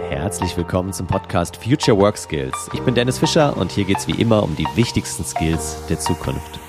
Herzlich 0.00 0.56
willkommen 0.56 0.92
zum 0.92 1.06
Podcast 1.06 1.56
Future 1.56 1.98
Work 1.98 2.16
Skills. 2.16 2.70
Ich 2.72 2.80
bin 2.80 2.94
Dennis 2.94 3.18
Fischer 3.18 3.56
und 3.56 3.72
hier 3.72 3.84
geht 3.84 3.98
es 3.98 4.08
wie 4.08 4.20
immer 4.20 4.42
um 4.42 4.56
die 4.56 4.66
wichtigsten 4.74 5.24
Skills 5.24 5.84
der 5.88 5.98
Zukunft. 5.98 6.60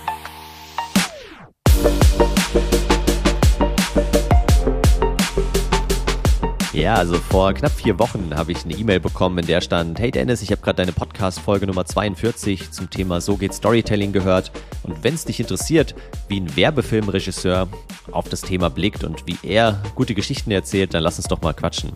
Ja, 6.74 6.96
also 6.96 7.14
vor 7.16 7.54
knapp 7.54 7.72
vier 7.72 7.98
Wochen 8.00 8.36
habe 8.36 8.52
ich 8.52 8.66
eine 8.66 8.74
E-Mail 8.74 9.00
bekommen, 9.00 9.38
in 9.38 9.46
der 9.46 9.62
stand, 9.62 10.00
hey 10.00 10.12
Dennis, 10.12 10.42
ich 10.42 10.52
habe 10.52 10.62
gerade 10.62 10.78
deine 10.78 10.92
Podcast-Folge 10.92 11.66
Nummer 11.66 11.86
42 11.86 12.72
zum 12.72 12.90
Thema 12.90 13.22
So 13.22 13.38
geht 13.38 13.54
Storytelling 13.54 14.12
gehört. 14.12 14.52
Und 14.84 15.02
wenn 15.04 15.14
es 15.14 15.24
dich 15.24 15.40
interessiert, 15.40 15.96
wie 16.28 16.42
ein 16.42 16.56
Werbefilmregisseur 16.58 17.70
auf 18.12 18.28
das 18.28 18.42
Thema 18.42 18.70
blickt 18.70 19.04
und 19.06 19.26
wie 19.28 19.38
er 19.44 19.82
gute 19.96 20.14
Geschichten 20.14 20.52
erzählt, 20.52 20.94
dann 20.94 21.04
lass 21.04 21.18
uns 21.18 21.28
doch 21.28 21.42
mal 21.42 21.54
quatschen. 21.54 21.94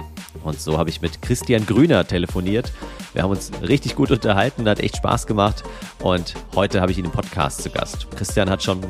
Und 0.47 0.59
so 0.59 0.77
habe 0.77 0.89
ich 0.89 1.01
mit 1.01 1.21
Christian 1.21 1.65
Grüner 1.65 2.07
telefoniert. 2.07 2.71
Wir 3.13 3.23
haben 3.23 3.31
uns 3.31 3.51
richtig 3.61 3.95
gut 3.95 4.11
unterhalten, 4.11 4.67
hat 4.67 4.79
echt 4.79 4.97
Spaß 4.97 5.27
gemacht. 5.27 5.63
Und 6.01 6.33
heute 6.55 6.81
habe 6.81 6.91
ich 6.91 6.97
ihn 6.97 7.05
im 7.05 7.11
Podcast 7.11 7.61
zu 7.63 7.69
Gast. 7.69 8.07
Christian 8.15 8.49
hat 8.49 8.63
schon 8.63 8.81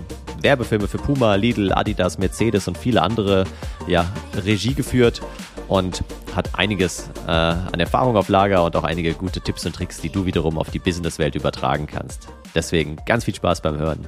Werbefilme 0.42 0.88
für 0.88 0.98
Puma, 0.98 1.36
Lidl, 1.36 1.74
Adidas, 1.74 2.18
Mercedes 2.18 2.68
und 2.68 2.78
viele 2.78 3.02
andere 3.02 3.46
ja, 3.88 4.06
Regie 4.46 4.74
geführt 4.74 5.22
und 5.68 6.04
hat 6.36 6.50
einiges 6.54 7.10
äh, 7.26 7.32
an 7.32 7.80
Erfahrung 7.80 8.16
auf 8.16 8.30
Lager 8.30 8.64
und 8.64 8.76
auch 8.76 8.84
einige 8.84 9.14
gute 9.14 9.42
Tipps 9.42 9.66
und 9.66 9.76
Tricks, 9.76 10.00
die 10.00 10.10
du 10.10 10.26
wiederum 10.26 10.58
auf 10.58 10.70
die 10.70 10.80
Businesswelt 10.80 11.36
übertragen 11.36 11.88
kannst. 11.88 12.28
Deswegen 12.54 12.98
ganz 13.06 13.26
viel 13.26 13.36
Spaß 13.36 13.62
beim 13.62 13.78
Hören. 13.78 14.06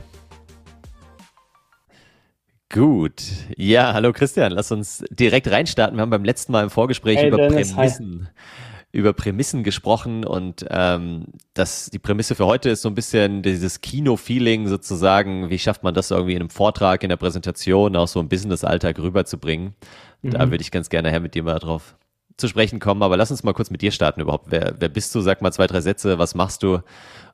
Gut. 2.71 3.23
Ja, 3.57 3.93
hallo 3.93 4.13
Christian, 4.13 4.51
lass 4.51 4.71
uns 4.71 5.03
direkt 5.09 5.49
reinstarten. 5.49 5.97
Wir 5.97 6.01
haben 6.01 6.09
beim 6.09 6.23
letzten 6.23 6.51
Mal 6.51 6.63
im 6.63 6.69
Vorgespräch 6.69 7.17
hey, 7.17 7.27
über 7.27 7.37
Dennis, 7.37 7.73
Prämissen. 7.73 8.27
Hi 8.27 8.59
über 8.91 9.13
Prämissen 9.13 9.63
gesprochen 9.63 10.26
und 10.26 10.65
ähm, 10.70 11.26
das, 11.53 11.91
die 11.91 11.99
Prämisse 11.99 12.34
für 12.34 12.48
heute 12.48 12.70
ist 12.70 12.81
so 12.81 12.89
ein 12.89 12.95
bisschen 12.95 13.43
dieses 13.43 13.81
Kino-Feeling 13.81 14.67
sozusagen. 14.67 15.49
Wie 15.51 15.59
schafft 15.59 15.84
man 15.84 15.93
das 15.93 16.09
irgendwie 16.09 16.34
in 16.34 16.41
einem 16.41 16.49
Vortrag, 16.49 17.03
in 17.03 17.09
der 17.09 17.17
Präsentation, 17.17 17.95
auch 17.95 18.07
so 18.07 18.20
im 18.20 18.29
Business-Alltag 18.29 18.98
rüberzubringen? 18.98 19.76
Mhm. 20.23 20.31
Da 20.31 20.49
würde 20.49 20.61
ich 20.61 20.71
ganz 20.71 20.89
gerne 20.89 21.11
her 21.11 21.20
mit 21.20 21.35
dir 21.35 21.43
mal 21.43 21.59
drauf 21.59 21.95
zu 22.37 22.48
sprechen 22.48 22.79
kommen. 22.79 23.04
Aber 23.04 23.15
lass 23.15 23.29
uns 23.29 23.43
mal 23.43 23.54
kurz 23.54 23.70
mit 23.70 23.83
dir 23.83 23.91
starten 23.91 24.21
überhaupt. 24.21 24.48
Wer, 24.49 24.73
wer 24.79 24.89
bist 24.89 25.13
du? 25.13 25.21
Sag 25.21 25.43
mal 25.43 25.51
zwei, 25.51 25.67
drei 25.67 25.81
Sätze. 25.81 26.17
Was 26.17 26.33
machst 26.33 26.63
du? 26.63 26.79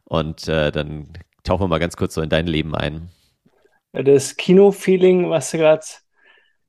Und 0.04 0.50
äh, 0.50 0.72
dann 0.72 1.08
tauchen 1.44 1.64
wir 1.64 1.68
mal 1.70 1.80
ganz 1.80 1.96
kurz 1.96 2.16
so 2.16 2.22
in 2.22 2.30
dein 2.30 2.48
Leben 2.48 2.76
ein. 2.76 3.10
Das 4.04 4.36
Kino-Feeling, 4.36 5.30
was 5.30 5.52
du 5.52 5.58
gerade 5.58 5.86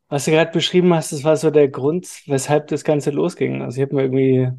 was 0.08 0.24
du 0.24 0.30
gerade 0.30 0.52
beschrieben 0.52 0.94
hast, 0.94 1.12
das 1.12 1.24
war 1.24 1.36
so 1.36 1.50
der 1.50 1.68
Grund, 1.68 2.08
weshalb 2.26 2.68
das 2.68 2.84
Ganze 2.84 3.10
losging. 3.10 3.62
Also 3.62 3.78
ich 3.78 3.82
habe 3.82 3.96
mir 3.96 4.02
irgendwie 4.02 4.52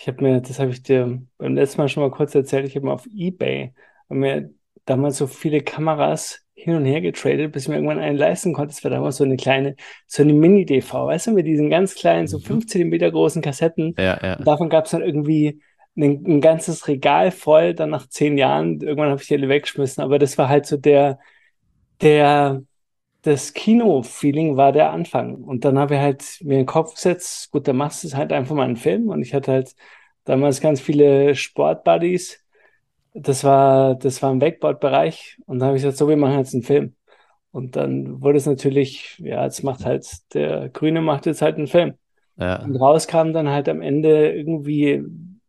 ich 0.00 0.06
habe 0.06 0.22
mir, 0.22 0.40
das 0.40 0.60
habe 0.60 0.70
ich 0.70 0.82
dir 0.82 1.20
beim 1.38 1.54
letzten 1.56 1.80
Mal 1.80 1.88
schon 1.88 2.04
mal 2.04 2.10
kurz 2.12 2.32
erzählt, 2.34 2.66
ich 2.66 2.76
habe 2.76 2.86
mir 2.86 2.92
auf 2.92 3.06
Ebay 3.12 3.72
mir 4.08 4.50
damals 4.84 5.18
so 5.18 5.26
viele 5.26 5.60
Kameras 5.60 6.40
hin 6.54 6.74
und 6.74 6.84
her 6.84 7.00
getradet, 7.00 7.52
bis 7.52 7.64
ich 7.64 7.68
mir 7.68 7.74
irgendwann 7.76 7.98
einen 7.98 8.16
leisten 8.16 8.52
konnte. 8.52 8.74
Das 8.74 8.84
war 8.84 8.92
damals 8.92 9.16
so 9.16 9.24
eine 9.24 9.36
kleine, 9.36 9.74
so 10.06 10.22
eine 10.22 10.32
Mini-DV, 10.32 11.06
weißt 11.06 11.26
du, 11.26 11.30
mit 11.32 11.46
diesen 11.46 11.68
ganz 11.68 11.94
kleinen, 11.96 12.28
so 12.28 12.38
5 12.38 12.64
mhm. 12.64 12.68
Zentimeter 12.68 13.10
großen 13.10 13.42
Kassetten. 13.42 13.94
Ja, 13.98 14.18
ja. 14.22 14.36
Und 14.36 14.46
davon 14.46 14.68
gab 14.68 14.84
es 14.84 14.92
dann 14.92 15.02
irgendwie 15.02 15.60
ein, 15.96 16.24
ein, 16.26 16.40
ganzes 16.40 16.86
Regal 16.86 17.32
voll, 17.32 17.74
dann 17.74 17.90
nach 17.90 18.08
zehn 18.08 18.38
Jahren, 18.38 18.80
irgendwann 18.80 19.10
habe 19.10 19.20
ich 19.20 19.26
die 19.26 19.34
alle 19.34 19.48
weggeschmissen, 19.48 20.02
aber 20.02 20.20
das 20.20 20.38
war 20.38 20.48
halt 20.48 20.66
so 20.66 20.76
der, 20.76 21.18
der, 22.00 22.62
das 23.22 23.52
Kino-Feeling 23.54 24.56
war 24.56 24.72
der 24.72 24.90
Anfang. 24.90 25.36
Und 25.36 25.64
dann 25.64 25.78
habe 25.78 25.94
ich 25.94 26.00
halt 26.00 26.24
mir 26.42 26.54
in 26.54 26.60
den 26.60 26.66
Kopf 26.66 26.94
gesetzt, 26.94 27.50
gut, 27.50 27.68
dann 27.68 27.76
machst 27.76 28.04
du 28.04 28.08
es 28.08 28.16
halt 28.16 28.32
einfach 28.32 28.54
mal 28.54 28.64
einen 28.64 28.76
Film. 28.76 29.08
Und 29.08 29.22
ich 29.22 29.34
hatte 29.34 29.52
halt 29.52 29.74
damals 30.24 30.60
ganz 30.60 30.80
viele 30.80 31.34
Sportbuddies. 31.34 32.44
Das 33.14 33.44
war, 33.44 33.94
das 33.96 34.22
war 34.22 34.30
im 34.32 34.40
Wakeboard-Bereich. 34.40 35.38
Und 35.46 35.58
dann 35.58 35.68
habe 35.68 35.76
ich 35.76 35.82
gesagt, 35.82 35.98
so, 35.98 36.08
wir 36.08 36.16
machen 36.16 36.38
jetzt 36.38 36.54
einen 36.54 36.62
Film. 36.62 36.94
Und 37.50 37.76
dann 37.76 38.22
wurde 38.22 38.38
es 38.38 38.46
natürlich, 38.46 39.18
ja, 39.18 39.44
jetzt 39.44 39.62
macht 39.62 39.84
halt, 39.84 40.06
der 40.34 40.68
Grüne 40.68 41.00
macht 41.00 41.26
jetzt 41.26 41.42
halt 41.42 41.56
einen 41.56 41.66
Film. 41.66 41.94
Ja. 42.36 42.62
Und 42.62 42.76
raus 42.76 43.08
kam 43.08 43.32
dann 43.32 43.48
halt 43.48 43.68
am 43.68 43.80
Ende 43.82 44.32
irgendwie, 44.32 45.02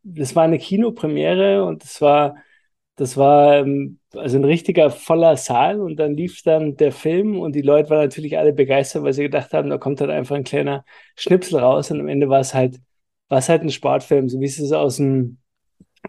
das 0.03 0.35
war 0.35 0.43
eine 0.43 0.57
Kinopremiere 0.57 1.63
und 1.65 1.83
das 1.83 2.01
war, 2.01 2.35
das 2.95 3.15
war 3.15 3.57
ähm, 3.57 3.98
also 4.15 4.37
ein 4.37 4.45
richtiger 4.45 4.89
voller 4.89 5.37
Saal 5.37 5.81
und 5.81 5.97
dann 5.97 6.15
lief 6.15 6.41
dann 6.43 6.75
der 6.77 6.91
Film 6.91 7.39
und 7.39 7.53
die 7.55 7.61
Leute 7.61 7.89
waren 7.91 7.99
natürlich 8.03 8.37
alle 8.37 8.53
begeistert, 8.53 9.03
weil 9.03 9.13
sie 9.13 9.23
gedacht 9.23 9.53
haben, 9.53 9.69
da 9.69 9.77
kommt 9.77 10.01
halt 10.01 10.09
einfach 10.11 10.35
ein 10.35 10.43
kleiner 10.43 10.85
Schnipsel 11.15 11.59
raus 11.59 11.91
und 11.91 11.99
am 11.99 12.07
Ende 12.07 12.29
war 12.29 12.39
es 12.39 12.53
halt, 12.53 12.79
war 13.29 13.39
es 13.39 13.49
halt 13.49 13.61
ein 13.63 13.69
Sportfilm, 13.71 14.29
so 14.29 14.39
wie 14.39 14.45
es 14.45 14.59
es 14.59 14.71
aus 14.71 14.97
dem 14.97 15.39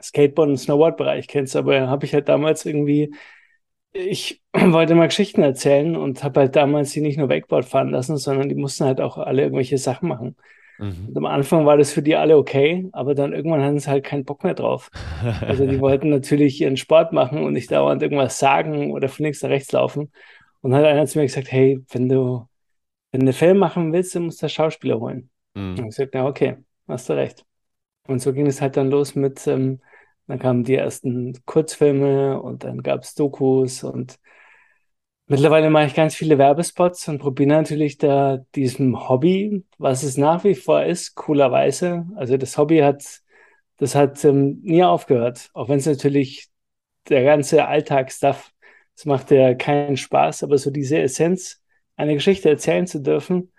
Skateboard- 0.02 0.50
und 0.50 0.58
Snowboard-Bereich 0.58 1.28
kennst. 1.28 1.56
Aber 1.56 1.88
habe 1.88 2.06
ich 2.06 2.14
halt 2.14 2.28
damals 2.28 2.64
irgendwie, 2.66 3.12
ich 3.92 4.42
wollte 4.54 4.94
mal 4.94 5.08
Geschichten 5.08 5.42
erzählen 5.42 5.96
und 5.96 6.24
habe 6.24 6.40
halt 6.40 6.56
damals 6.56 6.92
die 6.92 7.00
nicht 7.00 7.18
nur 7.18 7.28
Wakeboard 7.28 7.64
fahren 7.66 7.90
lassen, 7.90 8.16
sondern 8.16 8.48
die 8.48 8.54
mussten 8.54 8.84
halt 8.84 9.00
auch 9.00 9.18
alle 9.18 9.42
irgendwelche 9.42 9.78
Sachen 9.78 10.08
machen. 10.08 10.36
Mhm. 10.80 11.12
am 11.14 11.26
Anfang 11.26 11.66
war 11.66 11.76
das 11.76 11.92
für 11.92 12.02
die 12.02 12.16
alle 12.16 12.38
okay, 12.38 12.88
aber 12.92 13.14
dann 13.14 13.34
irgendwann 13.34 13.62
hatten 13.62 13.78
sie 13.78 13.90
halt 13.90 14.04
keinen 14.04 14.24
Bock 14.24 14.44
mehr 14.44 14.54
drauf. 14.54 14.90
Also 15.42 15.66
die 15.66 15.78
wollten 15.80 16.08
natürlich 16.08 16.60
ihren 16.60 16.78
Sport 16.78 17.12
machen 17.12 17.42
und 17.44 17.52
nicht 17.52 17.70
dauernd 17.70 18.02
irgendwas 18.02 18.38
sagen 18.38 18.90
oder 18.92 19.08
von 19.08 19.24
links 19.24 19.42
nach 19.42 19.50
rechts 19.50 19.72
laufen. 19.72 20.10
Und 20.62 20.70
dann 20.70 20.80
hat 20.80 20.88
einer 20.88 21.06
zu 21.06 21.18
mir 21.18 21.26
gesagt, 21.26 21.52
hey, 21.52 21.80
wenn 21.90 22.08
du, 22.08 22.46
wenn 23.12 23.20
du 23.20 23.26
einen 23.26 23.32
Film 23.34 23.58
machen 23.58 23.92
willst, 23.92 24.14
dann 24.14 24.24
musst 24.24 24.42
du 24.42 24.48
Schauspieler 24.48 24.98
holen. 24.98 25.28
Mhm. 25.54 25.70
Und 25.70 25.78
ich 25.78 25.84
gesagt, 25.86 26.14
ja, 26.14 26.26
okay, 26.26 26.56
hast 26.88 27.08
du 27.08 27.12
recht. 27.14 27.44
Und 28.06 28.20
so 28.20 28.32
ging 28.32 28.46
es 28.46 28.60
halt 28.62 28.76
dann 28.76 28.90
los 28.90 29.14
mit, 29.14 29.46
ähm, 29.46 29.80
dann 30.26 30.38
kamen 30.38 30.64
die 30.64 30.76
ersten 30.76 31.34
Kurzfilme 31.44 32.40
und 32.40 32.64
dann 32.64 32.82
gab 32.82 33.02
es 33.02 33.14
Dokus 33.14 33.84
und 33.84 34.18
Mittlerweile 35.30 35.70
mache 35.70 35.86
ich 35.86 35.94
ganz 35.94 36.16
viele 36.16 36.38
Werbespots 36.38 37.06
und 37.06 37.20
probiere 37.20 37.50
natürlich 37.50 37.98
da 37.98 38.38
diesem 38.56 39.08
Hobby, 39.08 39.64
was 39.78 40.02
es 40.02 40.16
nach 40.16 40.42
wie 40.42 40.56
vor 40.56 40.82
ist, 40.82 41.14
coolerweise. 41.14 42.04
Also 42.16 42.36
das 42.36 42.58
Hobby 42.58 42.78
hat, 42.80 43.04
das 43.76 43.94
hat 43.94 44.24
ähm, 44.24 44.58
nie 44.62 44.82
aufgehört, 44.82 45.50
auch 45.54 45.68
wenn 45.68 45.78
es 45.78 45.86
natürlich 45.86 46.48
der 47.08 47.22
ganze 47.22 47.64
Alltagsstuff, 47.64 48.50
das 48.96 49.04
macht 49.04 49.30
ja 49.30 49.54
keinen 49.54 49.96
Spaß, 49.96 50.42
aber 50.42 50.58
so 50.58 50.72
diese 50.72 50.98
Essenz, 50.98 51.62
eine 51.94 52.14
Geschichte 52.14 52.48
erzählen 52.48 52.88
zu 52.88 53.00
dürfen, 53.00 53.52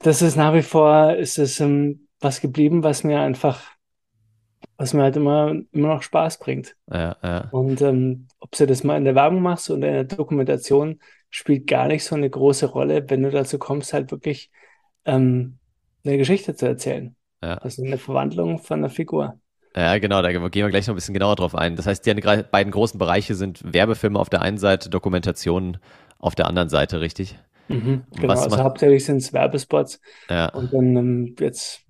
das 0.00 0.22
ist 0.22 0.34
nach 0.34 0.54
wie 0.54 0.62
vor, 0.62 1.14
ist 1.14 1.38
es 1.38 1.60
ähm, 1.60 2.08
was 2.18 2.40
geblieben, 2.40 2.82
was 2.82 3.04
mir 3.04 3.20
einfach 3.20 3.73
was 4.76 4.94
mir 4.94 5.02
halt 5.02 5.16
immer, 5.16 5.54
immer 5.72 5.88
noch 5.88 6.02
Spaß 6.02 6.38
bringt. 6.38 6.76
Ja, 6.90 7.16
ja. 7.22 7.48
Und 7.50 7.80
ähm, 7.80 8.26
ob 8.40 8.50
du 8.52 8.66
das 8.66 8.84
mal 8.84 8.96
in 8.96 9.04
der 9.04 9.14
Werbung 9.14 9.42
machst 9.42 9.70
oder 9.70 9.88
in 9.88 9.94
der 9.94 10.04
Dokumentation, 10.04 11.00
spielt 11.30 11.66
gar 11.66 11.88
nicht 11.88 12.04
so 12.04 12.14
eine 12.14 12.30
große 12.30 12.66
Rolle, 12.66 13.08
wenn 13.10 13.22
du 13.22 13.30
dazu 13.30 13.58
kommst, 13.58 13.92
halt 13.92 14.10
wirklich 14.10 14.50
ähm, 15.04 15.58
eine 16.04 16.18
Geschichte 16.18 16.54
zu 16.54 16.66
erzählen. 16.66 17.16
Ja. 17.42 17.54
Also 17.58 17.82
eine 17.82 17.98
Verwandlung 17.98 18.58
von 18.58 18.78
einer 18.78 18.90
Figur. 18.90 19.38
Ja, 19.76 19.98
genau, 19.98 20.22
da 20.22 20.30
gehen 20.30 20.42
wir 20.42 20.70
gleich 20.70 20.86
noch 20.86 20.94
ein 20.94 20.96
bisschen 20.96 21.14
genauer 21.14 21.34
drauf 21.34 21.54
ein. 21.54 21.74
Das 21.74 21.86
heißt, 21.86 22.06
die 22.06 22.14
beiden 22.14 22.70
großen 22.70 22.98
Bereiche 22.98 23.34
sind 23.34 23.60
Werbefilme 23.64 24.18
auf 24.18 24.30
der 24.30 24.40
einen 24.42 24.58
Seite, 24.58 24.88
Dokumentationen 24.88 25.78
auf 26.18 26.36
der 26.36 26.46
anderen 26.46 26.68
Seite, 26.68 27.00
richtig? 27.00 27.36
Mhm, 27.68 28.04
genau, 28.14 28.28
Was 28.28 28.44
also 28.44 28.62
hauptsächlich 28.62 29.04
sind 29.04 29.16
es 29.16 29.32
Werbespots. 29.32 30.00
Ja. 30.30 30.48
Und 30.50 30.72
dann 30.72 30.96
ähm, 30.96 31.36
jetzt 31.40 31.83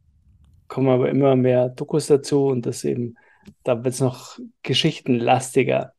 kommen 0.68 0.88
aber 0.88 1.08
immer 1.08 1.36
mehr 1.36 1.68
Dokus 1.68 2.06
dazu 2.06 2.46
und 2.46 2.66
das 2.66 2.84
eben, 2.84 3.16
da 3.62 3.84
wird 3.84 3.94
es 3.94 4.00
noch 4.00 4.38
geschichtenlastiger. 4.62 5.92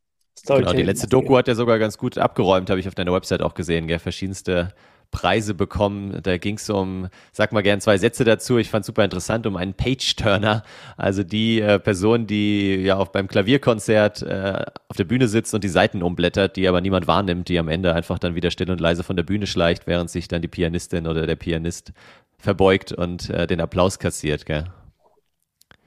Genau, 0.47 0.73
die 0.73 0.83
letzte 0.83 1.07
Doku 1.07 1.37
hat 1.37 1.47
ja 1.47 1.55
sogar 1.55 1.79
ganz 1.79 1.97
gut 1.97 2.17
abgeräumt, 2.17 2.69
habe 2.69 2.79
ich 2.79 2.87
auf 2.87 2.95
deiner 2.95 3.13
Website 3.13 3.41
auch 3.41 3.53
gesehen, 3.53 3.87
gell? 3.87 3.99
Verschiedenste 3.99 4.73
Preise 5.11 5.53
bekommen. 5.53 6.19
Da 6.23 6.37
ging 6.37 6.55
es 6.55 6.69
um, 6.69 7.07
sag 7.31 7.51
mal 7.51 7.61
gern 7.61 7.79
zwei 7.79 7.97
Sätze 7.97 8.25
dazu. 8.25 8.57
Ich 8.57 8.69
fand 8.69 8.83
super 8.83 9.03
interessant, 9.03 9.47
um 9.47 9.55
einen 9.55 9.73
Page-Turner, 9.73 10.63
also 10.97 11.23
die 11.23 11.61
äh, 11.61 11.79
Person, 11.79 12.27
die 12.27 12.75
ja 12.75 12.97
auch 12.97 13.07
beim 13.07 13.27
Klavierkonzert 13.27 14.21
äh, 14.23 14.65
auf 14.89 14.97
der 14.97 15.05
Bühne 15.05 15.27
sitzt 15.27 15.53
und 15.53 15.63
die 15.63 15.69
Seiten 15.69 16.03
umblättert, 16.03 16.57
die 16.57 16.67
aber 16.67 16.81
niemand 16.81 17.07
wahrnimmt, 17.07 17.47
die 17.47 17.59
am 17.59 17.69
Ende 17.69 17.93
einfach 17.93 18.19
dann 18.19 18.35
wieder 18.35 18.51
still 18.51 18.69
und 18.69 18.81
leise 18.81 19.03
von 19.03 19.15
der 19.15 19.23
Bühne 19.23 19.47
schleicht, 19.47 19.87
während 19.87 20.09
sich 20.09 20.27
dann 20.27 20.41
die 20.41 20.47
Pianistin 20.49 21.07
oder 21.07 21.25
der 21.25 21.37
Pianist 21.37 21.93
verbeugt 22.37 22.91
und 22.91 23.29
äh, 23.29 23.47
den 23.47 23.61
Applaus 23.61 23.99
kassiert, 23.99 24.45
gell? 24.45 24.65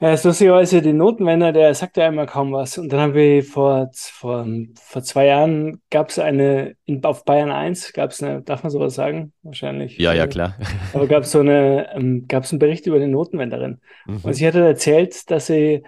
Ja, 0.01 0.13
ist 0.13 0.25
lustigerweise 0.25 0.81
die 0.81 0.93
Notenwender, 0.93 1.51
der 1.51 1.75
sagt 1.75 1.97
ja 1.97 2.07
immer 2.07 2.27
kaum 2.27 2.53
was. 2.53 2.79
Und 2.79 2.93
dann 2.93 3.01
haben 3.01 3.15
wir 3.15 3.43
vor, 3.43 3.91
vor, 3.93 4.47
vor 4.81 5.03
zwei 5.03 5.27
Jahren 5.27 5.81
gab 5.91 6.11
es 6.11 6.21
eine, 6.21 6.77
in, 6.85 7.03
auf 7.05 7.25
Bayern 7.25 7.51
1 7.51 7.95
gab 7.95 8.13
es 8.13 8.23
eine, 8.23 8.43
darf 8.43 8.63
man 8.63 8.71
sowas 8.71 8.95
sagen? 8.95 9.33
Wahrscheinlich. 9.43 9.99
Ja, 9.99 10.13
ja, 10.13 10.29
klar. 10.29 10.55
Aber 10.95 11.09
gab 11.09 11.25
es 11.25 11.33
so 11.33 11.41
eine, 11.41 11.93
ähm, 11.95 12.27
gab 12.29 12.45
es 12.45 12.53
einen 12.53 12.61
Bericht 12.61 12.87
über 12.87 13.01
die 13.01 13.09
Notenwenderin. 13.09 13.81
Mhm. 14.07 14.21
Und 14.23 14.35
sie 14.35 14.47
hatte 14.47 14.65
erzählt, 14.65 15.29
dass 15.33 15.47
sie, 15.47 15.83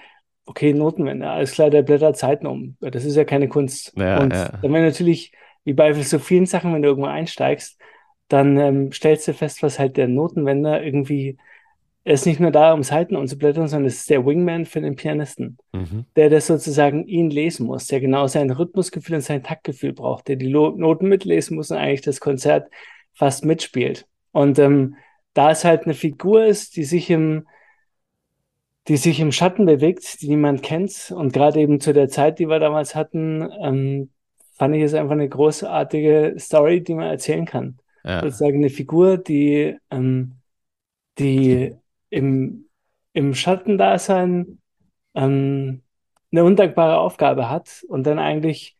okay, 0.44 0.72
Notenwender, 0.72 1.30
alles 1.30 1.52
klar, 1.52 1.70
der 1.70 1.82
blättert 1.82 2.16
Zeiten 2.16 2.48
um. 2.48 2.76
Das 2.80 3.04
ist 3.04 3.14
ja 3.14 3.24
keine 3.24 3.48
Kunst. 3.48 3.92
Ja, 3.96 4.20
und 4.20 4.32
ja. 4.32 4.48
dann 4.60 4.72
wäre 4.72 4.86
natürlich, 4.86 5.30
wie 5.62 5.72
bei 5.72 5.92
so 5.92 6.18
vielen 6.18 6.46
Sachen, 6.46 6.74
wenn 6.74 6.82
du 6.82 6.88
irgendwo 6.88 7.08
einsteigst, 7.08 7.79
dann 8.30 8.56
ähm, 8.56 8.92
stellst 8.92 9.28
du 9.28 9.34
fest, 9.34 9.62
was 9.62 9.78
halt 9.78 9.98
der 9.98 10.08
Notenwender 10.08 10.82
irgendwie 10.82 11.36
er 12.02 12.14
ist 12.14 12.26
nicht 12.26 12.40
nur 12.40 12.50
da, 12.50 12.72
um 12.72 12.82
Seiten 12.82 13.14
umzublättern, 13.14 13.68
sondern 13.68 13.86
es 13.86 13.98
ist 13.98 14.10
der 14.10 14.24
Wingman 14.24 14.64
für 14.64 14.80
den 14.80 14.96
Pianisten, 14.96 15.58
mhm. 15.72 16.06
der 16.16 16.30
das 16.30 16.46
sozusagen 16.46 17.06
ihn 17.06 17.30
lesen 17.30 17.66
muss, 17.66 17.86
der 17.88 18.00
genau 18.00 18.26
sein 18.26 18.50
Rhythmusgefühl 18.50 19.16
und 19.16 19.20
sein 19.20 19.42
Taktgefühl 19.42 19.92
braucht, 19.92 20.28
der 20.28 20.36
die 20.36 20.48
Noten 20.48 21.08
mitlesen 21.08 21.56
muss 21.56 21.70
und 21.70 21.76
eigentlich 21.76 22.00
das 22.00 22.20
Konzert 22.20 22.70
fast 23.12 23.44
mitspielt. 23.44 24.06
Und 24.32 24.58
ähm, 24.58 24.96
da 25.34 25.50
es 25.50 25.64
halt 25.64 25.84
eine 25.84 25.94
Figur 25.94 26.44
ist, 26.44 26.76
die 26.76 26.84
sich 26.84 27.10
im, 27.10 27.46
die 28.88 28.96
sich 28.96 29.20
im 29.20 29.30
Schatten 29.30 29.66
bewegt, 29.66 30.22
die 30.22 30.28
niemand 30.28 30.62
kennt 30.62 31.12
und 31.14 31.34
gerade 31.34 31.60
eben 31.60 31.80
zu 31.80 31.92
der 31.92 32.08
Zeit, 32.08 32.38
die 32.38 32.48
wir 32.48 32.60
damals 32.60 32.94
hatten, 32.94 33.46
ähm, 33.62 34.10
fand 34.54 34.74
ich 34.74 34.82
es 34.82 34.94
einfach 34.94 35.12
eine 35.12 35.28
großartige 35.28 36.34
Story, 36.38 36.82
die 36.82 36.94
man 36.94 37.06
erzählen 37.06 37.44
kann. 37.44 37.78
Ja. 38.04 38.22
Sozusagen 38.22 38.56
eine 38.56 38.70
Figur, 38.70 39.18
die, 39.18 39.76
ähm, 39.90 40.36
die 41.18 41.74
im, 42.10 42.66
im 43.12 43.34
Schattendasein 43.34 44.58
ähm, 45.14 45.82
eine 46.32 46.44
undankbare 46.44 46.98
Aufgabe 46.98 47.50
hat 47.50 47.84
und 47.88 48.04
dann 48.04 48.18
eigentlich, 48.18 48.76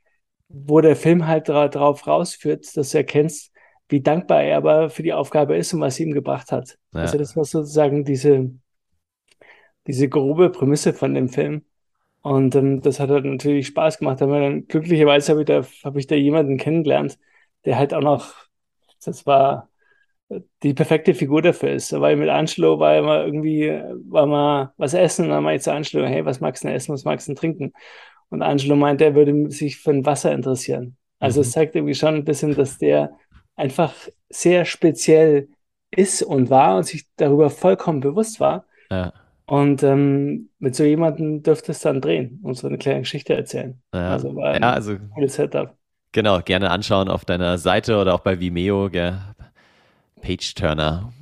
wo 0.49 0.81
der 0.81 0.97
Film 0.97 1.27
halt 1.27 1.49
dra 1.49 1.69
drauf 1.69 2.07
rausführt, 2.07 2.77
dass 2.77 2.91
du 2.91 2.99
erkennst, 2.99 3.53
wie 3.89 4.01
dankbar 4.01 4.43
er 4.43 4.57
aber 4.57 4.91
für 4.91 5.03
die 5.03 5.13
Aufgabe 5.13 5.57
ist 5.57 5.73
und 5.75 5.81
was 5.81 5.97
sie 5.97 6.05
ihm 6.05 6.13
gebracht 6.13 6.53
hat. 6.53 6.79
Ja. 6.95 7.01
Also 7.01 7.19
das 7.19 7.37
war 7.37 7.45
sozusagen 7.45 8.05
diese, 8.05 8.51
diese 9.87 10.09
grobe 10.09 10.51
Prämisse 10.51 10.93
von 10.93 11.15
dem 11.15 11.29
Film. 11.29 11.65
Und 12.23 12.55
ähm, 12.55 12.83
das 12.83 13.01
hat 13.01 13.11
halt 13.11 13.25
natürlich 13.25 13.67
Spaß 13.69 13.99
gemacht. 13.99 14.23
Aber 14.23 14.41
dann, 14.41 14.67
glücklicherweise 14.67 15.33
habe 15.33 15.41
ich, 15.41 15.47
da, 15.47 15.65
hab 15.85 15.97
ich 15.97 16.07
da 16.07 16.15
jemanden 16.15 16.59
kennengelernt, 16.59 17.19
der 17.65 17.79
halt 17.79 17.95
auch 17.95 18.03
noch, 18.03 18.35
das 19.07 19.27
war 19.27 19.71
die 20.63 20.75
perfekte 20.75 21.15
Figur 21.15 21.43
dafür 21.43 21.73
ist. 21.73 21.93
Weil 21.93 22.17
mit 22.17 22.29
Angelo 22.29 22.79
war 22.79 22.97
immer 22.97 23.25
irgendwie, 23.25 23.69
war 24.09 24.27
mal 24.27 24.73
was 24.77 24.95
essen 24.95 25.27
und 25.27 25.31
dann 25.31 25.43
meinte 25.43 25.57
ich 25.57 25.63
zu 25.63 25.73
Angelo, 25.73 26.07
hey, 26.07 26.25
was 26.25 26.41
magst 26.41 26.63
du 26.63 26.69
denn 26.69 26.77
essen, 26.77 26.93
was 26.93 27.05
magst 27.05 27.27
du 27.27 27.33
denn 27.33 27.37
trinken? 27.37 27.73
Und 28.29 28.43
Angelo 28.43 28.77
meinte, 28.77 29.05
er 29.05 29.15
würde 29.15 29.51
sich 29.51 29.79
für 29.79 29.91
ein 29.91 30.07
Wasser 30.07 30.33
interessieren. 30.33 30.97
Also 31.19 31.41
mhm. 31.41 31.43
es 31.43 31.53
zeigt 31.53 31.75
irgendwie 31.75 31.95
schon 31.95 32.15
ein 32.15 32.25
bisschen, 32.25 32.55
dass 32.55 32.79
der 32.79 33.17
einfach 33.57 33.93
sehr 34.29 34.65
speziell 34.65 35.49
ist 35.91 36.23
und 36.23 36.51
war 36.51 36.77
und 36.77 36.85
sich 36.85 37.07
darüber 37.17 37.51
vollkommen 37.51 38.01
bewusst 38.01 38.39
war. 38.39 38.67
Ja. 38.91 39.13
Und 39.47 39.83
ähm, 39.83 40.51
mit 40.61 40.77
so 40.77 40.85
jemandem 40.85 41.43
dürfte 41.43 41.73
es 41.73 41.81
dann 41.81 42.01
drehen 42.01 42.39
und 42.45 42.55
so 42.55 42.69
eine 42.69 42.79
kleine 42.79 43.01
Geschichte 43.01 43.35
erzählen. 43.35 43.83
Ja, 43.93 44.13
also 44.13 44.37
war 44.37 44.53
ein 44.53 44.63
ja, 44.63 44.73
also, 44.73 44.97
cooles 45.13 45.35
Setup. 45.35 45.77
Genau, 46.13 46.41
gerne 46.41 46.71
anschauen 46.71 47.09
auf 47.09 47.25
deiner 47.25 47.59
Seite 47.59 47.97
oder 47.99 48.15
auch 48.15 48.21
bei 48.21 48.41
Vimeo. 48.41 48.91
Gell? 48.91 49.19
Page 50.23 50.55
Turner. 50.55 51.13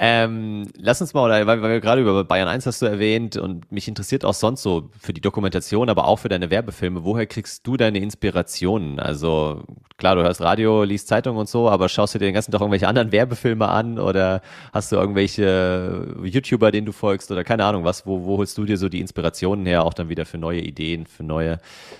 Ähm, 0.00 0.68
lass 0.76 1.00
uns 1.00 1.12
mal, 1.12 1.24
oder, 1.24 1.44
weil, 1.48 1.60
weil 1.60 1.70
wir 1.70 1.80
gerade 1.80 2.00
über 2.00 2.22
Bayern 2.22 2.46
1 2.46 2.66
hast 2.66 2.80
du 2.82 2.86
erwähnt 2.86 3.36
und 3.36 3.72
mich 3.72 3.88
interessiert 3.88 4.24
auch 4.24 4.34
sonst 4.34 4.62
so 4.62 4.90
für 5.00 5.12
die 5.12 5.20
Dokumentation, 5.20 5.88
aber 5.88 6.06
auch 6.06 6.20
für 6.20 6.28
deine 6.28 6.50
Werbefilme. 6.50 7.04
Woher 7.04 7.26
kriegst 7.26 7.66
du 7.66 7.76
deine 7.76 7.98
Inspirationen? 7.98 9.00
Also 9.00 9.64
klar, 9.96 10.14
du 10.14 10.22
hörst 10.22 10.40
Radio, 10.40 10.84
liest 10.84 11.08
Zeitung 11.08 11.36
und 11.36 11.48
so, 11.48 11.68
aber 11.68 11.88
schaust 11.88 12.14
du 12.14 12.20
dir 12.20 12.26
den 12.26 12.34
ganzen 12.34 12.52
Tag 12.52 12.60
irgendwelche 12.60 12.86
anderen 12.86 13.10
Werbefilme 13.10 13.66
an 13.66 13.98
oder 13.98 14.40
hast 14.72 14.92
du 14.92 14.96
irgendwelche 14.96 16.14
YouTuber, 16.22 16.70
denen 16.70 16.86
du 16.86 16.92
folgst 16.92 17.32
oder 17.32 17.42
keine 17.42 17.64
Ahnung 17.64 17.82
was? 17.84 18.06
Wo, 18.06 18.24
wo 18.24 18.36
holst 18.36 18.56
du 18.56 18.64
dir 18.64 18.76
so 18.76 18.88
die 18.88 19.00
Inspirationen 19.00 19.66
her, 19.66 19.82
auch 19.82 19.94
dann 19.94 20.08
wieder 20.08 20.26
für 20.26 20.38
neue 20.38 20.60
Ideen, 20.60 21.06
für 21.06 21.24
neue 21.24 21.58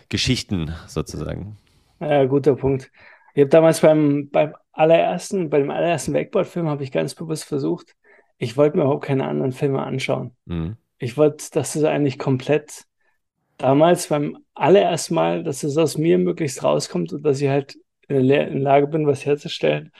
Geschichten 0.08 0.72
sozusagen? 0.86 1.56
Ja, 1.98 2.24
guter 2.26 2.54
Punkt. 2.54 2.92
Ich 3.34 3.40
habe 3.40 3.50
damals 3.50 3.80
beim, 3.80 4.28
beim 4.30 4.54
allerersten, 4.78 5.50
bei 5.50 5.58
dem 5.58 5.70
allerersten 5.70 6.14
Wakeboard-Film 6.14 6.68
habe 6.68 6.84
ich 6.84 6.92
ganz 6.92 7.14
bewusst 7.14 7.44
versucht, 7.44 7.96
ich 8.38 8.56
wollte 8.56 8.76
mir 8.76 8.84
überhaupt 8.84 9.04
keine 9.04 9.26
anderen 9.26 9.52
Filme 9.52 9.82
anschauen. 9.82 10.36
Mhm. 10.46 10.76
Ich 10.98 11.16
wollte, 11.16 11.46
dass 11.52 11.74
es 11.74 11.84
eigentlich 11.84 12.18
komplett 12.18 12.84
damals 13.56 14.08
beim 14.08 14.38
allerersten 14.54 15.14
Mal, 15.14 15.42
dass 15.42 15.64
es 15.64 15.76
aus 15.76 15.98
mir 15.98 16.18
möglichst 16.18 16.62
rauskommt 16.62 17.12
und 17.12 17.24
dass 17.24 17.40
ich 17.40 17.48
halt 17.48 17.76
in 18.08 18.28
der 18.28 18.50
Lage 18.50 18.86
bin, 18.86 19.06
was 19.06 19.26
herzustellen, 19.26 19.92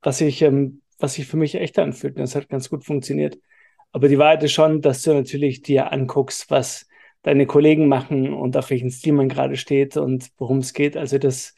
was 0.00 0.20
ich, 0.20 0.40
ähm, 0.42 0.82
was 0.98 1.14
sich 1.14 1.26
für 1.26 1.36
mich 1.36 1.56
echt 1.56 1.78
anfühlt. 1.78 2.16
Und 2.16 2.22
das 2.22 2.36
hat 2.36 2.48
ganz 2.48 2.70
gut 2.70 2.84
funktioniert. 2.84 3.38
Aber 3.92 4.08
die 4.08 4.18
Wahrheit 4.18 4.42
ist 4.44 4.52
schon, 4.52 4.80
dass 4.80 5.02
du 5.02 5.12
natürlich 5.12 5.62
dir 5.62 5.92
anguckst, 5.92 6.50
was 6.50 6.86
deine 7.22 7.46
Kollegen 7.46 7.88
machen 7.88 8.32
und 8.32 8.56
auf 8.56 8.70
welchen 8.70 8.90
Stil 8.90 9.12
man 9.12 9.28
gerade 9.28 9.56
steht 9.56 9.96
und 9.96 10.30
worum 10.38 10.58
es 10.58 10.72
geht. 10.72 10.96
Also 10.96 11.18
das 11.18 11.54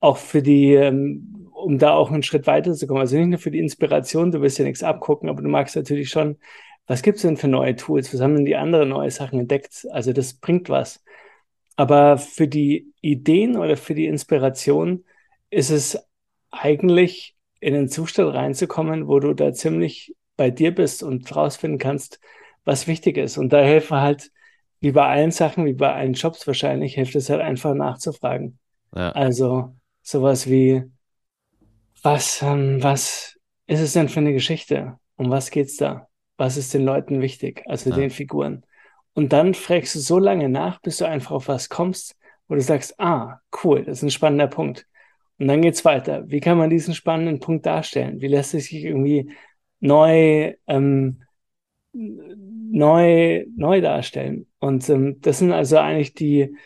auch 0.00 0.16
für 0.16 0.42
die, 0.42 0.72
ähm, 0.72 1.39
um 1.62 1.78
da 1.78 1.92
auch 1.94 2.10
einen 2.10 2.22
Schritt 2.22 2.46
weiter 2.46 2.74
zu 2.74 2.86
kommen. 2.86 3.00
Also 3.00 3.16
nicht 3.16 3.28
nur 3.28 3.38
für 3.38 3.50
die 3.50 3.58
Inspiration, 3.58 4.30
du 4.30 4.40
wirst 4.42 4.58
ja 4.58 4.64
nichts 4.64 4.82
abgucken, 4.82 5.28
aber 5.28 5.42
du 5.42 5.48
magst 5.48 5.76
natürlich 5.76 6.10
schon, 6.10 6.38
was 6.86 7.02
gibt 7.02 7.16
es 7.16 7.22
denn 7.22 7.36
für 7.36 7.48
neue 7.48 7.76
Tools? 7.76 8.12
Was 8.12 8.20
haben 8.20 8.34
denn 8.34 8.44
die 8.44 8.56
anderen 8.56 8.88
neue 8.88 9.10
Sachen 9.10 9.38
entdeckt? 9.38 9.86
Also 9.92 10.12
das 10.12 10.34
bringt 10.34 10.68
was. 10.68 11.02
Aber 11.76 12.18
für 12.18 12.48
die 12.48 12.92
Ideen 13.00 13.56
oder 13.56 13.76
für 13.76 13.94
die 13.94 14.06
Inspiration 14.06 15.04
ist 15.50 15.70
es 15.70 15.98
eigentlich 16.50 17.36
in 17.60 17.74
den 17.74 17.88
Zustand 17.88 18.34
reinzukommen, 18.34 19.06
wo 19.06 19.20
du 19.20 19.34
da 19.34 19.52
ziemlich 19.52 20.14
bei 20.36 20.50
dir 20.50 20.74
bist 20.74 21.02
und 21.02 21.34
rausfinden 21.34 21.78
kannst, 21.78 22.20
was 22.64 22.86
wichtig 22.86 23.16
ist. 23.18 23.38
Und 23.38 23.52
da 23.52 23.60
helfen 23.60 23.98
halt, 23.98 24.30
wie 24.80 24.92
bei 24.92 25.06
allen 25.06 25.30
Sachen, 25.30 25.66
wie 25.66 25.74
bei 25.74 25.92
allen 25.92 26.14
Jobs 26.14 26.46
wahrscheinlich, 26.46 26.94
hilft 26.94 27.14
es 27.14 27.30
halt 27.30 27.40
einfach 27.40 27.74
nachzufragen. 27.74 28.58
Ja. 28.94 29.12
Also 29.12 29.74
sowas 30.02 30.48
wie, 30.48 30.84
was, 32.02 32.42
ähm, 32.42 32.82
was 32.82 33.38
ist 33.66 33.80
es 33.80 33.92
denn 33.92 34.08
für 34.08 34.20
eine 34.20 34.32
Geschichte? 34.32 34.98
Um 35.16 35.30
was 35.30 35.50
geht's 35.50 35.76
da? 35.76 36.08
Was 36.36 36.56
ist 36.56 36.72
den 36.72 36.84
Leuten 36.84 37.20
wichtig, 37.20 37.62
also 37.66 37.90
ja. 37.90 37.96
den 37.96 38.10
Figuren? 38.10 38.64
Und 39.12 39.32
dann 39.32 39.54
fragst 39.54 39.94
du 39.94 39.98
so 39.98 40.18
lange 40.18 40.48
nach, 40.48 40.80
bis 40.80 40.98
du 40.98 41.04
einfach 41.04 41.32
auf 41.32 41.48
was 41.48 41.68
kommst, 41.68 42.16
wo 42.48 42.54
du 42.54 42.60
sagst, 42.60 42.98
ah, 42.98 43.40
cool, 43.62 43.84
das 43.84 43.98
ist 43.98 44.02
ein 44.02 44.10
spannender 44.10 44.46
Punkt. 44.46 44.86
Und 45.38 45.48
dann 45.48 45.62
geht's 45.62 45.84
weiter. 45.84 46.24
Wie 46.28 46.40
kann 46.40 46.58
man 46.58 46.70
diesen 46.70 46.94
spannenden 46.94 47.40
Punkt 47.40 47.66
darstellen? 47.66 48.20
Wie 48.20 48.28
lässt 48.28 48.54
es 48.54 48.66
sich 48.66 48.84
irgendwie 48.84 49.32
neu, 49.80 50.54
ähm, 50.66 51.22
neu, 51.92 53.44
neu 53.56 53.80
darstellen? 53.80 54.46
Und 54.58 54.88
ähm, 54.88 55.20
das 55.20 55.38
sind 55.38 55.52
also 55.52 55.78
eigentlich 55.78 56.14
die, 56.14 56.56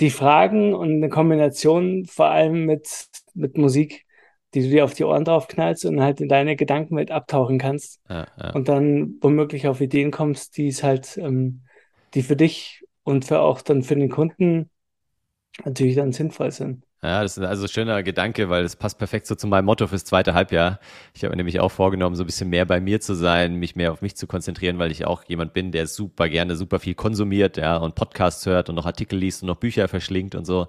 die 0.00 0.10
Fragen 0.10 0.74
und 0.74 0.96
eine 0.96 1.08
Kombination 1.08 2.06
vor 2.06 2.26
allem 2.26 2.64
mit, 2.64 3.08
mit 3.34 3.58
Musik, 3.58 4.06
die 4.54 4.62
du 4.62 4.68
dir 4.68 4.84
auf 4.84 4.94
die 4.94 5.04
Ohren 5.04 5.24
drauf 5.24 5.48
knallst 5.48 5.84
und 5.84 6.00
halt 6.00 6.20
in 6.20 6.28
deine 6.28 6.56
Gedankenwelt 6.56 7.10
abtauchen 7.10 7.58
kannst 7.58 8.00
ja, 8.08 8.26
ja. 8.38 8.50
und 8.50 8.68
dann 8.68 9.14
womöglich 9.20 9.68
auf 9.68 9.80
Ideen 9.80 10.10
kommst, 10.10 10.56
die 10.56 10.68
es 10.68 10.82
halt, 10.82 11.16
ähm, 11.18 11.62
die 12.14 12.22
für 12.22 12.36
dich 12.36 12.84
und 13.04 13.24
für 13.24 13.40
auch 13.40 13.60
dann 13.60 13.82
für 13.82 13.94
den 13.94 14.10
Kunden 14.10 14.70
natürlich 15.64 15.96
dann 15.96 16.12
sinnvoll 16.12 16.50
sind. 16.50 16.84
Ja, 17.02 17.22
das 17.22 17.38
ist 17.38 17.44
also 17.44 17.64
ein 17.64 17.68
schöner 17.70 18.02
Gedanke, 18.02 18.50
weil 18.50 18.62
es 18.62 18.76
passt 18.76 18.98
perfekt 18.98 19.26
so 19.26 19.34
zu 19.34 19.46
meinem 19.46 19.64
Motto 19.64 19.86
fürs 19.86 20.04
zweite 20.04 20.34
Halbjahr. 20.34 20.80
Ich 21.14 21.24
habe 21.24 21.30
mir 21.30 21.38
nämlich 21.38 21.58
auch 21.58 21.70
vorgenommen, 21.70 22.14
so 22.14 22.24
ein 22.24 22.26
bisschen 22.26 22.50
mehr 22.50 22.66
bei 22.66 22.78
mir 22.78 23.00
zu 23.00 23.14
sein, 23.14 23.54
mich 23.54 23.74
mehr 23.74 23.92
auf 23.92 24.02
mich 24.02 24.16
zu 24.16 24.26
konzentrieren, 24.26 24.78
weil 24.78 24.90
ich 24.90 25.06
auch 25.06 25.24
jemand 25.24 25.54
bin, 25.54 25.72
der 25.72 25.86
super 25.86 26.28
gerne 26.28 26.56
super 26.56 26.78
viel 26.78 26.94
konsumiert, 26.94 27.56
ja, 27.56 27.78
und 27.78 27.94
Podcasts 27.94 28.44
hört 28.44 28.68
und 28.68 28.74
noch 28.74 28.84
Artikel 28.84 29.18
liest 29.18 29.42
und 29.42 29.46
noch 29.46 29.56
Bücher 29.56 29.88
verschlingt 29.88 30.34
und 30.34 30.44
so. 30.44 30.68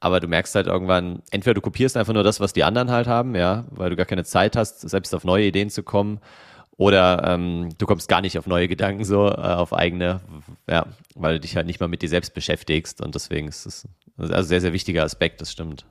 Aber 0.00 0.18
du 0.18 0.26
merkst 0.26 0.54
halt 0.56 0.66
irgendwann, 0.66 1.22
entweder 1.30 1.54
du 1.54 1.60
kopierst 1.60 1.96
einfach 1.96 2.12
nur 2.12 2.24
das, 2.24 2.40
was 2.40 2.52
die 2.52 2.64
anderen 2.64 2.90
halt 2.90 3.06
haben, 3.06 3.36
ja, 3.36 3.64
weil 3.70 3.90
du 3.90 3.96
gar 3.96 4.06
keine 4.06 4.24
Zeit 4.24 4.56
hast, 4.56 4.80
selbst 4.88 5.14
auf 5.14 5.22
neue 5.22 5.46
Ideen 5.46 5.70
zu 5.70 5.84
kommen. 5.84 6.18
Oder 6.76 7.22
ähm, 7.24 7.70
du 7.78 7.86
kommst 7.86 8.08
gar 8.08 8.20
nicht 8.20 8.38
auf 8.38 8.46
neue 8.46 8.68
Gedanken 8.68 9.04
so, 9.04 9.28
äh, 9.28 9.32
auf 9.32 9.72
eigene, 9.72 10.20
ja, 10.68 10.86
weil 11.14 11.34
du 11.34 11.40
dich 11.40 11.56
halt 11.56 11.66
nicht 11.66 11.80
mal 11.80 11.88
mit 11.88 12.02
dir 12.02 12.08
selbst 12.08 12.34
beschäftigst 12.34 13.00
und 13.00 13.14
deswegen 13.14 13.48
ist 13.48 13.66
es 13.66 13.88
also 14.18 14.42
sehr, 14.42 14.60
sehr 14.60 14.72
wichtiger 14.72 15.04
Aspekt, 15.04 15.40
das 15.40 15.52
stimmt. 15.52 15.84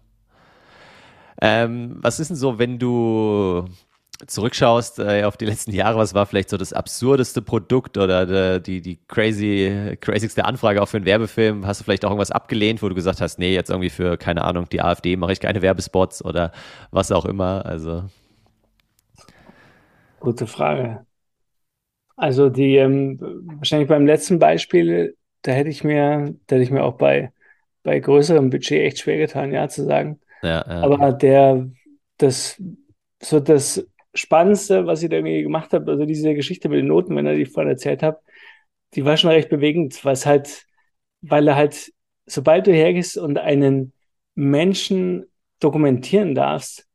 Ähm, 1.42 1.98
was 2.02 2.20
ist 2.20 2.30
denn 2.30 2.38
so, 2.38 2.60
wenn 2.60 2.80
du 2.80 3.66
zurückschaust 4.26 4.98
äh, 4.98 5.24
auf 5.24 5.38
die 5.38 5.46
letzten 5.46 5.72
Jahre, 5.72 6.00
was 6.00 6.16
war 6.16 6.26
vielleicht 6.26 6.50
so 6.50 6.58
das 6.58 6.74
absurdeste 6.74 7.42
Produkt 7.44 7.98
oder 7.98 8.60
die, 8.60 8.82
die 8.82 8.98
crazy, 9.08 9.96
crazigste 10.02 10.46
Anfrage 10.46 10.82
auch 10.82 10.88
für 10.88 10.98
einen 10.98 11.06
Werbefilm? 11.06 11.68
Hast 11.68 11.80
du 11.80 11.84
vielleicht 11.84 12.04
auch 12.04 12.10
irgendwas 12.10 12.32
abgelehnt, 12.32 12.82
wo 12.82 12.90
du 12.90 12.96
gesagt 12.96 13.22
hast, 13.22 13.38
nee, 13.38 13.54
jetzt 13.54 13.70
irgendwie 13.70 13.92
für, 13.92 14.18
keine 14.18 14.44
Ahnung, 14.44 14.68
die 14.70 14.82
AfD 14.82 15.16
mache 15.16 15.34
ich 15.34 15.40
keine 15.40 15.62
Werbespots 15.62 16.26
oder 16.26 16.52
was 16.90 17.12
auch 17.12 17.26
immer? 17.26 17.66
Also. 17.66 18.06
Gute 20.20 20.48
Frage. 20.48 21.06
Also 22.16 22.50
die, 22.50 22.78
ähm, 22.78 23.20
wahrscheinlich 23.58 23.88
beim 23.88 24.08
letzten 24.08 24.40
Beispiel, 24.40 25.16
da 25.44 25.52
hätte 25.52 25.70
ich 25.70 25.84
mir, 25.84 26.34
da 26.48 26.56
hätte 26.56 26.64
ich 26.64 26.72
mir 26.72 26.84
auch 26.84 26.98
bei, 26.98 27.32
bei 27.88 28.00
größerem 28.02 28.52
Budget 28.52 28.84
echt 28.86 29.00
schwer 29.00 29.18
getan, 29.18 29.54
ja 29.54 29.70
zu 29.70 29.86
sagen. 29.86 30.22
Ja, 30.42 30.64
ja. 30.68 30.98
Aber 30.98 31.14
der, 31.14 31.70
das, 32.18 32.62
so 33.22 33.40
das 33.40 33.88
Spannendste, 34.14 34.88
was 34.88 35.04
ich 35.04 35.10
da 35.10 35.18
irgendwie 35.18 35.44
gemacht 35.44 35.74
habe, 35.74 35.92
also 35.92 36.06
diese 36.06 36.36
Geschichte 36.36 36.70
mit 36.70 36.80
den 36.80 36.88
Noten, 36.88 37.16
wenn 37.16 37.28
er 37.28 37.36
die 37.36 37.46
vorhin 37.48 37.72
erzählt 37.72 38.04
habe, 38.04 38.20
die 38.96 39.06
war 39.06 39.18
schon 39.18 39.32
recht 39.32 39.50
bewegend, 39.50 40.04
was 40.06 40.26
halt, 40.26 40.66
weil 41.22 41.48
er 41.48 41.56
halt, 41.56 41.94
sobald 42.26 42.68
du 42.68 42.74
hergehst 42.74 43.18
und 43.18 43.38
einen 43.38 43.94
Menschen 44.36 45.26
dokumentieren 45.60 46.36
darfst, 46.36 46.88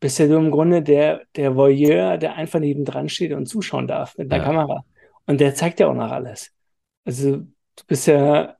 bist 0.00 0.18
ja 0.18 0.26
du 0.26 0.36
im 0.36 0.50
Grunde 0.50 0.82
der, 0.82 1.22
der 1.36 1.56
Voyeur, 1.56 2.18
der 2.18 2.34
einfach 2.36 2.60
neben 2.60 2.84
dran 2.84 3.08
steht 3.08 3.32
und 3.32 3.46
zuschauen 3.46 3.86
darf 3.86 4.16
mit 4.16 4.32
einer 4.32 4.40
Ja. 4.40 4.44
Kamera. 4.44 4.84
Und 5.26 5.40
der 5.40 5.54
zeigt 5.54 5.80
ja 5.80 5.88
auch 5.88 5.94
noch 5.94 6.10
alles. 6.10 6.52
Also 7.04 7.38
du 7.38 7.84
bist 7.86 8.06
ja, 8.06 8.56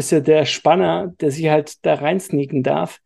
bist 0.00 0.12
ja 0.12 0.20
der 0.20 0.46
Spanner, 0.46 1.12
der 1.20 1.30
sich 1.30 1.50
halt 1.50 1.84
da 1.84 1.92
reinsneaken 1.92 2.62
darf. 2.62 3.00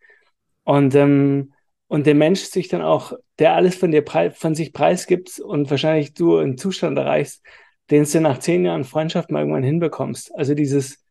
Und, 0.62 0.94
ähm, 0.94 1.52
und 1.88 2.06
der 2.06 2.14
Mensch 2.14 2.42
sich 2.42 2.68
dann 2.68 2.82
auch, 2.82 3.14
der 3.40 3.54
alles 3.54 3.74
von 3.74 3.90
dir 3.90 4.04
von 4.32 4.54
sich 4.54 4.72
preisgibt 4.72 5.40
und 5.40 5.68
wahrscheinlich 5.72 6.14
du 6.14 6.36
einen 6.36 6.56
Zustand 6.56 6.96
erreichst, 6.96 7.42
den 7.90 8.04
dir 8.04 8.20
nach 8.20 8.38
zehn 8.38 8.64
Jahren 8.64 8.84
Freundschaft 8.84 9.32
mal 9.32 9.40
irgendwann 9.40 9.64
hinbekommst. 9.64 10.32
Also 10.36 10.54
dieses 10.54 11.02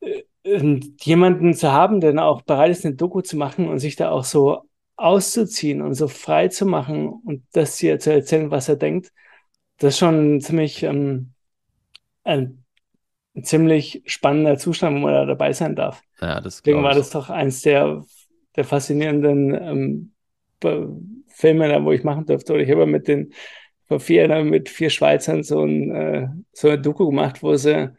äh, 0.00 0.22
äh, 0.44 0.80
jemanden 1.02 1.52
zu 1.52 1.70
haben, 1.70 2.00
der 2.00 2.14
dann 2.14 2.24
auch 2.24 2.40
bereit 2.40 2.70
ist, 2.70 2.86
eine 2.86 2.94
Doku 2.94 3.20
zu 3.20 3.36
machen 3.36 3.68
und 3.68 3.78
sich 3.78 3.94
da 3.94 4.08
auch 4.08 4.24
so 4.24 4.62
auszuziehen 4.96 5.82
und 5.82 5.92
so 5.92 6.08
frei 6.08 6.48
zu 6.48 6.64
machen 6.64 7.08
und 7.26 7.44
das 7.52 7.76
dir 7.76 7.98
zu 7.98 8.10
erzählen, 8.10 8.50
was 8.50 8.70
er 8.70 8.76
denkt, 8.76 9.12
das 9.76 9.92
ist 9.92 9.98
schon 9.98 10.40
ziemlich 10.40 10.82
ähm, 10.82 11.34
ein, 12.24 12.65
ein 13.36 13.44
ziemlich 13.44 14.02
spannender 14.06 14.58
Zustand, 14.58 14.96
wo 14.96 15.00
man 15.00 15.12
da 15.14 15.24
dabei 15.26 15.52
sein 15.52 15.76
darf. 15.76 16.02
Ja, 16.20 16.40
das 16.40 16.62
Deswegen 16.62 16.82
war 16.82 16.94
das 16.94 17.10
doch 17.10 17.30
eins 17.30 17.62
der, 17.62 18.04
der 18.56 18.64
faszinierenden 18.64 19.54
ähm, 19.54 20.12
Filme, 21.28 21.68
da, 21.68 21.84
wo 21.84 21.92
ich 21.92 22.02
machen 22.04 22.26
durfte. 22.26 22.54
Oder 22.54 22.62
ich 22.62 22.70
habe 22.70 22.86
mit 22.86 23.08
den 23.08 23.32
vor 23.88 24.00
vier 24.00 24.26
Jahren 24.26 24.48
mit 24.50 24.68
vier 24.68 24.90
Schweizern 24.90 25.42
so 25.42 25.62
ein 25.62 25.94
äh, 25.94 26.28
so 26.52 26.68
eine 26.68 26.80
Doku 26.80 27.06
gemacht, 27.06 27.42
wo 27.42 27.54
sie, 27.56 27.90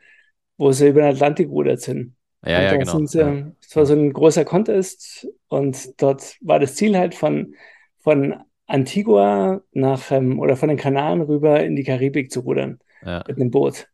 wo 0.58 0.72
sie 0.72 0.90
über 0.90 1.02
den 1.02 1.12
Atlantik 1.16 1.50
rudert 1.50 1.82
sind. 1.82 2.16
Ja, 2.46 2.62
ja, 2.62 2.76
genau. 2.76 3.06
sie, 3.06 3.20
Ja. 3.20 3.52
es 3.62 3.76
war 3.76 3.86
so 3.86 3.94
ein 3.94 4.12
großer 4.14 4.46
Contest 4.46 5.28
und 5.48 6.02
dort 6.02 6.38
war 6.42 6.60
das 6.60 6.76
Ziel 6.76 6.98
halt 6.98 7.16
von, 7.16 7.56
von 8.00 8.36
Antigua 8.66 9.62
nach 9.72 10.12
ähm, 10.12 10.40
oder 10.40 10.56
von 10.58 10.70
den 10.70 10.78
Kanaren 10.78 11.22
rüber 11.22 11.64
in 11.64 11.76
die 11.76 11.84
Karibik 11.84 12.32
zu 12.32 12.42
rudern 12.42 12.80
Ja. 13.06 13.24
mit 13.28 13.38
einem 13.38 13.52
Boot. 13.52 13.88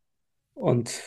Und 0.56 1.02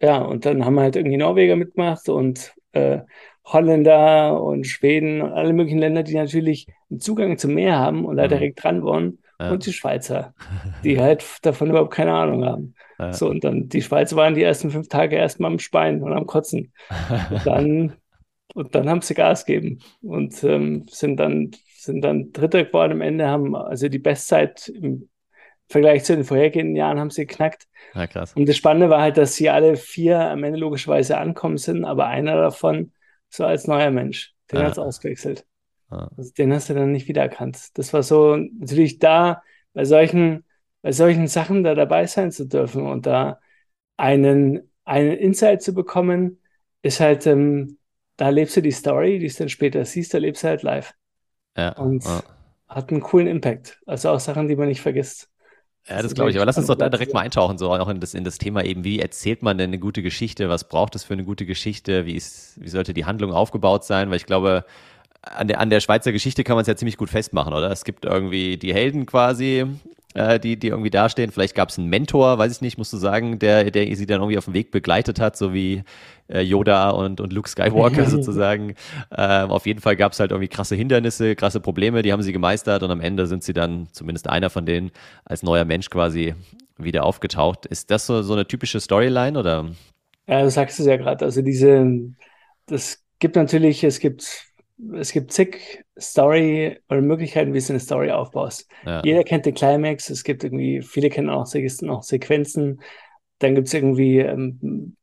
ja, 0.00 0.18
und 0.18 0.44
dann 0.44 0.64
haben 0.64 0.78
halt 0.80 0.96
irgendwie 0.96 1.16
Norweger 1.16 1.56
mitgemacht 1.56 2.08
und 2.08 2.54
äh, 2.72 3.00
Holländer 3.44 4.42
und 4.42 4.66
Schweden 4.66 5.20
und 5.22 5.32
alle 5.32 5.52
möglichen 5.52 5.78
Länder, 5.78 6.02
die 6.02 6.14
natürlich 6.14 6.66
einen 6.90 7.00
Zugang 7.00 7.38
zum 7.38 7.54
Meer 7.54 7.78
haben 7.78 8.04
und 8.04 8.16
da 8.16 8.26
Mhm. 8.26 8.28
direkt 8.28 8.62
dran 8.62 8.82
wollen. 8.82 9.18
Ja. 9.40 9.50
Und 9.52 9.66
die 9.66 9.72
Schweizer, 9.72 10.34
die 10.84 11.00
halt 11.00 11.24
davon 11.42 11.70
überhaupt 11.70 11.92
keine 11.92 12.14
Ahnung 12.14 12.44
haben. 12.44 12.74
Ja. 12.98 13.12
So, 13.12 13.28
und 13.28 13.44
dann 13.44 13.68
die 13.68 13.82
Schweizer 13.82 14.16
waren 14.16 14.34
die 14.34 14.42
ersten 14.42 14.70
fünf 14.70 14.88
Tage 14.88 15.16
erstmal 15.16 15.50
am 15.52 15.58
Speien 15.58 16.02
und 16.02 16.12
am 16.12 16.26
Kotzen. 16.26 16.72
Und 17.28 17.44
dann, 17.46 17.94
und 18.54 18.74
dann 18.74 18.88
haben 18.88 19.02
sie 19.02 19.14
Gas 19.14 19.46
gegeben 19.46 19.80
und 20.02 20.42
ähm, 20.44 20.86
sind 20.90 21.18
dann, 21.18 21.50
sind 21.76 22.02
dann 22.02 22.32
Dritter 22.32 22.64
geworden 22.64 22.92
am 22.92 23.00
Ende, 23.02 23.26
haben 23.28 23.54
also 23.56 23.88
die 23.88 23.98
Bestzeit 23.98 24.68
im 24.68 25.08
Vergleich 25.68 26.04
zu 26.04 26.14
den 26.14 26.24
vorhergehenden 26.24 26.76
Jahren 26.76 27.00
haben 27.00 27.10
sie 27.10 27.26
geknackt. 27.26 27.66
Ja, 27.94 28.06
krass. 28.06 28.34
Und 28.34 28.48
das 28.48 28.56
Spannende 28.56 28.90
war 28.90 29.00
halt, 29.00 29.16
dass 29.16 29.34
sie 29.34 29.48
alle 29.50 29.76
vier 29.76 30.20
am 30.20 30.44
Ende 30.44 30.58
logischerweise 30.58 31.18
ankommen 31.18 31.56
sind, 31.56 31.84
aber 31.84 32.06
einer 32.06 32.36
davon 32.36 32.92
so 33.30 33.44
als 33.44 33.66
neuer 33.66 33.90
Mensch. 33.90 34.34
Den 34.52 34.60
Ja. 34.60 34.66
hat's 34.66 34.78
ausgewechselt. 34.78 35.46
Ja. 35.90 36.10
Also 36.16 36.32
den 36.32 36.52
hast 36.52 36.68
du 36.68 36.74
dann 36.74 36.92
nicht 36.92 37.08
wiedererkannt. 37.08 37.76
Das 37.78 37.92
war 37.92 38.02
so 38.02 38.36
natürlich 38.36 38.98
da 38.98 39.42
bei 39.72 39.84
solchen, 39.84 40.44
bei 40.82 40.92
solchen 40.92 41.26
Sachen 41.28 41.64
da 41.64 41.74
dabei 41.74 42.06
sein 42.06 42.30
zu 42.30 42.46
dürfen 42.46 42.86
und 42.86 43.06
da 43.06 43.40
einen, 43.96 44.70
einen 44.84 45.12
Insight 45.12 45.62
zu 45.62 45.72
bekommen, 45.74 46.40
ist 46.82 47.00
halt, 47.00 47.26
ähm, 47.26 47.78
da 48.16 48.28
lebst 48.28 48.56
du 48.56 48.60
die 48.60 48.70
Story, 48.70 49.18
die 49.18 49.28
du 49.28 49.34
dann 49.34 49.48
später 49.48 49.84
siehst, 49.84 50.12
da 50.14 50.18
lebst 50.18 50.42
du 50.42 50.48
halt 50.48 50.62
live. 50.62 50.94
Ja. 51.56 51.70
Und 51.76 52.04
Ja. 52.04 52.22
hat 52.68 52.90
einen 52.90 53.00
coolen 53.00 53.26
Impact. 53.26 53.80
Also 53.86 54.10
auch 54.10 54.20
Sachen, 54.20 54.48
die 54.48 54.56
man 54.56 54.68
nicht 54.68 54.80
vergisst. 54.82 55.30
Ja, 55.88 56.00
Das 56.02 56.14
glaube 56.14 56.30
ich. 56.30 56.36
Aber 56.36 56.46
lass 56.46 56.56
uns 56.56 56.66
doch 56.66 56.76
da 56.76 56.88
direkt 56.88 57.12
mal 57.12 57.20
eintauchen, 57.20 57.58
so 57.58 57.70
auch 57.70 57.88
in 57.88 58.00
das, 58.00 58.14
in 58.14 58.24
das 58.24 58.38
Thema 58.38 58.64
eben, 58.64 58.84
wie 58.84 59.00
erzählt 59.00 59.42
man 59.42 59.58
denn 59.58 59.70
eine 59.70 59.78
gute 59.78 60.02
Geschichte? 60.02 60.48
Was 60.48 60.68
braucht 60.68 60.94
es 60.94 61.04
für 61.04 61.12
eine 61.12 61.24
gute 61.24 61.44
Geschichte? 61.44 62.06
Wie 62.06 62.14
ist, 62.14 62.54
wie 62.60 62.68
sollte 62.68 62.94
die 62.94 63.04
Handlung 63.04 63.32
aufgebaut 63.32 63.84
sein? 63.84 64.08
Weil 64.08 64.16
ich 64.16 64.26
glaube, 64.26 64.64
an 65.24 65.48
der, 65.48 65.60
an 65.60 65.70
der 65.70 65.80
Schweizer 65.80 66.12
Geschichte 66.12 66.44
kann 66.44 66.56
man 66.56 66.62
es 66.62 66.68
ja 66.68 66.76
ziemlich 66.76 66.96
gut 66.96 67.10
festmachen, 67.10 67.52
oder? 67.52 67.70
Es 67.70 67.84
gibt 67.84 68.04
irgendwie 68.04 68.56
die 68.56 68.74
Helden 68.74 69.06
quasi, 69.06 69.64
äh, 70.14 70.38
die, 70.38 70.56
die 70.56 70.68
irgendwie 70.68 70.90
dastehen. 70.90 71.30
Vielleicht 71.30 71.54
gab 71.54 71.70
es 71.70 71.78
einen 71.78 71.88
Mentor, 71.88 72.38
weiß 72.38 72.52
ich 72.52 72.60
nicht, 72.60 72.78
musst 72.78 72.92
du 72.92 72.96
sagen, 72.96 73.38
der, 73.38 73.70
der 73.70 73.94
sie 73.96 74.06
dann 74.06 74.20
irgendwie 74.20 74.38
auf 74.38 74.44
dem 74.44 74.54
Weg 74.54 74.70
begleitet 74.70 75.20
hat, 75.20 75.36
so 75.36 75.52
wie 75.52 75.82
äh, 76.28 76.40
Yoda 76.40 76.90
und, 76.90 77.20
und 77.20 77.32
Luke 77.32 77.48
Skywalker 77.48 78.04
sozusagen. 78.10 78.74
Ähm, 79.16 79.50
auf 79.50 79.66
jeden 79.66 79.80
Fall 79.80 79.96
gab 79.96 80.12
es 80.12 80.20
halt 80.20 80.30
irgendwie 80.30 80.48
krasse 80.48 80.76
Hindernisse, 80.76 81.36
krasse 81.36 81.60
Probleme, 81.60 82.02
die 82.02 82.12
haben 82.12 82.22
sie 82.22 82.32
gemeistert 82.32 82.82
und 82.82 82.90
am 82.90 83.00
Ende 83.00 83.26
sind 83.26 83.42
sie 83.42 83.52
dann, 83.52 83.88
zumindest 83.92 84.28
einer 84.28 84.50
von 84.50 84.66
denen, 84.66 84.90
als 85.24 85.42
neuer 85.42 85.64
Mensch 85.64 85.90
quasi 85.90 86.34
wieder 86.78 87.04
aufgetaucht. 87.04 87.66
Ist 87.66 87.90
das 87.90 88.06
so, 88.06 88.22
so 88.22 88.32
eine 88.32 88.46
typische 88.46 88.80
Storyline 88.80 89.38
oder? 89.38 89.70
Ja, 90.26 90.42
du 90.42 90.50
sagst 90.50 90.80
es 90.80 90.86
ja 90.86 90.96
gerade. 90.96 91.24
Also 91.24 91.42
diese, 91.42 91.86
das 92.66 93.02
gibt 93.18 93.36
natürlich, 93.36 93.84
es 93.84 94.00
gibt, 94.00 94.46
es 94.94 95.12
gibt 95.12 95.32
zig 95.32 95.84
Story 95.98 96.78
oder 96.88 97.00
Möglichkeiten, 97.00 97.54
wie 97.54 97.60
du 97.60 97.68
eine 97.70 97.80
Story 97.80 98.10
aufbaust. 98.10 98.68
Ja, 98.84 99.02
Jeder 99.04 99.24
kennt 99.24 99.46
den 99.46 99.54
Climax, 99.54 100.10
es 100.10 100.24
gibt 100.24 100.44
irgendwie, 100.44 100.82
viele 100.82 101.10
kennen 101.10 101.30
auch 101.30 101.46
noch 101.82 102.02
Sequenzen. 102.02 102.80
Dann 103.38 103.54
gibt 103.54 103.68
es 103.68 103.74
irgendwie 103.74 104.18
ähm, 104.18 104.96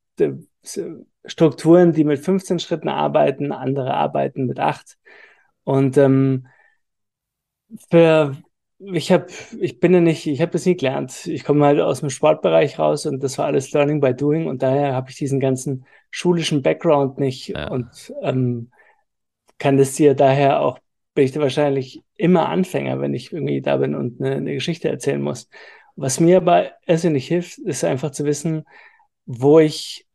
Strukturen, 1.26 1.94
die 1.94 2.04
mit 2.04 2.20
15 2.20 2.60
Schritten 2.60 2.90
arbeiten, 2.90 3.52
andere 3.52 3.94
arbeiten 3.94 4.46
mit 4.46 4.60
8. 4.60 4.98
Und 5.64 5.98
ähm, 5.98 6.48
für, 7.90 8.38
ich 8.80 9.12
habe, 9.12 9.28
ich 9.60 9.80
bin 9.80 9.94
ja 9.94 10.02
nicht, 10.02 10.26
ich 10.28 10.42
habe 10.42 10.52
das 10.52 10.66
nie 10.66 10.76
gelernt. 10.76 11.28
Ich 11.28 11.44
komme 11.44 11.66
halt 11.66 11.80
aus 11.80 12.00
dem 12.00 12.10
Sportbereich 12.10 12.80
raus 12.80 13.06
und 13.06 13.24
das 13.24 13.38
war 13.38 13.46
alles 13.46 13.72
Learning 13.72 14.00
by 14.00 14.14
Doing 14.14 14.48
und 14.48 14.62
daher 14.64 14.94
habe 14.94 15.10
ich 15.10 15.18
diesen 15.18 15.40
ganzen 15.40 15.86
schulischen 16.10 16.62
Background 16.62 17.20
nicht 17.20 17.50
Ja. 17.50 17.70
und 17.70 18.14
ähm, 18.22 18.72
kann 19.62 19.78
das 19.78 19.94
dir 19.96 20.16
daher 20.16 20.62
auch, 20.62 20.80
bin 21.14 21.26
ich 21.26 21.32
da 21.34 21.40
wahrscheinlich 21.40 22.02
immer 22.18 22.50
Anfänger, 22.50 23.00
wenn 23.00 23.14
ich 23.14 23.32
irgendwie 23.32 23.62
da 23.62 23.78
bin 23.78 23.96
und 23.96 24.20
eine, 24.22 24.36
eine 24.38 24.56
Geschichte 24.56 24.90
erzählen 24.90 25.22
muss. 25.22 25.50
Was 25.96 26.20
mir 26.20 26.38
aber 26.38 26.72
irrsinnig 26.88 27.28
hilft, 27.28 27.60
ist 27.60 27.84
einfach 27.84 28.12
zu 28.12 28.26
wissen, 28.26 28.66
wo 29.28 29.60
ich, 29.60 30.08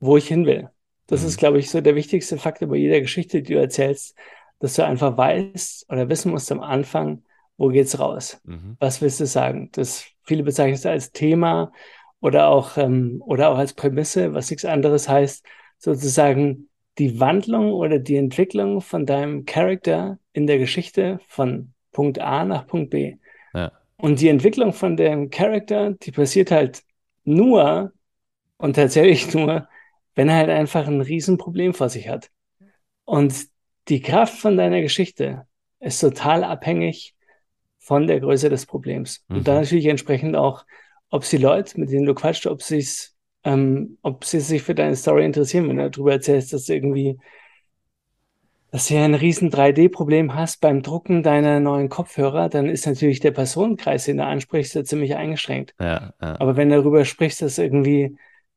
wo 0.00 0.16
ich 0.16 0.28
hin 0.28 0.46
will. 0.46 0.70
Das 1.06 1.22
Mhm. 1.22 1.28
ist, 1.28 1.38
glaube 1.38 1.58
ich, 1.58 1.70
so 1.70 1.80
der 1.80 1.96
wichtigste 1.96 2.38
Faktor 2.38 2.68
bei 2.68 2.76
jeder 2.76 3.00
Geschichte, 3.00 3.42
die 3.42 3.54
du 3.54 3.60
erzählst, 3.60 4.16
dass 4.60 4.74
du 4.74 4.84
einfach 4.86 5.16
weißt 5.16 5.90
oder 5.90 6.08
wissen 6.08 6.30
musst 6.30 6.52
am 6.52 6.60
Anfang, 6.60 7.24
wo 7.56 7.68
geht's 7.68 7.98
raus? 7.98 8.40
Mhm. 8.44 8.76
Was 8.80 9.02
willst 9.02 9.20
du 9.20 9.26
sagen? 9.26 9.70
Das 9.72 10.06
viele 10.22 10.44
bezeichnen 10.44 10.74
es 10.74 10.86
als 10.86 11.12
Thema 11.12 11.72
oder 12.20 12.48
auch, 12.48 12.76
ähm, 12.76 13.22
oder 13.26 13.50
auch 13.50 13.58
als 13.58 13.74
Prämisse, 13.74 14.34
was 14.34 14.50
nichts 14.50 14.64
anderes 14.64 15.08
heißt, 15.08 15.44
sozusagen 15.78 16.68
die 16.98 17.20
Wandlung 17.20 17.72
oder 17.72 17.98
die 17.98 18.16
Entwicklung 18.16 18.80
von 18.80 19.06
deinem 19.06 19.44
Charakter 19.44 20.18
in 20.32 20.46
der 20.46 20.58
Geschichte 20.58 21.20
von 21.26 21.72
Punkt 21.92 22.18
A 22.18 22.44
nach 22.44 22.66
Punkt 22.66 22.90
B. 22.90 23.16
Ja. 23.54 23.72
Und 23.96 24.20
die 24.20 24.28
Entwicklung 24.28 24.72
von 24.72 24.96
dem 24.96 25.30
Charakter, 25.30 25.92
die 25.92 26.10
passiert 26.10 26.50
halt 26.50 26.82
nur 27.24 27.92
und 28.56 28.76
tatsächlich 28.76 29.32
nur, 29.34 29.68
wenn 30.14 30.28
er 30.28 30.36
halt 30.36 30.50
einfach 30.50 30.86
ein 30.86 31.00
Riesenproblem 31.00 31.74
vor 31.74 31.88
sich 31.88 32.08
hat. 32.08 32.30
Und 33.04 33.34
die 33.88 34.00
Kraft 34.00 34.38
von 34.38 34.56
deiner 34.56 34.80
Geschichte 34.80 35.46
ist 35.80 36.00
total 36.00 36.44
abhängig 36.44 37.14
von 37.78 38.06
der 38.06 38.20
Größe 38.20 38.48
des 38.48 38.66
Problems. 38.66 39.24
Mhm. 39.28 39.38
Und 39.38 39.48
dann 39.48 39.60
natürlich 39.60 39.86
entsprechend 39.86 40.36
auch, 40.36 40.64
ob 41.10 41.24
sie 41.24 41.36
Leute, 41.36 41.78
mit 41.80 41.90
denen 41.90 42.06
du 42.06 42.14
quatscht, 42.14 42.46
ob 42.46 42.62
sie's, 42.62 43.11
ähm, 43.44 43.98
ob 44.02 44.24
sie 44.24 44.40
sich 44.40 44.62
für 44.62 44.74
deine 44.74 44.96
Story 44.96 45.24
interessieren, 45.24 45.68
wenn 45.68 45.76
du 45.76 45.90
darüber 45.90 46.12
erzählst, 46.12 46.52
dass 46.52 46.66
du 46.66 46.74
irgendwie, 46.74 47.18
dass 48.70 48.88
du 48.88 48.94
ja 48.94 49.04
ein 49.04 49.14
riesen 49.14 49.50
3D-Problem 49.50 50.34
hast 50.34 50.60
beim 50.60 50.82
Drucken 50.82 51.22
deiner 51.22 51.60
neuen 51.60 51.88
Kopfhörer, 51.88 52.48
dann 52.48 52.68
ist 52.68 52.86
natürlich 52.86 53.20
der 53.20 53.32
Personenkreis, 53.32 54.04
den 54.04 54.18
du 54.18 54.24
ansprichst, 54.24 54.74
ja 54.74 54.84
ziemlich 54.84 55.16
eingeschränkt. 55.16 55.74
Ja, 55.80 56.14
ja. 56.20 56.40
Aber 56.40 56.56
wenn 56.56 56.70
du 56.70 56.76
darüber 56.76 57.04
sprichst, 57.04 57.42
dass 57.42 57.58
irgendwie, 57.58 58.16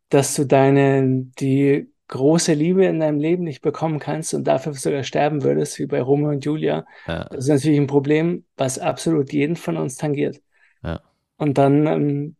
dass 0.10 0.36
du 0.36 0.46
deine, 0.46 1.26
die 1.40 1.90
große 2.08 2.54
Liebe 2.54 2.86
in 2.86 3.00
deinem 3.00 3.20
Leben 3.20 3.44
nicht 3.44 3.62
bekommen 3.62 3.98
kannst 3.98 4.34
und 4.36 4.46
dafür 4.46 4.74
sogar 4.74 5.04
sterben 5.04 5.44
würdest, 5.44 5.80
wie 5.80 5.88
bei 5.88 6.02
Romeo 6.02 6.30
und 6.30 6.46
Julia, 6.46 6.86
ja. 7.08 7.26
das 7.26 7.46
ist 7.46 7.50
natürlich 7.50 7.80
ein 7.80 7.88
Problem, 7.88 8.46
was 8.58 8.78
absolut 8.78 9.34
jeden 9.34 9.56
von 9.56 9.78
uns 9.78 9.98
tangiert. 9.98 10.40
Ja. 10.84 11.02
Und 11.38 11.58
dann, 11.58 11.88
ähm, 11.88 12.36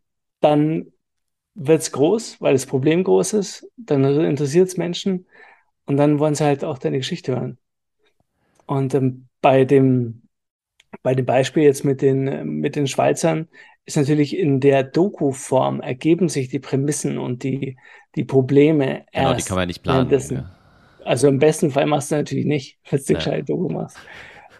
dann 1.56 1.66
wird's 1.68 1.92
groß, 1.92 2.40
weil 2.40 2.52
das 2.54 2.66
Problem 2.66 3.04
groß 3.04 3.34
ist, 3.34 3.68
dann 3.76 4.04
interessiert's 4.04 4.76
Menschen 4.76 5.26
und 5.86 5.96
dann 5.98 6.18
wollen 6.18 6.34
sie 6.34 6.44
halt 6.44 6.64
auch 6.64 6.78
deine 6.78 6.98
Geschichte 6.98 7.32
hören. 7.36 7.58
Und 8.66 8.94
ähm, 8.94 9.28
bei 9.40 9.64
dem, 9.64 10.22
bei 11.02 11.14
dem 11.14 11.26
Beispiel 11.26 11.64
jetzt 11.64 11.84
mit 11.84 12.02
den, 12.02 12.46
mit 12.60 12.76
den 12.76 12.86
Schweizern 12.86 13.48
ist 13.84 13.96
natürlich 13.96 14.36
in 14.36 14.60
der 14.60 14.82
Doku-Form 14.84 15.80
ergeben 15.80 16.28
sich 16.28 16.48
die 16.48 16.60
Prämissen 16.60 17.18
und 17.18 17.44
die, 17.44 17.78
die 18.16 18.24
Probleme 18.24 19.06
Genau, 19.14 19.34
die 19.34 19.42
erst 19.42 19.48
kann 19.48 19.56
man 19.56 19.62
ja 19.62 19.66
nicht 19.66 19.82
planen. 19.82 20.30
Ja. 20.30 20.56
Also 21.04 21.28
im 21.28 21.38
besten 21.38 21.70
Fall 21.70 21.86
machst 21.86 22.10
du 22.10 22.16
natürlich 22.16 22.46
nicht, 22.46 22.78
wenn 22.90 23.00
du 23.00 23.04
Ja. 23.08 23.10
eine 23.10 23.16
gescheite 23.18 23.44
Doku 23.44 23.68
machst. 23.70 24.02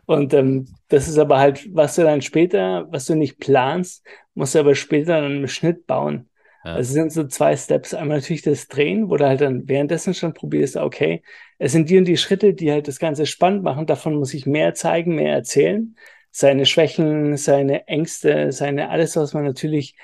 Und 0.06 0.34
ähm, 0.34 0.68
das 0.88 1.08
ist 1.08 1.18
aber 1.18 1.38
halt, 1.38 1.68
was 1.74 1.96
du 1.96 2.02
dann 2.04 2.22
später, 2.22 2.86
was 2.92 3.06
du 3.06 3.16
nicht 3.16 3.38
planst, 3.40 4.06
musst 4.34 4.54
du 4.54 4.60
aber 4.60 4.74
später 4.74 5.20
dann 5.22 5.36
im 5.38 5.48
Schnitt 5.48 5.86
bauen. 5.86 6.30
Ja. 6.66 6.74
Also 6.74 6.88
es 6.88 6.92
sind 6.94 7.12
so 7.12 7.24
zwei 7.28 7.56
Steps. 7.56 7.94
Einmal 7.94 8.18
natürlich 8.18 8.42
das 8.42 8.66
Drehen, 8.66 9.08
wo 9.08 9.16
du 9.16 9.26
halt 9.26 9.40
dann 9.40 9.68
währenddessen 9.68 10.14
schon 10.14 10.34
probierst, 10.34 10.76
okay, 10.76 11.22
es 11.58 11.70
sind 11.70 11.88
die 11.88 11.96
und 11.96 12.06
die 12.06 12.16
Schritte, 12.16 12.54
die 12.54 12.72
halt 12.72 12.88
das 12.88 12.98
Ganze 12.98 13.24
spannend 13.24 13.62
machen. 13.62 13.86
Davon 13.86 14.16
muss 14.16 14.34
ich 14.34 14.46
mehr 14.46 14.74
zeigen, 14.74 15.14
mehr 15.14 15.32
erzählen. 15.32 15.96
Seine 16.32 16.66
Schwächen, 16.66 17.36
seine 17.36 17.86
Ängste, 17.86 18.50
seine 18.50 18.90
alles, 18.90 19.14
was 19.14 19.32
man 19.32 19.44
natürlich 19.44 19.96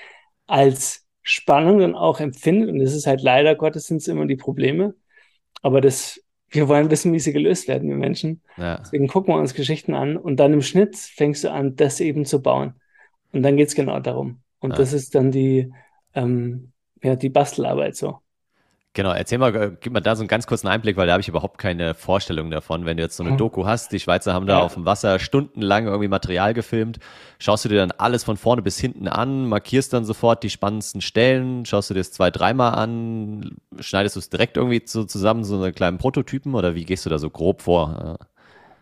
als 0.46 1.04
Spannung 1.22 1.80
dann 1.80 1.96
auch 1.96 2.20
empfindet. 2.20 2.70
Und 2.70 2.78
das 2.78 2.94
ist 2.94 3.08
halt 3.08 3.22
leider 3.22 3.56
Gottes 3.56 3.86
sind 3.86 3.96
es 3.96 4.08
immer 4.08 4.26
die 4.26 4.36
Probleme. 4.36 4.94
Aber 5.62 5.80
das 5.80 6.20
wir 6.48 6.68
wollen 6.68 6.90
wissen, 6.90 7.12
wie 7.12 7.18
sie 7.18 7.32
gelöst 7.32 7.66
werden, 7.66 7.88
wir 7.88 7.96
Menschen. 7.96 8.42
Ja. 8.58 8.76
Deswegen 8.76 9.08
gucken 9.08 9.34
wir 9.34 9.38
uns 9.38 9.54
Geschichten 9.54 9.94
an 9.94 10.18
und 10.18 10.36
dann 10.36 10.52
im 10.52 10.60
Schnitt 10.60 10.96
fängst 10.96 11.44
du 11.44 11.50
an, 11.50 11.76
das 11.76 11.98
eben 11.98 12.26
zu 12.26 12.42
bauen. 12.42 12.74
Und 13.32 13.42
dann 13.42 13.56
geht 13.56 13.68
es 13.68 13.74
genau 13.74 13.98
darum. 14.00 14.42
Und 14.60 14.72
ja. 14.72 14.76
das 14.76 14.92
ist 14.92 15.14
dann 15.14 15.30
die, 15.30 15.72
ähm, 16.14 16.72
ja, 17.02 17.16
die 17.16 17.28
Bastelarbeit 17.28 17.96
so. 17.96 18.18
Genau, 18.94 19.12
erzähl 19.12 19.38
mal, 19.38 19.56
äh, 19.56 19.72
gib 19.80 19.94
mal 19.94 20.00
da 20.00 20.14
so 20.14 20.20
einen 20.20 20.28
ganz 20.28 20.46
kurzen 20.46 20.68
Einblick, 20.68 20.98
weil 20.98 21.06
da 21.06 21.14
habe 21.14 21.22
ich 21.22 21.28
überhaupt 21.28 21.56
keine 21.56 21.94
Vorstellung 21.94 22.50
davon. 22.50 22.84
Wenn 22.84 22.98
du 22.98 23.02
jetzt 23.02 23.16
so 23.16 23.24
eine 23.24 23.38
Doku 23.38 23.64
hast, 23.64 23.90
die 23.90 23.98
Schweizer 23.98 24.34
haben 24.34 24.46
da 24.46 24.58
ja. 24.58 24.62
auf 24.62 24.74
dem 24.74 24.84
Wasser 24.84 25.18
stundenlang 25.18 25.86
irgendwie 25.86 26.08
Material 26.08 26.52
gefilmt, 26.52 26.98
schaust 27.38 27.64
du 27.64 27.70
dir 27.70 27.76
dann 27.76 27.92
alles 27.92 28.22
von 28.22 28.36
vorne 28.36 28.60
bis 28.60 28.78
hinten 28.78 29.08
an, 29.08 29.48
markierst 29.48 29.94
dann 29.94 30.04
sofort 30.04 30.42
die 30.42 30.50
spannendsten 30.50 31.00
Stellen, 31.00 31.64
schaust 31.64 31.88
du 31.88 31.94
dir 31.94 32.00
das 32.00 32.12
zwei, 32.12 32.30
dreimal 32.30 32.74
an, 32.74 33.56
schneidest 33.80 34.16
du 34.16 34.20
es 34.20 34.28
direkt 34.28 34.58
irgendwie 34.58 34.82
so 34.84 35.04
zusammen, 35.04 35.42
so 35.42 35.56
einen 35.56 35.74
kleinen 35.74 35.96
Prototypen 35.96 36.54
oder 36.54 36.74
wie 36.74 36.84
gehst 36.84 37.06
du 37.06 37.10
da 37.10 37.18
so 37.18 37.30
grob 37.30 37.62
vor? 37.62 38.18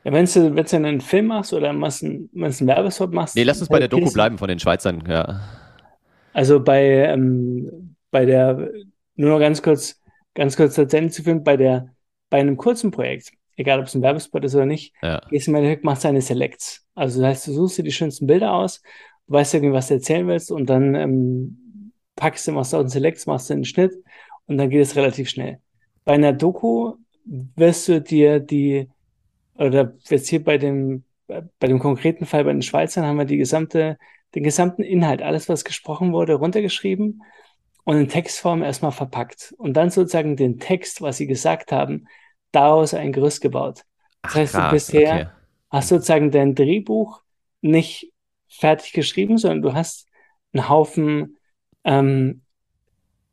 Ja, 0.03 0.13
wenn 0.13 0.25
du, 0.25 0.57
wenn 0.57 0.65
du 0.65 0.77
einen 0.77 1.01
Film 1.01 1.27
machst 1.27 1.53
oder 1.53 1.69
wenn 1.69 1.81
du 1.81 2.45
einen 2.45 2.67
Werbespot 2.67 3.13
machst. 3.13 3.37
Nee, 3.37 3.45
lass 3.45 3.61
uns 3.61 3.69
bei 3.69 3.79
der 3.79 3.87
Doku 3.87 4.11
bleiben 4.11 4.39
von 4.39 4.49
den 4.49 4.59
Schweizern, 4.59 5.05
ja. 5.07 5.41
Also 6.33 6.63
bei, 6.63 6.85
ähm, 6.85 7.97
bei 8.11 8.25
der, 8.25 8.71
nur 9.17 9.31
noch 9.31 9.41
ganz 9.41 9.63
kurz, 9.63 10.01
ganz 10.35 10.57
kurz 10.57 10.79
Ende 10.79 11.11
zu 11.11 11.23
führen, 11.23 11.45
bei 11.45 11.57
der, 11.57 11.95
bei 12.29 12.39
einem 12.39 12.57
kurzen 12.57 12.91
Projekt, 12.91 13.33
egal 13.57 13.81
ob 13.81 13.87
es 13.87 13.95
ein 13.95 14.03
Werbespot 14.03 14.45
ist 14.45 14.55
oder 14.55 14.67
nicht, 14.67 14.95
ja. 15.03 15.21
gehst 15.29 15.47
du 15.47 15.53
mal 15.53 15.79
machst 15.83 16.05
deine 16.05 16.21
Selects. 16.21 16.87
Also 16.95 17.21
das 17.21 17.31
heißt, 17.31 17.49
du 17.49 17.53
suchst 17.53 17.79
dir 17.79 17.83
die 17.83 17.93
schönsten 17.93 18.27
Bilder 18.27 18.53
aus, 18.53 18.83
weißt 19.27 19.55
irgendwie, 19.55 19.73
was 19.73 19.89
du 19.89 19.95
erzählen 19.95 20.27
willst 20.27 20.51
und 20.51 20.71
dann 20.71 20.95
ähm, 20.95 21.93
packst 22.17 22.47
du, 22.47 22.53
machst 22.53 22.73
du 22.73 22.77
auch 22.77 22.81
einen 22.81 22.89
Selects, 22.89 23.27
machst 23.27 23.51
du 23.51 23.55
einen 23.55 23.65
Schnitt 23.65 23.93
und 24.47 24.59
dann 24.59 24.71
geht 24.71 24.83
es 24.83 24.97
relativ 24.97 25.29
schnell. 25.29 25.59
Bei 26.05 26.15
einer 26.15 26.33
Doku 26.33 26.95
wirst 27.25 27.89
du 27.89 28.01
dir 28.01 28.41
die, 28.41 28.89
oder 29.55 29.95
jetzt 30.09 30.29
hier 30.29 30.43
bei 30.43 30.59
dem, 30.59 31.05
bei 31.27 31.67
dem 31.69 31.79
konkreten 31.79 32.27
Fall 32.27 32.45
bei 32.45 32.53
den 32.53 32.63
Schweizern 32.63 33.05
haben 33.05 33.19
wir 33.19 33.25
die 33.25 33.37
gesamte, 33.37 33.99
den 34.35 34.43
gesamten 34.43 34.83
Inhalt, 34.83 35.23
alles, 35.23 35.49
was 35.49 35.65
gesprochen 35.65 36.13
wurde, 36.13 36.35
runtergeschrieben 36.35 37.23
und 37.85 37.97
in 37.97 38.09
Textform 38.09 38.63
erstmal 38.63 38.93
verpackt 38.93 39.55
und 39.59 39.75
dann 39.75 39.91
sozusagen 39.91 40.37
den 40.37 40.59
Text, 40.59 41.03
was 41.03 41.17
sie 41.17 41.27
gesagt 41.27 41.73
haben, 41.73 42.07
daraus 42.53 42.95
ein 42.95 43.13
Gerüst 43.13 43.41
gebaut. 43.41 43.85
Das 44.23 44.33
Ach, 44.33 44.35
heißt, 44.37 44.55
krass, 44.55 44.71
du 44.71 44.75
bisher 44.75 45.15
okay. 45.15 45.27
hast 45.71 45.89
sozusagen 45.89 46.31
dein 46.31 46.55
Drehbuch 46.55 47.23
nicht 47.61 48.13
fertig 48.49 48.93
geschrieben, 48.93 49.39
sondern 49.39 49.63
du 49.63 49.73
hast 49.75 50.09
einen 50.53 50.69
Haufen 50.69 51.39
ähm, 51.85 52.43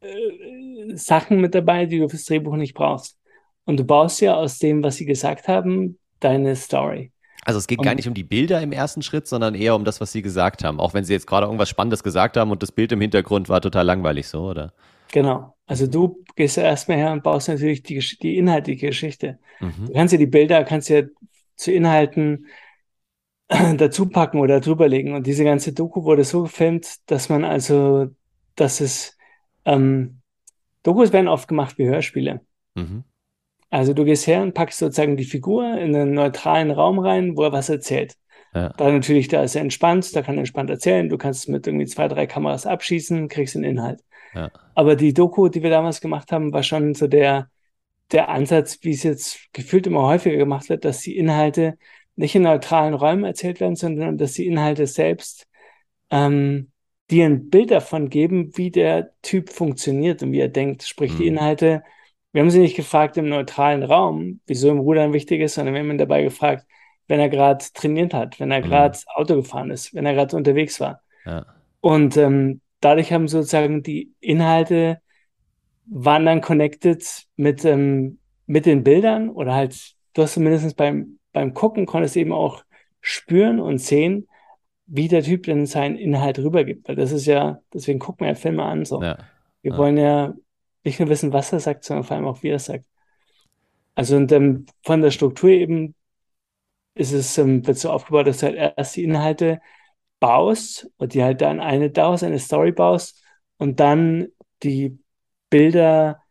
äh, 0.01 0.95
Sachen 0.95 1.41
mit 1.41 1.55
dabei, 1.55 1.85
die 1.85 1.99
du 1.99 2.07
fürs 2.07 2.25
Drehbuch 2.25 2.55
nicht 2.55 2.73
brauchst. 2.73 3.19
Und 3.65 3.79
du 3.79 3.83
baust 3.83 4.21
ja 4.21 4.35
aus 4.35 4.59
dem, 4.59 4.83
was 4.83 4.95
sie 4.95 5.05
gesagt 5.05 5.47
haben, 5.47 5.99
deine 6.19 6.55
Story. 6.55 7.11
Also 7.45 7.59
es 7.59 7.67
geht 7.67 7.79
und, 7.79 7.85
gar 7.85 7.95
nicht 7.95 8.07
um 8.07 8.13
die 8.13 8.23
Bilder 8.23 8.61
im 8.61 8.71
ersten 8.71 9.01
Schritt, 9.01 9.27
sondern 9.27 9.55
eher 9.55 9.75
um 9.75 9.85
das, 9.85 10.01
was 10.01 10.11
Sie 10.11 10.21
gesagt 10.21 10.63
haben. 10.63 10.79
Auch 10.79 10.93
wenn 10.93 11.03
Sie 11.03 11.13
jetzt 11.13 11.27
gerade 11.27 11.45
irgendwas 11.45 11.69
Spannendes 11.69 12.03
gesagt 12.03 12.37
haben 12.37 12.51
und 12.51 12.61
das 12.61 12.71
Bild 12.71 12.91
im 12.91 13.01
Hintergrund 13.01 13.47
war 13.49 13.61
total 13.61 13.85
langweilig 13.85 14.27
so, 14.27 14.49
oder? 14.49 14.73
Genau. 15.11 15.55
Also 15.65 15.87
du 15.87 16.23
gehst 16.35 16.57
ja 16.57 16.63
erstmal 16.63 16.97
her 16.97 17.11
und 17.11 17.23
baust 17.23 17.47
natürlich 17.47 17.83
die, 17.83 17.99
die 18.21 18.37
inhaltliche 18.37 18.87
Geschichte. 18.87 19.39
Mhm. 19.59 19.87
Du 19.87 19.93
kannst 19.93 20.11
ja 20.11 20.17
die 20.17 20.25
Bilder, 20.25 20.63
kannst 20.63 20.89
ja 20.89 21.03
zu 21.55 21.71
Inhalten 21.71 22.47
dazu 23.77 24.09
packen 24.09 24.39
oder 24.39 24.59
drüberlegen. 24.59 25.13
Und 25.13 25.27
diese 25.27 25.43
ganze 25.43 25.73
Doku 25.73 26.03
wurde 26.03 26.23
so 26.23 26.43
gefilmt, 26.43 27.09
dass 27.09 27.29
man 27.29 27.43
also, 27.43 28.07
dass 28.55 28.81
es, 28.81 29.17
ähm, 29.65 30.21
Dokus 30.83 31.11
werden 31.11 31.27
oft 31.27 31.47
gemacht 31.47 31.77
wie 31.77 31.85
Hörspiele. 31.87 32.41
Mhm. 32.75 33.03
Also 33.69 33.93
du 33.93 34.05
gehst 34.05 34.27
her 34.27 34.41
und 34.41 34.53
packst 34.53 34.79
sozusagen 34.79 35.17
die 35.17 35.25
Figur 35.25 35.77
in 35.77 35.95
einen 35.95 36.13
neutralen 36.13 36.71
Raum 36.71 36.99
rein, 36.99 37.35
wo 37.35 37.43
er 37.43 37.51
was 37.51 37.69
erzählt. 37.69 38.15
Ja. 38.53 38.69
Da 38.77 38.91
natürlich, 38.91 39.27
da 39.27 39.43
ist 39.43 39.55
er 39.55 39.61
entspannt, 39.61 40.15
da 40.15 40.21
kann 40.21 40.35
er 40.35 40.39
entspannt 40.39 40.69
erzählen. 40.69 41.09
Du 41.09 41.17
kannst 41.17 41.49
mit 41.49 41.67
irgendwie 41.67 41.85
zwei, 41.85 42.07
drei 42.07 42.27
Kameras 42.27 42.65
abschießen, 42.65 43.27
kriegst 43.27 43.55
den 43.55 43.63
Inhalt. 43.63 44.01
Ja. 44.33 44.51
Aber 44.73 44.95
die 44.95 45.13
Doku, 45.13 45.49
die 45.49 45.63
wir 45.63 45.69
damals 45.69 46.01
gemacht 46.01 46.31
haben, 46.31 46.53
war 46.53 46.63
schon 46.63 46.93
so 46.93 47.07
der, 47.07 47.49
der 48.11 48.29
Ansatz, 48.29 48.79
wie 48.81 48.91
es 48.91 49.03
jetzt 49.03 49.51
gefühlt 49.53 49.85
immer 49.85 50.03
häufiger 50.03 50.37
gemacht 50.37 50.69
wird, 50.69 50.85
dass 50.85 51.01
die 51.01 51.17
Inhalte 51.17 51.77
nicht 52.15 52.35
in 52.35 52.43
neutralen 52.43 52.93
Räumen 52.93 53.25
erzählt 53.25 53.59
werden, 53.59 53.75
sondern 53.75 54.17
dass 54.17 54.33
die 54.33 54.47
Inhalte 54.47 54.87
selbst 54.87 55.45
ähm, 56.09 56.71
dir 57.11 57.25
ein 57.25 57.49
Bild 57.49 57.71
davon 57.71 58.09
geben, 58.09 58.51
wie 58.55 58.71
der 58.71 59.11
Typ 59.21 59.49
funktioniert 59.49 60.23
und 60.23 60.31
wie 60.31 60.39
er 60.39 60.47
denkt. 60.47 60.83
Sprich, 60.83 61.13
mhm. 61.13 61.17
die 61.17 61.27
Inhalte 61.27 61.83
wir 62.37 62.43
haben 62.43 62.51
sie 62.51 62.59
nicht 62.59 62.75
gefragt 62.75 63.17
im 63.17 63.29
neutralen 63.29 63.81
Raum, 63.81 64.41
wieso 64.45 64.69
im 64.69 64.77
Rudern 64.77 65.11
wichtig 65.11 65.41
ist, 65.41 65.55
sondern 65.55 65.73
wir 65.73 65.81
haben 65.81 65.89
ihn 65.89 65.97
dabei 65.97 66.21
gefragt, 66.21 66.67
wenn 67.07 67.19
er 67.19 67.29
gerade 67.29 67.65
trainiert 67.73 68.13
hat, 68.13 68.39
wenn 68.39 68.51
er 68.51 68.61
gerade 68.61 68.95
mhm. 68.95 69.03
Auto 69.15 69.35
gefahren 69.37 69.71
ist, 69.71 69.95
wenn 69.95 70.05
er 70.05 70.13
gerade 70.13 70.35
unterwegs 70.35 70.79
war. 70.79 71.01
Ja. 71.25 71.47
Und 71.81 72.15
ähm, 72.15 72.61
dadurch 72.79 73.11
haben 73.11 73.27
sozusagen 73.27 73.81
die 73.81 74.13
Inhalte 74.19 75.01
waren 75.87 76.27
dann 76.27 76.41
connected 76.41 77.03
mit, 77.37 77.65
ähm, 77.65 78.19
mit 78.45 78.67
den 78.67 78.83
Bildern 78.83 79.31
oder 79.31 79.55
halt, 79.55 79.95
du 80.13 80.21
hast 80.21 80.35
zumindest 80.35 80.77
beim, 80.77 81.17
beim 81.33 81.55
Gucken 81.55 81.87
konntest 81.87 82.15
eben 82.17 82.33
auch 82.33 82.63
spüren 83.01 83.59
und 83.59 83.79
sehen, 83.79 84.27
wie 84.85 85.07
der 85.07 85.23
Typ 85.23 85.41
denn 85.47 85.65
seinen 85.65 85.95
Inhalt 85.95 86.37
rübergibt. 86.37 86.87
Weil 86.87 86.97
das 86.97 87.11
ist 87.11 87.25
ja, 87.25 87.61
deswegen 87.73 87.97
gucken 87.97 88.27
wir 88.27 88.33
ja 88.33 88.35
Filme 88.35 88.61
an. 88.61 88.85
So. 88.85 89.01
Ja. 89.01 89.17
Wir 89.63 89.71
ja. 89.71 89.77
wollen 89.79 89.97
ja 89.97 90.35
nicht 90.87 90.99
nur 90.99 91.09
wissen, 91.09 91.33
was 91.33 91.53
er 91.53 91.59
sagt, 91.59 91.83
sondern 91.83 92.03
vor 92.03 92.15
allem 92.15 92.25
auch, 92.25 92.43
wie 92.43 92.49
er 92.49 92.59
sagt. 92.59 92.85
Also 93.95 94.15
und 94.15 94.31
ähm, 94.31 94.65
von 94.83 95.01
der 95.01 95.11
Struktur 95.11 95.49
eben 95.49 95.95
ist 96.95 97.11
es, 97.11 97.37
ähm, 97.37 97.65
wird 97.65 97.77
so 97.77 97.91
aufgebaut, 97.91 98.27
dass 98.27 98.39
du 98.39 98.47
halt 98.47 98.73
erst 98.77 98.95
die 98.95 99.03
Inhalte 99.03 99.59
baust 100.19 100.89
und 100.97 101.13
die 101.13 101.23
halt 101.23 101.41
dann 101.41 101.59
eine 101.59 101.89
daraus, 101.91 102.23
eine 102.23 102.39
Story 102.39 102.71
baust 102.71 103.23
und 103.57 103.79
dann 103.79 104.29
die 104.63 104.97
Bilder 105.49 106.23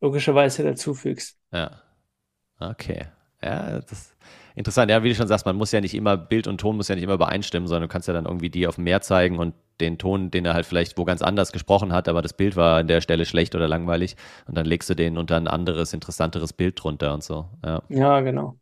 logischerweise 0.00 0.62
dazufügst. 0.62 1.38
Ja. 1.52 1.82
Okay. 2.60 3.06
Ja, 3.42 3.78
das 3.80 3.92
ist 3.92 4.16
interessant. 4.56 4.90
Ja, 4.90 5.02
wie 5.02 5.10
du 5.10 5.14
schon 5.14 5.28
sagst, 5.28 5.46
man 5.46 5.56
muss 5.56 5.70
ja 5.72 5.80
nicht 5.80 5.94
immer, 5.94 6.16
Bild 6.16 6.46
und 6.48 6.58
Ton 6.58 6.76
muss 6.76 6.88
ja 6.88 6.94
nicht 6.94 7.04
immer 7.04 7.14
übereinstimmen, 7.14 7.68
sondern 7.68 7.88
du 7.88 7.92
kannst 7.92 8.08
ja 8.08 8.14
dann 8.14 8.26
irgendwie 8.26 8.50
die 8.50 8.66
auf 8.66 8.74
dem 8.74 8.84
Meer 8.84 9.00
zeigen 9.00 9.38
und 9.38 9.54
den 9.80 9.98
Ton, 9.98 10.30
den 10.30 10.44
er 10.44 10.54
halt 10.54 10.66
vielleicht 10.66 10.98
wo 10.98 11.04
ganz 11.04 11.22
anders 11.22 11.52
gesprochen 11.52 11.92
hat, 11.92 12.08
aber 12.08 12.22
das 12.22 12.32
Bild 12.32 12.56
war 12.56 12.78
an 12.78 12.88
der 12.88 13.00
Stelle 13.00 13.24
schlecht 13.24 13.54
oder 13.54 13.68
langweilig 13.68 14.16
und 14.46 14.56
dann 14.56 14.66
legst 14.66 14.90
du 14.90 14.94
den 14.94 15.18
unter 15.18 15.36
ein 15.36 15.48
anderes, 15.48 15.92
interessanteres 15.92 16.52
Bild 16.52 16.82
drunter 16.82 17.14
und 17.14 17.22
so. 17.22 17.46
Ja, 17.64 17.82
ja 17.88 18.20
genau. 18.20 18.56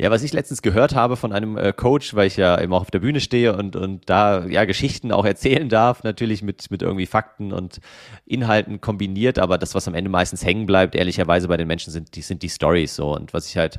Ja, 0.00 0.10
was 0.10 0.22
ich 0.22 0.32
letztens 0.32 0.62
gehört 0.62 0.94
habe 0.94 1.16
von 1.16 1.30
einem 1.30 1.58
äh, 1.58 1.74
Coach, 1.74 2.14
weil 2.14 2.26
ich 2.26 2.38
ja 2.38 2.58
eben 2.58 2.72
auch 2.72 2.80
auf 2.80 2.90
der 2.90 3.00
Bühne 3.00 3.20
stehe 3.20 3.54
und, 3.54 3.76
und 3.76 4.08
da 4.08 4.46
ja 4.46 4.64
Geschichten 4.64 5.12
auch 5.12 5.26
erzählen 5.26 5.68
darf, 5.68 6.04
natürlich 6.04 6.42
mit, 6.42 6.70
mit 6.70 6.80
irgendwie 6.80 7.04
Fakten 7.04 7.52
und 7.52 7.80
Inhalten 8.24 8.80
kombiniert, 8.80 9.38
aber 9.38 9.58
das, 9.58 9.74
was 9.74 9.86
am 9.88 9.94
Ende 9.94 10.08
meistens 10.08 10.42
hängen 10.42 10.64
bleibt, 10.64 10.94
ehrlicherweise 10.94 11.48
bei 11.48 11.58
den 11.58 11.68
Menschen 11.68 11.92
sind, 11.92 12.16
die 12.16 12.22
sind 12.22 12.42
die 12.42 12.48
Stories 12.48 12.96
so. 12.96 13.14
Und 13.14 13.34
was 13.34 13.46
ich 13.46 13.58
halt 13.58 13.78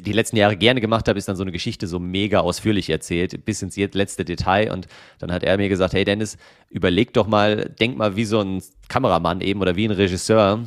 die 0.00 0.12
letzten 0.12 0.36
Jahre 0.36 0.56
gerne 0.56 0.80
gemacht 0.80 1.08
habe, 1.08 1.18
ist 1.18 1.28
dann 1.28 1.36
so 1.36 1.42
eine 1.42 1.52
Geschichte 1.52 1.86
so 1.86 1.98
mega 1.98 2.40
ausführlich 2.40 2.90
erzählt, 2.90 3.44
bis 3.44 3.62
ins 3.62 3.76
letzte 3.76 4.24
Detail. 4.24 4.72
Und 4.72 4.86
dann 5.18 5.32
hat 5.32 5.42
er 5.42 5.56
mir 5.56 5.68
gesagt, 5.68 5.94
hey 5.94 6.04
Dennis, 6.04 6.36
überleg 6.70 7.12
doch 7.12 7.26
mal, 7.26 7.70
denk 7.80 7.96
mal 7.96 8.16
wie 8.16 8.24
so 8.24 8.40
ein 8.40 8.62
Kameramann 8.88 9.40
eben 9.40 9.60
oder 9.60 9.76
wie 9.76 9.86
ein 9.86 9.92
Regisseur. 9.92 10.64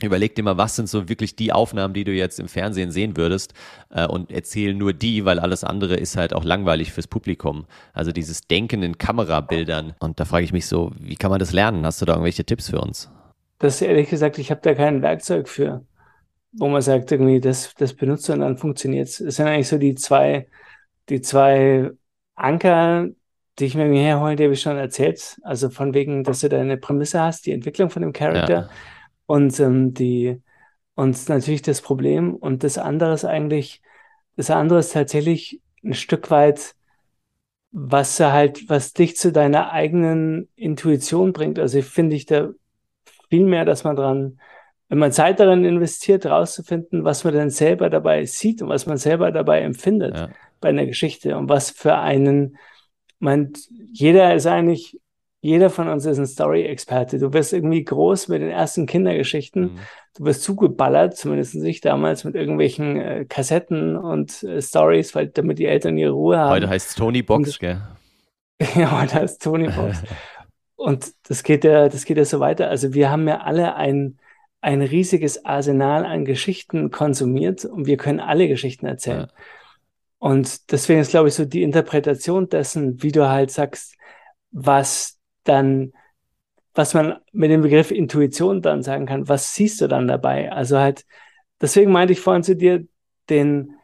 Überleg 0.00 0.36
dir 0.36 0.44
mal, 0.44 0.56
was 0.56 0.76
sind 0.76 0.88
so 0.88 1.08
wirklich 1.08 1.34
die 1.34 1.52
Aufnahmen, 1.52 1.92
die 1.92 2.04
du 2.04 2.12
jetzt 2.12 2.38
im 2.38 2.46
Fernsehen 2.46 2.92
sehen 2.92 3.16
würdest 3.16 3.52
äh, 3.90 4.06
und 4.06 4.30
erzähl 4.30 4.72
nur 4.72 4.92
die, 4.92 5.24
weil 5.24 5.40
alles 5.40 5.64
andere 5.64 5.96
ist 5.96 6.16
halt 6.16 6.32
auch 6.32 6.44
langweilig 6.44 6.92
fürs 6.92 7.08
Publikum. 7.08 7.66
Also 7.92 8.12
dieses 8.12 8.42
Denken 8.42 8.84
in 8.84 8.96
Kamerabildern. 8.96 9.94
Und 9.98 10.20
da 10.20 10.24
frage 10.24 10.44
ich 10.44 10.52
mich 10.52 10.66
so, 10.66 10.92
wie 11.00 11.16
kann 11.16 11.32
man 11.32 11.40
das 11.40 11.52
lernen? 11.52 11.84
Hast 11.84 12.00
du 12.00 12.06
da 12.06 12.12
irgendwelche 12.12 12.44
Tipps 12.44 12.70
für 12.70 12.80
uns? 12.80 13.10
Das 13.58 13.74
ist 13.74 13.82
ehrlich 13.82 14.08
gesagt, 14.08 14.38
ich 14.38 14.52
habe 14.52 14.60
da 14.62 14.72
kein 14.74 15.02
Werkzeug 15.02 15.48
für 15.48 15.82
wo 16.52 16.68
man 16.68 16.82
sagt, 16.82 17.12
irgendwie, 17.12 17.40
das, 17.40 17.74
das 17.74 17.94
benutzt 17.94 18.30
und 18.30 18.40
dann 18.40 18.56
funktioniert 18.56 19.08
es. 19.08 19.20
Es 19.20 19.36
sind 19.36 19.46
eigentlich 19.46 19.68
so 19.68 19.78
die 19.78 19.94
zwei, 19.94 20.48
die 21.08 21.20
zwei 21.20 21.90
Anker, 22.34 23.08
die 23.58 23.64
ich 23.64 23.74
mir 23.74 23.88
herhole, 24.00 24.36
die 24.36 24.44
habe 24.44 24.54
ich 24.54 24.60
schon 24.60 24.76
erzählt. 24.76 25.38
Also 25.42 25.70
von 25.70 25.94
wegen, 25.94 26.24
dass 26.24 26.40
du 26.40 26.48
deine 26.48 26.76
Prämisse 26.76 27.20
hast, 27.20 27.46
die 27.46 27.52
Entwicklung 27.52 27.90
von 27.90 28.02
dem 28.02 28.12
Charakter 28.12 28.54
ja. 28.54 28.68
und 29.26 29.58
ähm, 29.60 29.94
die 29.94 30.40
und 30.98 31.28
natürlich 31.28 31.62
das 31.62 31.80
Problem. 31.80 32.34
Und 32.34 32.64
das 32.64 32.76
andere 32.76 33.14
ist 33.14 33.24
eigentlich, 33.24 33.82
das 34.34 34.50
andere 34.50 34.80
ist 34.80 34.94
tatsächlich 34.94 35.60
ein 35.84 35.94
Stück 35.94 36.28
weit, 36.32 36.74
was 37.70 38.18
halt, 38.18 38.68
was 38.68 38.94
dich 38.94 39.16
zu 39.16 39.30
deiner 39.30 39.70
eigenen 39.70 40.48
Intuition 40.56 41.32
bringt. 41.32 41.60
Also 41.60 41.78
ich 41.78 41.84
finde 41.84 42.16
ich 42.16 42.26
da 42.26 42.48
viel 43.30 43.44
mehr, 43.44 43.64
dass 43.64 43.84
man 43.84 43.94
dran, 43.94 44.40
wenn 44.88 44.98
man 44.98 45.12
Zeit 45.12 45.40
darin 45.40 45.64
investiert, 45.64 46.26
rauszufinden, 46.26 47.04
was 47.04 47.24
man 47.24 47.34
denn 47.34 47.50
selber 47.50 47.90
dabei 47.90 48.24
sieht 48.24 48.62
und 48.62 48.68
was 48.68 48.86
man 48.86 48.96
selber 48.96 49.30
dabei 49.32 49.60
empfindet 49.60 50.16
ja. 50.16 50.28
bei 50.60 50.70
einer 50.70 50.86
Geschichte 50.86 51.36
und 51.36 51.48
was 51.48 51.70
für 51.70 51.96
einen, 51.96 52.56
man, 53.18 53.52
jeder 53.92 54.34
ist 54.34 54.46
eigentlich 54.46 54.98
jeder 55.40 55.70
von 55.70 55.88
uns 55.88 56.04
ist 56.04 56.18
ein 56.18 56.26
Story-Experte. 56.26 57.18
Du 57.18 57.32
wirst 57.32 57.52
irgendwie 57.52 57.84
groß 57.84 58.28
mit 58.28 58.42
den 58.42 58.50
ersten 58.50 58.86
Kindergeschichten. 58.86 59.62
Mhm. 59.62 59.78
Du 60.16 60.24
wirst 60.24 60.42
zugeballert, 60.42 61.16
zumindest 61.16 61.54
ich 61.54 61.80
damals, 61.80 62.24
mit 62.24 62.34
irgendwelchen 62.34 63.00
äh, 63.00 63.24
Kassetten 63.24 63.96
und 63.96 64.42
äh, 64.42 64.60
Stories, 64.60 65.14
weil 65.14 65.28
damit 65.28 65.60
die 65.60 65.66
Eltern 65.66 65.96
ihre 65.96 66.10
Ruhe 66.10 66.38
haben. 66.38 66.50
Heute 66.50 66.68
heißt 66.68 66.90
es 66.90 66.94
Tony 66.96 67.22
Box, 67.22 67.50
und, 67.50 67.60
gell? 67.60 67.80
ja, 68.74 69.00
heute 69.00 69.14
heißt 69.14 69.34
es 69.34 69.38
Tony 69.38 69.68
Box. 69.68 70.02
und 70.76 71.06
das 71.28 71.44
geht 71.44 71.62
ja, 71.62 71.88
das 71.88 72.04
geht 72.04 72.16
ja 72.16 72.24
so 72.24 72.40
weiter. 72.40 72.68
Also 72.68 72.92
wir 72.92 73.08
haben 73.10 73.28
ja 73.28 73.40
alle 73.40 73.76
ein, 73.76 74.18
ein 74.60 74.82
riesiges 74.82 75.44
Arsenal 75.44 76.04
an 76.04 76.24
Geschichten 76.24 76.90
konsumiert 76.90 77.64
und 77.64 77.86
wir 77.86 77.96
können 77.96 78.20
alle 78.20 78.48
Geschichten 78.48 78.86
erzählen. 78.86 79.28
Ja. 79.28 79.44
Und 80.18 80.72
deswegen 80.72 81.00
ist, 81.00 81.10
glaube 81.10 81.28
ich, 81.28 81.34
so 81.34 81.44
die 81.44 81.62
Interpretation 81.62 82.48
dessen, 82.48 83.02
wie 83.02 83.12
du 83.12 83.28
halt 83.28 83.50
sagst, 83.52 83.96
was 84.50 85.18
dann, 85.44 85.92
was 86.74 86.94
man 86.94 87.18
mit 87.32 87.50
dem 87.50 87.62
Begriff 87.62 87.90
Intuition 87.90 88.60
dann 88.60 88.82
sagen 88.82 89.06
kann, 89.06 89.28
was 89.28 89.54
siehst 89.54 89.80
du 89.80 89.86
dann 89.86 90.08
dabei? 90.08 90.50
Also 90.50 90.78
halt, 90.78 91.06
deswegen 91.60 91.92
meinte 91.92 92.12
ich 92.12 92.20
vorhin 92.20 92.42
zu 92.42 92.56
dir, 92.56 92.84
den, 93.30 93.74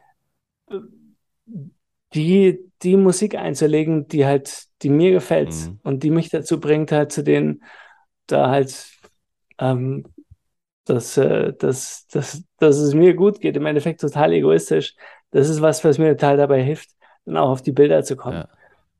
die, 2.13 2.59
die 2.81 2.97
Musik 2.97 3.35
einzulegen, 3.35 4.07
die 4.07 4.25
halt, 4.25 4.65
die 4.81 4.89
mir 4.89 5.11
gefällt 5.11 5.51
mhm. 5.51 5.79
und 5.83 6.03
die 6.03 6.09
mich 6.09 6.29
dazu 6.29 6.59
bringt, 6.59 6.91
halt 6.91 7.11
zu 7.11 7.23
den, 7.23 7.63
da 8.27 8.49
halt, 8.49 8.89
ähm, 9.59 10.05
dass, 10.85 11.17
äh, 11.17 11.53
dass, 11.53 12.07
dass, 12.07 12.43
dass 12.57 12.77
es 12.77 12.93
mir 12.93 13.13
gut 13.13 13.41
geht, 13.41 13.57
im 13.57 13.65
Endeffekt 13.65 14.01
total 14.01 14.33
egoistisch. 14.33 14.95
Das 15.31 15.49
ist 15.49 15.61
was, 15.61 15.83
was 15.83 15.97
mir 15.97 16.11
total 16.11 16.37
dabei 16.37 16.63
hilft, 16.63 16.91
dann 17.25 17.37
auch 17.37 17.49
auf 17.49 17.61
die 17.61 17.71
Bilder 17.71 18.03
zu 18.03 18.15
kommen. 18.15 18.37
Ja. 18.37 18.49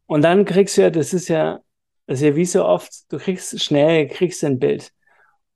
Und 0.07 0.23
dann 0.23 0.45
kriegst 0.45 0.77
du 0.77 0.81
ja, 0.81 0.89
das 0.89 1.13
ist 1.13 1.27
ja, 1.27 1.59
das 2.07 2.19
ist 2.19 2.25
ja 2.25 2.35
wie 2.35 2.45
so 2.45 2.65
oft, 2.65 3.11
du 3.11 3.17
kriegst 3.17 3.59
schnell, 3.61 4.07
kriegst 4.07 4.43
ein 4.43 4.59
Bild. 4.59 4.91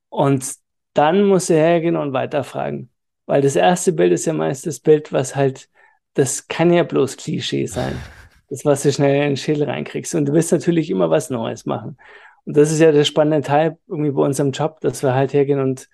Und 0.10 0.56
dann 0.94 1.24
musst 1.24 1.50
du 1.50 1.54
hergehen 1.54 1.96
und 1.96 2.14
weiterfragen. 2.14 2.90
Weil 3.26 3.42
das 3.42 3.56
erste 3.56 3.94
Bild 3.94 4.12
ist 4.12 4.26
ja 4.26 4.34
meist 4.34 4.66
das 4.66 4.80
Bild, 4.80 5.14
was 5.14 5.36
halt, 5.36 5.70
das 6.16 6.48
kann 6.48 6.74
ja 6.74 6.84
bloß 6.84 7.18
Klischee 7.18 7.66
sein. 7.66 7.96
Das, 8.52 8.66
was 8.66 8.82
du 8.82 8.92
schnell 8.92 9.14
in 9.18 9.22
den 9.22 9.38
Schädel 9.38 9.70
reinkriegst. 9.70 10.16
Und 10.16 10.26
du 10.26 10.34
willst 10.34 10.52
natürlich 10.52 10.90
immer 10.90 11.12
was 11.12 11.30
Neues 11.30 11.68
machen. 11.68 12.00
Und 12.46 12.58
das 12.58 12.72
ist 12.72 12.80
ja 12.80 12.92
der 12.92 13.04
spannende 13.04 13.48
Teil 13.48 13.78
irgendwie 13.88 14.10
bei 14.10 14.24
unserem 14.24 14.50
Job, 14.50 14.80
dass 14.82 15.04
wir 15.04 15.14
halt 15.14 15.34
hergehen 15.34 15.60
und 15.60 15.88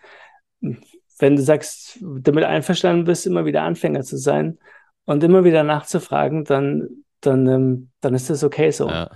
wenn 1.19 1.35
du 1.35 1.41
sagst, 1.41 1.99
damit 2.01 2.43
einverstanden 2.43 3.05
bist, 3.05 3.25
immer 3.25 3.45
wieder 3.45 3.63
Anfänger 3.63 4.03
zu 4.03 4.17
sein 4.17 4.57
und 5.05 5.23
immer 5.23 5.43
wieder 5.43 5.63
nachzufragen, 5.63 6.43
dann, 6.43 6.89
dann, 7.21 7.47
ähm, 7.47 7.89
dann 8.01 8.13
ist 8.13 8.29
das 8.29 8.43
okay 8.43 8.71
so. 8.71 8.89
Ja. 8.89 9.09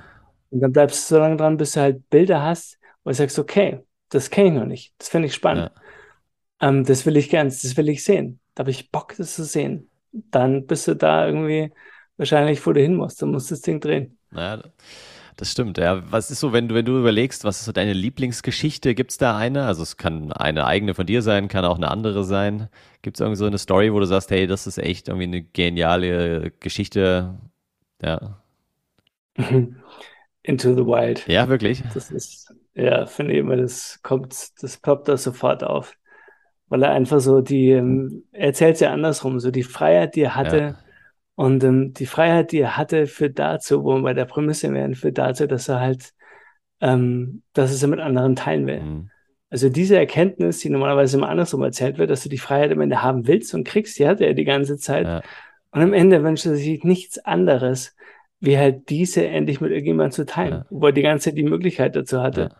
Und 0.50 0.62
dann 0.62 0.72
bleibst 0.72 1.10
du 1.10 1.16
so 1.16 1.20
lange 1.20 1.38
dran, 1.38 1.58
bis 1.58 1.74
du 1.74 1.82
halt 1.82 2.10
Bilder 2.10 2.42
hast, 2.42 2.80
wo 3.04 3.10
du 3.10 3.16
sagst, 3.16 3.38
okay, 3.38 3.80
das 4.10 4.30
kenne 4.30 4.50
ich 4.50 4.56
noch 4.56 4.66
nicht. 4.66 4.94
Das 4.98 5.10
finde 5.10 5.28
ich 5.28 5.34
spannend. 5.34 5.72
Ja. 6.62 6.70
Ähm, 6.70 6.86
das 6.86 7.06
will 7.06 7.18
ich 7.18 7.30
gern, 7.30 7.48
das 7.48 7.78
will 7.78 7.90
ich 7.90 8.04
sehen. 8.04 8.40
Da 8.56 8.62
habe 8.62 8.72
ich 8.72 8.92
Bock, 8.92 9.16
das 9.18 9.36
zu 9.36 9.44
sehen. 9.44 9.90
Dann 10.12 10.66
bist 10.66 10.88
du 10.88 10.96
da 10.96 11.28
irgendwie 11.28 11.72
wahrscheinlich, 12.18 12.66
wo 12.66 12.74
du 12.74 12.82
hin 12.82 12.96
musst. 12.96 13.22
Du 13.22 13.26
musst 13.26 13.52
das 13.52 13.62
Ding 13.62 13.80
drehen. 13.80 14.18
Ja, 14.32 14.62
das 15.40 15.54
stimmt. 15.54 15.78
Ja, 15.78 16.04
was 16.12 16.32
ist 16.32 16.42
so, 16.42 16.52
wenn 16.52 16.68
du, 16.68 16.76
wenn 16.76 16.84
du 16.84 17.00
überlegst, 17.00 17.46
was 17.46 17.60
ist 17.60 17.66
so 17.66 17.72
deine 17.72 17.94
Lieblingsgeschichte? 17.94 18.94
Gibt 18.94 19.12
es 19.12 19.18
da 19.18 19.38
eine? 19.38 19.66
Also 19.66 19.84
es 19.84 19.96
kann 19.96 20.34
eine 20.34 20.66
eigene 20.66 20.94
von 20.94 21.06
dir 21.06 21.22
sein, 21.22 21.48
kann 21.48 21.64
auch 21.64 21.78
eine 21.78 21.90
andere 21.90 22.26
sein. 22.26 22.68
Gibt 23.04 23.16
es 23.16 23.22
irgendwie 23.22 23.38
so 23.38 23.46
eine 23.46 23.58
Story, 23.58 23.94
wo 23.94 24.02
du 24.02 24.06
sagst, 24.06 24.32
hey, 24.32 24.48
das 24.48 24.68
ist 24.68 24.80
echt 24.80 25.08
irgendwie 25.08 25.28
eine 25.28 25.42
geniale 25.42 26.52
Geschichte? 26.60 27.40
Ja. 28.02 28.42
Into 30.44 30.74
the 30.74 30.86
Wild. 30.86 31.26
Ja, 31.30 31.48
wirklich. 31.48 31.84
Das 31.94 32.12
ist, 32.12 32.54
ja, 32.74 33.06
finde 33.06 33.32
ich 33.32 33.40
immer, 33.40 33.56
das 33.56 34.02
kommt, 34.04 34.36
das 34.62 34.76
ploppt 34.76 35.08
da 35.08 35.16
sofort 35.16 35.64
auf. 35.64 35.96
Weil 36.68 36.84
er 36.84 36.92
einfach 36.92 37.22
so 37.22 37.40
die, 37.40 37.70
ähm, 37.70 38.24
er 38.34 38.48
erzählt 38.48 38.74
es 38.74 38.82
ja 38.82 38.92
andersrum, 38.92 39.40
so 39.40 39.52
die 39.52 39.64
Freiheit, 39.64 40.16
die 40.16 40.22
er 40.22 40.36
hatte, 40.36 40.58
ja. 40.58 40.78
Und 41.40 41.64
ähm, 41.64 41.94
die 41.94 42.06
Freiheit, 42.06 42.52
die 42.52 42.60
er 42.60 42.76
hatte, 42.76 43.08
für 43.08 43.30
dazu, 43.30 43.86
wo 43.86 43.96
wir 43.96 44.02
bei 44.02 44.14
der 44.14 44.26
Prämisse 44.26 44.74
wären, 44.74 44.94
für 44.94 45.14
dazu, 45.14 45.48
dass 45.48 45.70
er 45.70 45.80
halt, 45.80 46.12
ähm, 46.82 47.44
dass 47.54 47.72
es 47.72 47.82
er 47.82 47.88
mit 47.88 48.02
anderen 48.02 48.36
teilen 48.36 48.68
will. 48.68 48.82
Mhm. 48.82 49.10
Also 49.50 49.70
diese 49.70 49.98
Erkenntnis, 49.98 50.60
die 50.60 50.70
normalerweise 50.70 51.16
immer 51.16 51.30
andersrum 51.30 51.64
erzählt 51.64 51.98
wird, 51.98 52.10
dass 52.10 52.24
du 52.24 52.28
die 52.28 52.40
Freiheit 52.40 52.74
am 52.74 52.82
Ende 52.82 53.02
haben 53.02 53.26
willst 53.26 53.54
und 53.54 53.64
kriegst, 53.64 53.98
die 53.98 54.06
hat 54.06 54.20
er 54.20 54.34
die 54.34 54.44
ganze 54.44 54.76
Zeit. 54.76 55.06
Ja. 55.06 55.22
Und 55.72 55.82
am 55.82 55.94
Ende 55.94 56.22
wünscht 56.26 56.46
er 56.46 56.56
sich 56.56 56.84
nichts 56.84 57.20
anderes, 57.20 57.96
wie 58.42 58.58
halt 58.58 58.90
diese 58.90 59.26
endlich 59.26 59.62
mit 59.62 59.72
irgendjemandem 59.72 60.12
zu 60.12 60.26
teilen, 60.26 60.54
ja. 60.54 60.66
wo 60.70 60.88
er 60.88 60.92
die 60.92 61.04
ganze 61.04 61.30
Zeit 61.30 61.38
die 61.38 61.44
Möglichkeit 61.44 61.96
dazu 61.96 62.22
hatte. 62.22 62.42
Ja. 62.42 62.58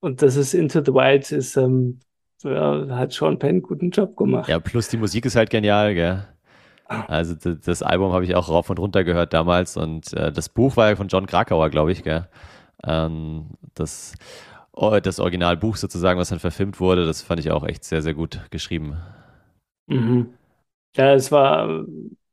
Und 0.00 0.22
das 0.22 0.36
ist 0.36 0.54
Into 0.54 0.82
the 0.82 0.94
Wild, 0.94 1.30
ist, 1.32 1.54
ähm, 1.58 2.00
ja, 2.44 2.96
hat 2.96 3.12
Sean 3.12 3.38
Penn 3.38 3.50
einen 3.50 3.62
guten 3.62 3.90
Job 3.90 4.16
gemacht. 4.16 4.48
Ja, 4.48 4.58
plus 4.58 4.88
die 4.88 4.96
Musik 4.96 5.26
ist 5.26 5.36
halt 5.36 5.50
genial, 5.50 5.94
gell? 5.94 6.26
Also 7.06 7.34
das 7.34 7.82
Album 7.82 8.12
habe 8.12 8.24
ich 8.24 8.34
auch 8.34 8.48
rauf 8.48 8.70
und 8.70 8.78
runter 8.78 9.04
gehört 9.04 9.32
damals 9.32 9.76
und 9.76 10.12
äh, 10.12 10.32
das 10.32 10.48
Buch 10.48 10.76
war 10.76 10.90
ja 10.90 10.96
von 10.96 11.08
John 11.08 11.26
Krakauer, 11.26 11.70
glaube 11.70 11.92
ich, 11.92 12.02
gell? 12.02 12.28
Ähm, 12.84 13.46
das, 13.74 14.14
das 15.02 15.20
Originalbuch 15.20 15.76
sozusagen, 15.76 16.18
was 16.20 16.30
dann 16.30 16.38
verfilmt 16.40 16.80
wurde, 16.80 17.06
das 17.06 17.22
fand 17.22 17.40
ich 17.40 17.50
auch 17.50 17.64
echt 17.64 17.84
sehr, 17.84 18.02
sehr 18.02 18.14
gut 18.14 18.40
geschrieben. 18.50 18.96
Mhm. 19.86 20.34
Ja, 20.96 21.14
es 21.14 21.32
war 21.32 21.84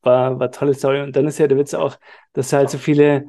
war, 0.03 0.39
war 0.39 0.51
tolle 0.51 0.73
Story. 0.75 1.01
Und 1.01 1.15
dann 1.15 1.27
ist 1.27 1.39
ja 1.39 1.47
der 1.47 1.57
Witz 1.57 1.73
auch, 1.75 1.99
dass 2.33 2.53
halt 2.53 2.69
so 2.71 2.77
viele, 2.79 3.27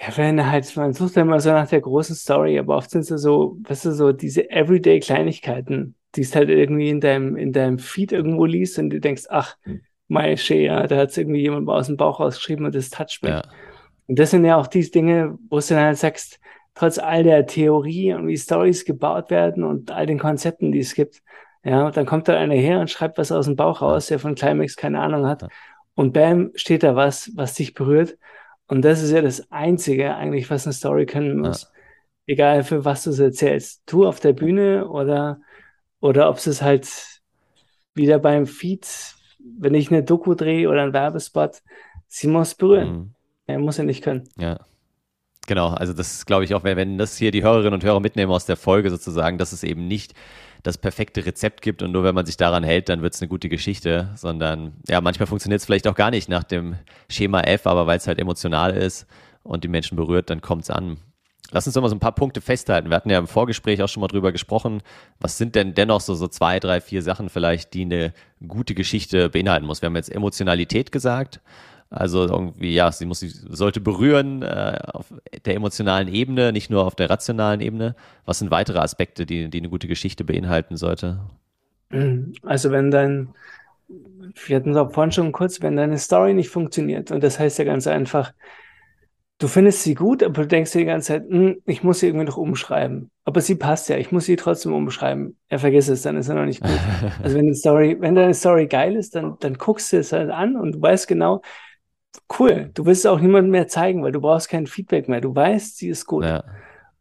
ja, 0.00 0.16
wenn 0.16 0.46
halt, 0.50 0.74
man 0.76 0.92
sucht 0.94 1.16
ja 1.16 1.22
immer 1.22 1.40
so 1.40 1.50
nach 1.50 1.68
der 1.68 1.80
großen 1.80 2.16
Story, 2.16 2.58
aber 2.58 2.76
oft 2.76 2.90
sind 2.90 3.02
es 3.10 3.22
so, 3.22 3.56
weißt 3.62 3.84
du, 3.86 3.92
so 3.92 4.12
diese 4.12 4.50
Everyday-Kleinigkeiten, 4.50 5.94
die 6.16 6.22
es 6.22 6.34
halt 6.34 6.48
irgendwie 6.48 6.88
in 6.88 7.00
deinem, 7.00 7.36
in 7.36 7.52
deinem 7.52 7.78
Feed 7.78 8.12
irgendwo 8.12 8.44
liest 8.44 8.78
und 8.78 8.90
du 8.90 9.00
denkst, 9.00 9.24
ach, 9.28 9.56
hm. 9.62 9.80
Mai 10.08 10.34
ja, 10.34 10.88
da 10.88 10.96
hat 10.96 11.10
es 11.10 11.18
irgendwie 11.18 11.40
jemand 11.40 11.68
aus 11.68 11.86
dem 11.86 11.96
Bauch 11.96 12.18
rausgeschrieben 12.18 12.66
und 12.66 12.74
das 12.74 12.90
toucht 12.90 13.22
mich. 13.22 13.30
Ja. 13.30 13.42
Und 14.08 14.18
das 14.18 14.32
sind 14.32 14.44
ja 14.44 14.56
auch 14.56 14.66
diese 14.66 14.90
Dinge, 14.90 15.38
wo 15.48 15.60
du 15.60 15.66
dann 15.68 15.84
halt 15.84 15.98
sagst, 15.98 16.40
trotz 16.74 16.98
all 16.98 17.22
der 17.22 17.46
Theorie 17.46 18.12
und 18.14 18.26
wie 18.26 18.36
Stories 18.36 18.84
gebaut 18.84 19.30
werden 19.30 19.62
und 19.62 19.92
all 19.92 20.06
den 20.06 20.18
Konzepten, 20.18 20.72
die 20.72 20.80
es 20.80 20.94
gibt, 20.94 21.22
ja, 21.62 21.92
dann 21.92 22.06
kommt 22.06 22.26
da 22.26 22.36
einer 22.36 22.54
her 22.54 22.80
und 22.80 22.90
schreibt 22.90 23.18
was 23.18 23.30
aus 23.30 23.46
dem 23.46 23.54
Bauch 23.54 23.82
raus, 23.82 24.08
der 24.08 24.18
von 24.18 24.34
Climax 24.34 24.74
keine 24.74 25.00
Ahnung 25.00 25.26
hat. 25.26 25.46
Und 25.94 26.12
bam, 26.12 26.50
steht 26.56 26.82
da 26.82 26.96
was, 26.96 27.30
was 27.36 27.54
dich 27.54 27.74
berührt. 27.74 28.16
Und 28.66 28.84
das 28.84 29.02
ist 29.02 29.12
ja 29.12 29.20
das 29.20 29.52
Einzige 29.52 30.16
eigentlich, 30.16 30.50
was 30.50 30.66
eine 30.66 30.72
Story 30.72 31.06
können 31.06 31.38
muss. 31.38 31.62
Ja. 31.62 31.68
Egal 32.26 32.62
für 32.64 32.84
was 32.84 33.04
du 33.04 33.10
es 33.10 33.18
erzählst. 33.20 33.82
Du 33.86 34.06
auf 34.06 34.18
der 34.18 34.32
Bühne 34.32 34.88
oder, 34.88 35.40
oder 36.00 36.28
ob 36.28 36.36
es 36.36 36.62
halt 36.62 36.88
wieder 37.94 38.18
beim 38.18 38.46
Feed, 38.46 38.86
wenn 39.58 39.74
ich 39.74 39.90
eine 39.90 40.02
Doku 40.02 40.34
drehe 40.34 40.68
oder 40.68 40.82
einen 40.82 40.92
Werbespot, 40.92 41.62
sie 42.08 42.28
muss 42.28 42.54
berühren. 42.54 42.92
Mhm. 42.92 43.14
Er 43.46 43.58
muss 43.58 43.76
ja 43.76 43.84
nicht 43.84 44.02
können. 44.02 44.28
Ja. 44.38 44.60
Genau, 45.46 45.70
also 45.70 45.92
das 45.92 46.26
glaube 46.26 46.44
ich 46.44 46.54
auch, 46.54 46.62
wenn 46.62 46.98
das 46.98 47.16
hier 47.16 47.32
die 47.32 47.42
Hörerinnen 47.42 47.74
und 47.74 47.82
Hörer 47.82 47.98
mitnehmen 47.98 48.30
aus 48.30 48.46
der 48.46 48.56
Folge 48.56 48.90
sozusagen, 48.90 49.38
dass 49.38 49.52
es 49.52 49.64
eben 49.64 49.88
nicht 49.88 50.14
das 50.62 50.78
perfekte 50.78 51.24
Rezept 51.24 51.62
gibt 51.62 51.82
und 51.82 51.90
nur 51.90 52.04
wenn 52.04 52.14
man 52.14 52.26
sich 52.26 52.36
daran 52.36 52.62
hält, 52.62 52.88
dann 52.88 53.02
wird 53.02 53.14
es 53.14 53.22
eine 53.22 53.28
gute 53.28 53.48
Geschichte, 53.48 54.10
sondern 54.14 54.74
ja, 54.86 55.00
manchmal 55.00 55.26
funktioniert 55.26 55.60
es 55.60 55.64
vielleicht 55.64 55.88
auch 55.88 55.94
gar 55.94 56.10
nicht 56.10 56.28
nach 56.28 56.44
dem 56.44 56.76
Schema 57.08 57.40
F, 57.40 57.66
aber 57.66 57.86
weil 57.86 57.96
es 57.96 58.06
halt 58.06 58.18
emotional 58.18 58.76
ist 58.76 59.06
und 59.42 59.64
die 59.64 59.68
Menschen 59.68 59.96
berührt, 59.96 60.30
dann 60.30 60.40
kommt 60.40 60.64
es 60.64 60.70
an. 60.70 60.98
Lass 61.52 61.66
uns 61.66 61.74
doch 61.74 61.82
mal 61.82 61.88
so 61.88 61.96
ein 61.96 62.00
paar 62.00 62.14
Punkte 62.14 62.40
festhalten. 62.40 62.90
Wir 62.90 62.96
hatten 62.96 63.10
ja 63.10 63.18
im 63.18 63.26
Vorgespräch 63.26 63.82
auch 63.82 63.88
schon 63.88 64.00
mal 64.00 64.08
drüber 64.08 64.32
gesprochen. 64.32 64.82
Was 65.18 65.36
sind 65.36 65.54
denn 65.54 65.74
dennoch 65.74 66.00
so, 66.00 66.14
so 66.14 66.28
zwei, 66.28 66.60
drei, 66.60 66.80
vier 66.80 67.02
Sachen 67.02 67.28
vielleicht, 67.28 67.74
die 67.74 67.82
eine 67.82 68.12
gute 68.46 68.74
Geschichte 68.74 69.28
beinhalten 69.28 69.66
muss? 69.66 69.82
Wir 69.82 69.86
haben 69.86 69.96
jetzt 69.96 70.14
Emotionalität 70.14 70.92
gesagt. 70.92 71.40
Also 71.90 72.24
irgendwie, 72.24 72.72
ja, 72.72 72.92
sie 72.92 73.04
muss, 73.04 73.18
sollte 73.18 73.80
berühren 73.80 74.42
äh, 74.42 74.78
auf 74.92 75.12
der 75.44 75.56
emotionalen 75.56 76.06
Ebene, 76.06 76.52
nicht 76.52 76.70
nur 76.70 76.86
auf 76.86 76.94
der 76.94 77.10
rationalen 77.10 77.60
Ebene. 77.60 77.96
Was 78.24 78.38
sind 78.38 78.52
weitere 78.52 78.78
Aspekte, 78.78 79.26
die, 79.26 79.50
die 79.50 79.58
eine 79.58 79.70
gute 79.70 79.88
Geschichte 79.88 80.22
beinhalten 80.22 80.76
sollte? 80.76 81.18
Also 82.44 82.70
wenn 82.70 82.92
dein, 82.92 83.34
wir 84.46 84.56
hatten 84.56 84.70
es 84.70 84.76
auch 84.76 84.92
vorhin 84.92 85.10
schon 85.10 85.32
kurz, 85.32 85.60
wenn 85.62 85.76
deine 85.76 85.98
Story 85.98 86.32
nicht 86.32 86.48
funktioniert, 86.48 87.10
und 87.10 87.24
das 87.24 87.40
heißt 87.40 87.58
ja 87.58 87.64
ganz 87.64 87.88
einfach, 87.88 88.32
du 89.40 89.48
findest 89.48 89.82
sie 89.82 89.94
gut, 89.94 90.22
aber 90.22 90.42
du 90.42 90.46
denkst 90.46 90.72
dir 90.72 90.80
die 90.80 90.84
ganze 90.84 91.08
Zeit, 91.08 91.24
hm, 91.28 91.62
ich 91.64 91.82
muss 91.82 92.00
sie 92.00 92.06
irgendwie 92.06 92.26
noch 92.26 92.36
umschreiben. 92.36 93.10
Aber 93.24 93.40
sie 93.40 93.54
passt 93.54 93.88
ja, 93.88 93.96
ich 93.96 94.12
muss 94.12 94.26
sie 94.26 94.36
trotzdem 94.36 94.74
umschreiben. 94.74 95.36
Er 95.48 95.58
vergisst 95.58 95.88
es, 95.88 96.02
dann 96.02 96.16
ist 96.16 96.28
er 96.28 96.34
noch 96.34 96.44
nicht 96.44 96.62
gut. 96.62 96.70
Also 97.22 97.36
wenn 97.36 97.54
Story, 97.54 97.96
wenn 97.98 98.14
deine 98.14 98.34
Story 98.34 98.66
geil 98.66 98.94
ist, 98.94 99.14
dann, 99.14 99.36
dann 99.40 99.54
guckst 99.54 99.92
du 99.92 99.96
es 99.98 100.12
halt 100.12 100.30
an 100.30 100.56
und 100.56 100.76
du 100.76 100.82
weißt 100.82 101.08
genau, 101.08 101.40
cool, 102.38 102.70
du 102.74 102.84
willst 102.84 103.04
es 103.04 103.10
auch 103.10 103.18
niemandem 103.18 103.50
mehr 103.50 103.66
zeigen, 103.66 104.02
weil 104.02 104.12
du 104.12 104.20
brauchst 104.20 104.50
kein 104.50 104.66
Feedback 104.66 105.08
mehr. 105.08 105.22
Du 105.22 105.34
weißt, 105.34 105.78
sie 105.78 105.88
ist 105.88 106.06
gut. 106.06 106.24
Ja. 106.24 106.44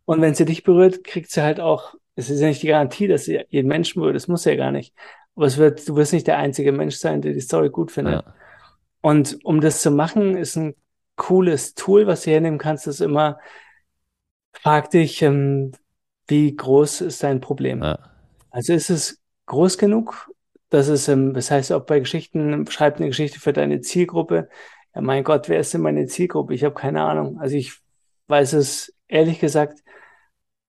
Und 0.05 0.21
wenn 0.21 0.33
sie 0.33 0.45
dich 0.45 0.63
berührt, 0.63 1.03
kriegt 1.03 1.29
sie 1.29 1.43
halt 1.43 1.59
auch, 1.59 1.93
es 2.15 2.29
ist 2.29 2.39
ja 2.39 2.47
nicht 2.47 2.63
die 2.63 2.67
Garantie, 2.67 3.07
dass 3.07 3.25
sie 3.25 3.41
jeden 3.49 3.67
Menschen 3.67 3.99
berührt, 3.99 4.15
das 4.15 4.29
muss 4.29 4.45
ja 4.45 4.55
gar 4.55 4.71
nicht. 4.71 4.93
Aber 5.35 5.45
es 5.45 5.57
wird, 5.57 5.87
du 5.87 5.95
wirst 5.97 6.13
nicht 6.13 6.27
der 6.27 6.37
einzige 6.37 6.71
Mensch 6.71 6.95
sein, 6.95 7.21
der 7.21 7.33
die 7.33 7.41
Story 7.41 7.69
gut 7.69 7.91
findet. 7.91 8.25
Ja. 8.25 8.33
Und 9.01 9.39
um 9.43 9.61
das 9.61 9.81
zu 9.81 9.91
machen, 9.91 10.37
ist 10.37 10.55
ein 10.55 10.73
cooles 11.19 11.75
Tool, 11.75 12.07
was 12.07 12.23
du 12.23 12.31
hernehmen 12.31 12.57
kannst, 12.57 12.87
ist 12.87 13.01
immer, 13.01 13.39
frag 14.53 14.89
dich, 14.89 15.21
ähm, 15.21 15.73
wie 16.27 16.55
groß 16.55 17.01
ist 17.01 17.21
dein 17.21 17.41
Problem? 17.41 17.83
Ja. 17.83 17.99
Also 18.49 18.73
ist 18.73 18.89
es 18.89 19.21
groß 19.45 19.77
genug, 19.77 20.31
dass 20.69 20.87
es, 20.87 21.07
ähm, 21.07 21.33
das 21.33 21.51
heißt, 21.51 21.71
auch 21.71 21.85
bei 21.85 21.99
Geschichten, 21.99 22.65
schreib 22.67 22.97
eine 22.97 23.07
Geschichte 23.07 23.39
für 23.39 23.53
deine 23.53 23.81
Zielgruppe. 23.81 24.49
Ja, 24.95 25.01
mein 25.01 25.23
Gott, 25.23 25.49
wer 25.49 25.59
ist 25.59 25.73
denn 25.73 25.81
meine 25.81 26.07
Zielgruppe? 26.07 26.55
Ich 26.55 26.63
habe 26.63 26.73
keine 26.73 27.03
Ahnung. 27.03 27.39
Also 27.39 27.55
ich 27.55 27.73
weiß 28.27 28.53
es 28.53 28.95
ehrlich 29.07 29.39
gesagt, 29.39 29.83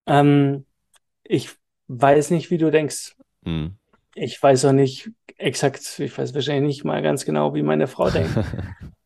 ähm, 0.07 0.67
ich 1.23 1.51
weiß 1.87 2.31
nicht, 2.31 2.51
wie 2.51 2.59
du 2.59 2.71
denkst. 2.71 3.17
Mhm. 3.43 3.77
Ich 4.15 4.43
weiß 4.43 4.65
auch 4.65 4.73
nicht 4.73 5.11
exakt, 5.37 5.99
ich 5.99 6.19
weiß 6.19 6.35
wahrscheinlich 6.35 6.77
nicht 6.77 6.85
mal 6.85 7.01
ganz 7.03 7.25
genau, 7.25 7.55
wie 7.55 7.63
meine 7.63 7.87
Frau 7.87 8.11
denkt. 8.11 8.33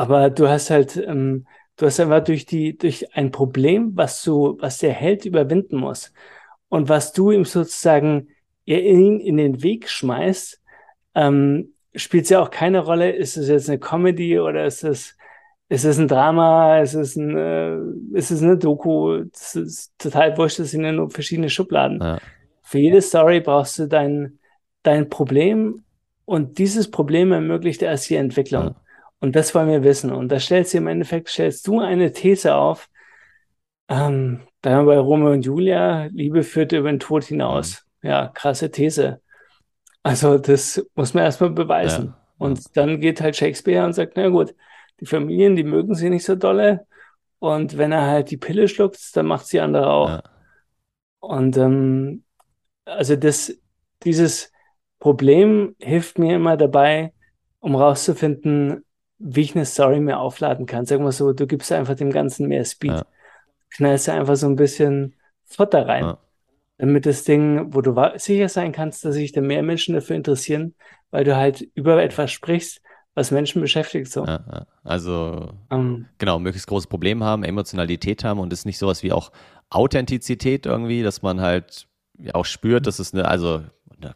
Aber 0.00 0.30
du 0.30 0.48
hast 0.48 0.70
halt, 0.70 0.96
ähm, 0.96 1.46
du 1.76 1.84
hast 1.84 2.00
einfach 2.00 2.24
durch 2.24 2.46
die, 2.46 2.78
durch 2.78 3.14
ein 3.14 3.30
Problem, 3.30 3.94
was 3.98 4.22
du, 4.22 4.56
was 4.58 4.78
der 4.78 4.94
Held 4.94 5.26
überwinden 5.26 5.76
muss 5.76 6.14
und 6.70 6.88
was 6.88 7.12
du 7.12 7.32
ihm 7.32 7.44
sozusagen 7.44 8.28
in, 8.64 9.20
in 9.20 9.36
den 9.36 9.62
Weg 9.62 9.90
schmeißt, 9.90 10.58
ähm, 11.16 11.74
spielt 11.94 12.24
es 12.24 12.30
ja 12.30 12.40
auch 12.40 12.50
keine 12.50 12.78
Rolle, 12.78 13.10
ist 13.10 13.36
es 13.36 13.48
jetzt 13.48 13.68
eine 13.68 13.78
Comedy 13.78 14.40
oder 14.40 14.64
ist 14.64 14.84
es, 14.84 15.18
ist 15.68 15.84
es 15.84 15.98
ein 15.98 16.08
Drama, 16.08 16.78
ist 16.78 16.94
es, 16.94 17.16
ein, 17.16 17.36
äh, 17.36 18.16
ist 18.16 18.30
es 18.30 18.42
eine 18.42 18.56
Doku, 18.56 19.24
das 19.24 19.54
ist 19.54 19.92
total 19.98 20.34
wurscht, 20.38 20.60
das 20.60 20.70
sind 20.70 20.82
ja 20.82 20.92
nur 20.92 21.10
verschiedene 21.10 21.50
Schubladen. 21.50 22.00
Ja. 22.00 22.18
Für 22.62 22.78
jede 22.78 23.02
Story 23.02 23.40
brauchst 23.40 23.78
du 23.78 23.86
dein, 23.86 24.38
dein 24.82 25.10
Problem 25.10 25.84
und 26.24 26.56
dieses 26.56 26.90
Problem 26.90 27.32
ermöglicht 27.32 27.82
erst 27.82 28.08
die 28.08 28.16
Entwicklung. 28.16 28.64
Ja. 28.64 28.76
Und 29.20 29.36
das 29.36 29.54
wollen 29.54 29.68
wir 29.68 29.84
wissen. 29.84 30.12
Und 30.12 30.30
da 30.30 30.40
stellst 30.40 30.72
du 30.72 30.78
im 30.78 30.86
Endeffekt, 30.86 31.28
stellst 31.28 31.66
du 31.66 31.80
eine 31.80 32.12
These 32.12 32.54
auf, 32.54 32.88
ähm, 33.88 34.40
da 34.62 34.82
bei 34.82 34.98
Romeo 34.98 35.32
und 35.32 35.44
Julia, 35.44 36.04
Liebe 36.06 36.42
führt 36.42 36.72
über 36.72 36.90
den 36.90 37.00
Tod 37.00 37.24
hinaus. 37.24 37.84
Mhm. 38.02 38.08
Ja, 38.08 38.28
krasse 38.28 38.70
These. 38.70 39.20
Also 40.02 40.38
das 40.38 40.84
muss 40.94 41.12
man 41.12 41.24
erstmal 41.24 41.50
beweisen. 41.50 42.06
Ja. 42.06 42.20
Und 42.38 42.76
dann 42.76 43.00
geht 43.00 43.20
halt 43.20 43.36
Shakespeare 43.36 43.84
und 43.84 43.92
sagt, 43.92 44.14
na 44.16 44.28
gut, 44.28 44.54
die 45.00 45.06
Familien, 45.06 45.56
die 45.56 45.64
mögen 45.64 45.94
sie 45.94 46.08
nicht 46.08 46.24
so 46.24 46.36
dolle. 46.36 46.86
Und 47.38 47.76
wenn 47.78 47.92
er 47.92 48.06
halt 48.06 48.30
die 48.30 48.36
Pille 48.36 48.68
schluckt, 48.68 48.98
dann 49.16 49.26
macht 49.26 49.46
sie 49.46 49.60
andere 49.60 49.90
auch. 49.90 50.08
Ja. 50.08 50.22
Und 51.20 51.56
ähm, 51.56 52.24
also 52.84 53.16
das, 53.16 53.52
dieses 54.04 54.52
Problem 54.98 55.74
hilft 55.78 56.18
mir 56.18 56.36
immer 56.36 56.56
dabei, 56.56 57.12
um 57.60 57.74
rauszufinden, 57.74 58.84
wie 59.20 59.42
ich 59.42 59.54
eine 59.54 59.66
Story 59.66 60.00
mehr 60.00 60.18
aufladen 60.18 60.66
kann. 60.66 60.86
Sag 60.86 61.00
mal 61.00 61.12
so, 61.12 61.32
du 61.32 61.46
gibst 61.46 61.70
einfach 61.70 61.94
dem 61.94 62.10
Ganzen 62.10 62.48
mehr 62.48 62.64
Speed. 62.64 62.92
Ja. 62.92 63.06
Knallst 63.76 64.08
du 64.08 64.12
einfach 64.12 64.36
so 64.36 64.46
ein 64.46 64.56
bisschen 64.56 65.14
Futter 65.44 65.86
rein. 65.86 66.04
Ja. 66.04 66.18
Damit 66.78 67.04
das 67.04 67.24
Ding, 67.24 67.74
wo 67.74 67.82
du 67.82 67.94
sicher 68.16 68.48
sein 68.48 68.72
kannst, 68.72 69.04
dass 69.04 69.14
sich 69.14 69.32
da 69.32 69.42
mehr 69.42 69.62
Menschen 69.62 69.94
dafür 69.94 70.16
interessieren, 70.16 70.74
weil 71.10 71.24
du 71.24 71.36
halt 71.36 71.68
über 71.74 72.02
etwas 72.02 72.32
sprichst, 72.32 72.80
was 73.14 73.30
Menschen 73.30 73.60
beschäftigt. 73.60 74.10
So. 74.10 74.24
Ja, 74.24 74.66
also 74.82 75.50
um, 75.68 75.78
ähm. 75.78 76.06
genau, 76.16 76.38
möglichst 76.38 76.68
großes 76.68 76.86
Problem 76.86 77.22
haben, 77.22 77.44
Emotionalität 77.44 78.24
haben 78.24 78.40
und 78.40 78.52
ist 78.52 78.64
nicht 78.64 78.78
sowas 78.78 79.02
wie 79.02 79.12
auch 79.12 79.30
Authentizität 79.68 80.64
irgendwie, 80.64 81.02
dass 81.02 81.20
man 81.20 81.42
halt 81.42 81.86
auch 82.32 82.46
spürt, 82.46 82.86
dass 82.86 82.98
es 82.98 83.12
eine, 83.12 83.26
also 83.28 83.62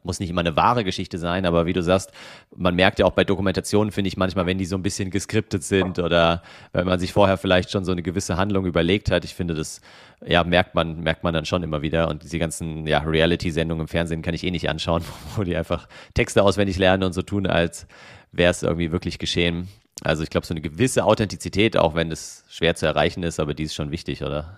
muss 0.03 0.20
nicht 0.20 0.31
immer 0.31 0.40
eine 0.40 0.57
wahre 0.57 0.85
Geschichte 0.85 1.18
sein, 1.18 1.47
aber 1.47 1.66
wie 1.66 1.73
du 1.73 1.83
sagst, 1.83 2.12
man 2.55 2.75
merkt 2.75 2.99
ja 2.99 3.07
auch 3.07 3.12
bei 3.12 3.25
Dokumentationen, 3.25 3.92
finde 3.92 4.09
ich 4.09 4.16
manchmal, 4.16 4.47
wenn 4.47 4.59
die 4.59 4.64
so 4.64 4.77
ein 4.77 4.83
bisschen 4.83 5.11
geskriptet 5.11 5.62
sind 5.64 5.99
oder 5.99 6.42
wenn 6.73 6.87
man 6.87 6.99
sich 6.99 7.12
vorher 7.12 7.37
vielleicht 7.37 7.70
schon 7.70 7.85
so 7.85 7.92
eine 7.92 8.03
gewisse 8.03 8.37
Handlung 8.37 8.66
überlegt 8.66 9.11
hat, 9.11 9.25
ich 9.25 9.35
finde, 9.35 9.55
das 9.55 9.81
ja, 10.27 10.44
merkt 10.44 10.75
man, 10.75 11.01
merkt 11.01 11.25
man 11.25 11.35
dann 11.35 11.44
schon 11.44 11.62
immer 11.62 11.83
wieder. 11.83 12.09
Und 12.09 12.23
diese 12.23 12.38
ganzen 12.38 12.87
ja, 12.87 12.99
Reality-Sendungen 12.99 13.83
im 13.83 13.88
Fernsehen 13.88 14.23
kann 14.23 14.35
ich 14.35 14.44
eh 14.44 14.51
nicht 14.51 14.68
anschauen, 14.68 15.03
wo 15.37 15.44
die 15.44 15.57
einfach 15.57 15.88
Texte 16.14 16.42
auswendig 16.42 16.79
lernen 16.79 17.05
und 17.05 17.12
so 17.12 17.23
tun, 17.23 17.47
als 17.47 17.87
wäre 18.33 18.51
es 18.51 18.62
irgendwie 18.62 18.92
wirklich 18.92 19.18
geschehen. 19.18 19.68
Also 20.03 20.23
ich 20.23 20.31
glaube, 20.31 20.47
so 20.47 20.55
eine 20.55 20.61
gewisse 20.61 21.05
Authentizität, 21.05 21.77
auch 21.77 21.94
wenn 21.94 22.11
das 22.11 22.44
schwer 22.49 22.75
zu 22.75 22.87
erreichen 22.87 23.23
ist, 23.23 23.38
aber 23.38 23.55
die 23.55 23.62
ist 23.64 23.75
schon 23.75 23.90
wichtig, 23.90 24.23
oder? 24.23 24.57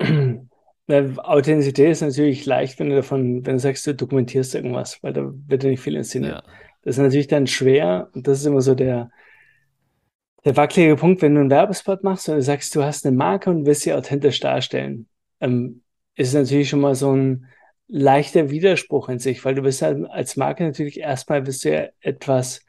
Authentizität 0.88 1.92
ist 1.92 2.02
natürlich 2.02 2.44
leicht, 2.44 2.78
wenn 2.78 2.90
du 2.90 2.96
davon, 2.96 3.46
wenn 3.46 3.54
du 3.54 3.58
sagst, 3.58 3.86
du 3.86 3.94
dokumentierst 3.94 4.54
irgendwas, 4.54 5.02
weil 5.02 5.14
da 5.14 5.32
wird 5.46 5.64
ja 5.64 5.70
nicht 5.70 5.80
viel 5.80 5.96
inszeniert. 5.96 6.34
Ja. 6.34 6.42
Das 6.82 6.96
ist 6.96 7.02
natürlich 7.02 7.28
dann 7.28 7.46
schwer 7.46 8.10
und 8.12 8.28
das 8.28 8.40
ist 8.40 8.46
immer 8.46 8.60
so 8.60 8.74
der, 8.74 9.10
der 10.44 10.56
wackelige 10.56 10.96
Punkt, 10.96 11.22
wenn 11.22 11.34
du 11.34 11.40
einen 11.40 11.50
Werbespot 11.50 12.04
machst 12.04 12.28
und 12.28 12.36
du 12.36 12.42
sagst, 12.42 12.74
du 12.76 12.82
hast 12.82 13.06
eine 13.06 13.16
Marke 13.16 13.48
und 13.48 13.64
willst 13.64 13.82
sie 13.82 13.94
authentisch 13.94 14.40
darstellen, 14.40 15.08
ähm, 15.40 15.82
ist 16.16 16.34
natürlich 16.34 16.68
schon 16.68 16.80
mal 16.80 16.94
so 16.94 17.12
ein 17.12 17.46
leichter 17.88 18.50
Widerspruch 18.50 19.08
in 19.08 19.18
sich, 19.18 19.42
weil 19.44 19.54
du 19.54 19.62
bist 19.62 19.80
ja 19.80 19.88
als 19.88 20.36
Marke 20.36 20.64
natürlich 20.64 21.00
erstmal 21.00 21.40
bist 21.40 21.64
du 21.64 21.72
ja 21.72 21.88
etwas, 22.00 22.60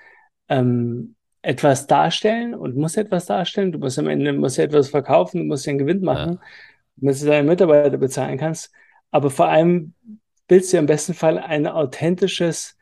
ähm, 0.47 1.15
etwas 1.41 1.85
darstellen 1.85 2.55
und 2.55 2.77
musst 2.77 2.97
etwas 2.97 3.25
darstellen. 3.25 3.73
Du 3.73 3.79
musst 3.79 3.99
am 3.99 4.07
Ende 4.07 4.31
musst 4.31 4.57
ja 4.57 4.63
etwas 4.63 4.89
verkaufen, 4.89 5.39
du 5.41 5.45
musst 5.45 5.65
ja 5.65 5.71
einen 5.71 5.79
Gewinn 5.79 6.01
machen. 6.01 6.33
Ja 6.35 6.39
damit 6.95 7.21
du 7.21 7.25
deine 7.25 7.47
Mitarbeiter 7.47 7.97
bezahlen 7.97 8.37
kannst. 8.37 8.71
Aber 9.11 9.29
vor 9.29 9.47
allem 9.47 9.93
willst 10.47 10.73
du 10.73 10.77
im 10.77 10.85
besten 10.85 11.13
Fall 11.13 11.37
ein 11.37 11.67
authentisches, 11.67 12.77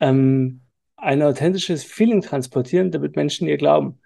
ähm, 0.00 0.62
ein 0.96 1.22
authentisches 1.22 1.84
Feeling 1.84 2.22
transportieren, 2.22 2.90
damit 2.90 3.16
Menschen 3.16 3.46
dir 3.46 3.56
glauben, 3.56 4.00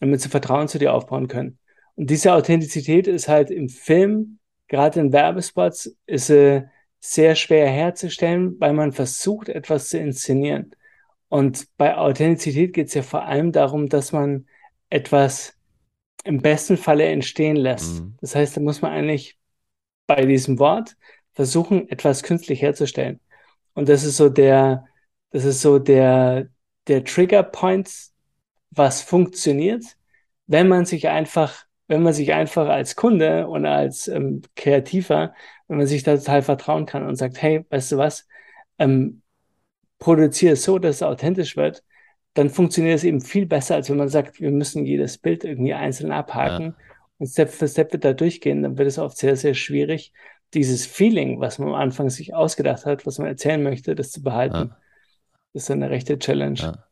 damit 0.00 0.20
sie 0.20 0.28
Vertrauen 0.28 0.68
zu 0.68 0.78
dir 0.78 0.94
aufbauen 0.94 1.28
können. 1.28 1.58
Und 1.96 2.10
diese 2.10 2.32
Authentizität 2.32 3.06
ist 3.06 3.28
halt 3.28 3.50
im 3.50 3.68
Film, 3.68 4.38
gerade 4.68 5.00
in 5.00 5.12
Werbespots, 5.12 5.96
ist 6.06 6.30
äh, 6.30 6.64
sehr 7.00 7.34
schwer 7.34 7.68
herzustellen, 7.68 8.58
weil 8.60 8.72
man 8.72 8.92
versucht, 8.92 9.48
etwas 9.48 9.88
zu 9.88 9.98
inszenieren. 9.98 10.74
Und 11.28 11.66
bei 11.76 11.96
Authentizität 11.96 12.72
geht 12.72 12.88
es 12.88 12.94
ja 12.94 13.02
vor 13.02 13.24
allem 13.24 13.52
darum, 13.52 13.88
dass 13.88 14.12
man 14.12 14.46
etwas 14.90 15.57
im 16.24 16.40
besten 16.40 16.76
Falle 16.76 17.06
entstehen 17.06 17.56
lässt. 17.56 18.00
Mhm. 18.00 18.16
Das 18.20 18.34
heißt, 18.34 18.56
da 18.56 18.60
muss 18.60 18.82
man 18.82 18.92
eigentlich 18.92 19.38
bei 20.06 20.24
diesem 20.24 20.58
Wort 20.58 20.96
versuchen, 21.34 21.88
etwas 21.88 22.22
künstlich 22.22 22.62
herzustellen. 22.62 23.20
Und 23.74 23.88
das 23.88 24.04
ist 24.04 24.16
so 24.16 24.28
der, 24.28 24.86
das 25.30 25.44
ist 25.44 25.62
so 25.62 25.78
der, 25.78 26.48
der 26.88 27.04
Trigger 27.04 27.42
Point, 27.42 27.90
was 28.70 29.02
funktioniert, 29.02 29.84
wenn 30.46 30.68
man 30.68 30.84
sich 30.84 31.08
einfach, 31.08 31.64
wenn 31.86 32.02
man 32.02 32.12
sich 32.12 32.32
einfach 32.32 32.68
als 32.68 32.96
Kunde 32.96 33.46
und 33.46 33.66
als 33.66 34.08
ähm, 34.08 34.42
Kreativer, 34.56 35.34
wenn 35.68 35.78
man 35.78 35.86
sich 35.86 36.02
da 36.02 36.16
total 36.16 36.42
vertrauen 36.42 36.86
kann 36.86 37.06
und 37.06 37.16
sagt, 37.16 37.40
hey, 37.40 37.64
weißt 37.68 37.92
du 37.92 37.96
was, 37.98 38.26
ähm, 38.78 39.22
produziere 39.98 40.54
es 40.54 40.64
so, 40.64 40.78
dass 40.78 40.96
es 40.96 41.02
authentisch 41.02 41.56
wird 41.56 41.82
dann 42.38 42.50
funktioniert 42.50 42.94
es 42.94 43.02
eben 43.02 43.20
viel 43.20 43.46
besser, 43.46 43.74
als 43.74 43.90
wenn 43.90 43.96
man 43.96 44.08
sagt, 44.08 44.40
wir 44.40 44.52
müssen 44.52 44.86
jedes 44.86 45.18
Bild 45.18 45.42
irgendwie 45.42 45.74
einzeln 45.74 46.12
abhaken 46.12 46.66
ja. 46.66 46.74
und 47.18 47.26
Step 47.26 47.50
für 47.50 47.66
Step 47.66 47.92
wird 47.92 48.04
da 48.04 48.12
durchgehen. 48.12 48.62
Dann 48.62 48.78
wird 48.78 48.86
es 48.86 48.96
oft 48.96 49.18
sehr, 49.18 49.34
sehr 49.34 49.54
schwierig, 49.54 50.12
dieses 50.54 50.86
Feeling, 50.86 51.40
was 51.40 51.58
man 51.58 51.70
am 51.70 51.74
Anfang 51.74 52.10
sich 52.10 52.34
ausgedacht 52.34 52.86
hat, 52.86 53.06
was 53.06 53.18
man 53.18 53.26
erzählen 53.26 53.60
möchte, 53.60 53.96
das 53.96 54.12
zu 54.12 54.22
behalten. 54.22 54.54
Ja. 54.54 54.76
Das 55.52 55.64
ist 55.64 55.70
eine 55.72 55.90
rechte 55.90 56.16
Challenge. 56.16 56.60
Ja. 56.60 56.84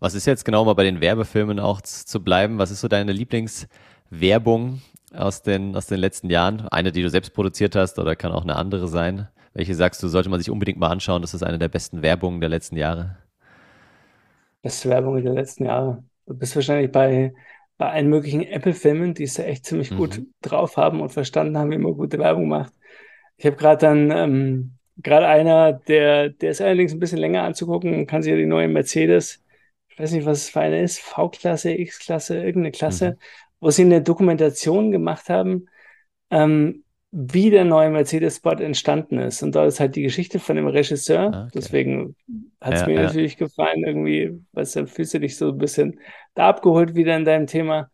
Was 0.00 0.14
ist 0.14 0.26
jetzt 0.26 0.46
genau 0.46 0.64
mal 0.64 0.72
bei 0.72 0.84
den 0.84 1.02
Werbefilmen 1.02 1.60
auch 1.60 1.82
zu 1.82 2.24
bleiben? 2.24 2.56
Was 2.56 2.70
ist 2.70 2.80
so 2.80 2.88
deine 2.88 3.12
Lieblingswerbung 3.12 4.80
aus 5.12 5.42
den, 5.42 5.76
aus 5.76 5.84
den 5.84 6.00
letzten 6.00 6.30
Jahren? 6.30 6.66
Eine, 6.68 6.92
die 6.92 7.02
du 7.02 7.10
selbst 7.10 7.34
produziert 7.34 7.76
hast 7.76 7.98
oder 7.98 8.16
kann 8.16 8.32
auch 8.32 8.44
eine 8.44 8.56
andere 8.56 8.88
sein? 8.88 9.28
Welche 9.52 9.74
sagst 9.74 10.02
du, 10.02 10.08
sollte 10.08 10.30
man 10.30 10.40
sich 10.40 10.48
unbedingt 10.48 10.78
mal 10.78 10.88
anschauen? 10.88 11.20
Das 11.20 11.34
ist 11.34 11.42
eine 11.42 11.58
der 11.58 11.68
besten 11.68 12.00
Werbungen 12.00 12.40
der 12.40 12.48
letzten 12.48 12.78
Jahre. 12.78 13.18
Beste 14.62 14.88
Werbung 14.88 15.22
der 15.22 15.34
letzten 15.34 15.64
Jahre. 15.64 16.04
Du 16.26 16.34
bist 16.34 16.54
wahrscheinlich 16.54 16.90
bei, 16.92 17.32
bei 17.76 17.90
allen 17.90 18.08
möglichen 18.08 18.42
Apple-Filmen, 18.42 19.14
die 19.14 19.24
es 19.24 19.36
ja 19.36 19.44
echt 19.44 19.64
ziemlich 19.64 19.90
gut 19.90 20.18
mhm. 20.18 20.34
drauf 20.42 20.76
haben 20.76 21.00
und 21.00 21.10
verstanden 21.10 21.56
haben, 21.56 21.70
wie 21.70 21.78
man 21.78 21.94
gute 21.94 22.18
Werbung 22.18 22.48
macht. 22.48 22.72
Ich 23.36 23.46
habe 23.46 23.56
gerade 23.56 23.80
dann 23.80 24.10
ähm, 24.10 24.78
gerade 24.98 25.26
einer, 25.26 25.72
der, 25.72 26.30
der 26.30 26.50
ist 26.50 26.60
allerdings 26.60 26.92
ein 26.92 26.98
bisschen 26.98 27.18
länger 27.18 27.44
anzugucken, 27.44 28.06
kann 28.06 28.22
sich 28.22 28.30
ja 28.30 28.36
die 28.36 28.46
neue 28.46 28.68
Mercedes, 28.68 29.42
ich 29.88 29.98
weiß 29.98 30.12
nicht, 30.12 30.26
was 30.26 30.42
es 30.42 30.50
für 30.50 30.60
eine 30.60 30.82
ist, 30.82 31.00
V-Klasse, 31.00 31.72
X-Klasse, 31.72 32.36
irgendeine 32.36 32.72
Klasse, 32.72 33.10
mhm. 33.10 33.16
wo 33.60 33.70
sie 33.70 33.82
eine 33.82 34.02
Dokumentation 34.02 34.90
gemacht 34.90 35.28
haben, 35.28 35.68
ähm, 36.30 36.84
wie 37.10 37.50
der 37.50 37.64
neue 37.64 37.90
Mercedes-Spot 37.90 38.52
entstanden 38.52 39.18
ist. 39.18 39.42
Und 39.42 39.54
dort 39.54 39.68
ist 39.68 39.80
halt 39.80 39.96
die 39.96 40.02
Geschichte 40.02 40.38
von 40.38 40.56
dem 40.56 40.66
Regisseur. 40.66 41.30
Ah, 41.32 41.42
okay. 41.42 41.50
Deswegen 41.54 42.16
hat 42.60 42.74
es 42.74 42.80
ja, 42.82 42.86
mir 42.86 42.94
ja. 42.94 43.02
natürlich 43.02 43.36
gefallen, 43.36 43.84
irgendwie, 43.84 44.38
was 44.52 44.72
dann 44.72 44.86
fühlst 44.86 45.14
du 45.14 45.20
dich 45.20 45.36
so 45.36 45.48
ein 45.48 45.58
bisschen 45.58 46.00
da 46.34 46.48
abgeholt 46.48 46.94
wieder 46.94 47.16
in 47.16 47.24
deinem 47.24 47.46
Thema. 47.46 47.90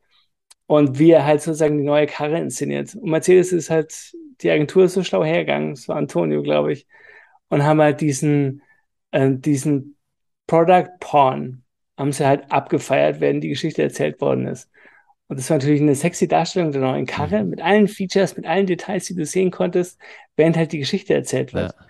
Und 0.67 0.99
wie 0.99 1.11
er 1.11 1.25
halt 1.25 1.43
sozusagen 1.43 1.79
die 1.79 1.85
neue 1.85 2.07
Karre 2.07 2.39
inszeniert. 2.39 2.95
Und 2.95 3.11
Mercedes 3.11 3.53
ist 3.53 3.71
halt, 3.71 4.15
die 4.41 4.51
Agentur 4.51 4.85
ist 4.85 4.95
so 4.95 5.05
schlau 5.05 5.23
hergegangen, 5.23 5.73
es 5.73 5.89
war 5.89 5.97
Antonio, 5.97 6.43
glaube 6.43 6.73
ich, 6.73 6.87
und 7.51 7.63
haben 7.65 7.81
halt 7.81 8.01
diesen, 8.01 8.63
äh, 9.11 9.31
diesen 9.31 9.97
Product 10.47 10.89
Porn, 11.01 11.63
haben 11.97 12.13
sie 12.13 12.27
halt 12.27 12.51
abgefeiert, 12.51 13.21
während 13.21 13.45
die 13.45 13.51
Geschichte 13.51 13.83
erzählt 13.83 14.21
worden 14.21 14.47
ist. 14.47 14.71
Und 15.29 15.39
das 15.39 15.49
war 15.49 15.57
natürlich 15.57 15.81
eine 15.81 15.95
sexy 15.95 16.29
Darstellung 16.29 16.73
der 16.73 16.83
neuen 16.83 17.07
Karre 17.07 17.43
mhm. 17.43 17.51
mit 17.51 17.63
allen 17.63 17.89
Features, 17.89 18.37
mit 18.37 18.47
allen 18.47 18.67
Details, 18.67 19.07
die 19.07 19.15
du 19.15 19.25
sehen 19.25 19.51
konntest, 19.51 19.99
während 20.37 20.57
halt 20.57 20.73
die 20.73 20.79
Geschichte 20.79 21.15
erzählt 21.15 21.55
wird. 21.55 21.73
Ja. 21.73 21.87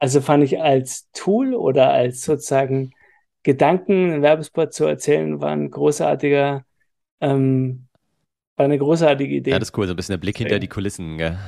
Also 0.00 0.20
fand 0.20 0.44
ich 0.44 0.60
als 0.60 1.08
Tool 1.12 1.54
oder 1.54 1.92
als 1.92 2.22
sozusagen 2.22 2.92
Gedanken, 3.42 4.12
einen 4.12 4.22
Werbespot 4.22 4.72
zu 4.72 4.86
erzählen, 4.86 5.40
war 5.40 5.52
ein 5.52 5.70
großartiger, 5.70 6.64
ähm, 7.20 7.86
war 8.56 8.64
eine 8.64 8.78
großartige 8.78 9.34
Idee. 9.34 9.50
Ja, 9.50 9.58
das 9.58 9.68
ist 9.68 9.78
cool, 9.78 9.86
so 9.86 9.92
ein 9.92 9.96
bisschen 9.96 10.14
der 10.14 10.20
Blick 10.20 10.38
hinter 10.38 10.58
die 10.58 10.68
Kulissen. 10.68 11.18
Gell? 11.18 11.38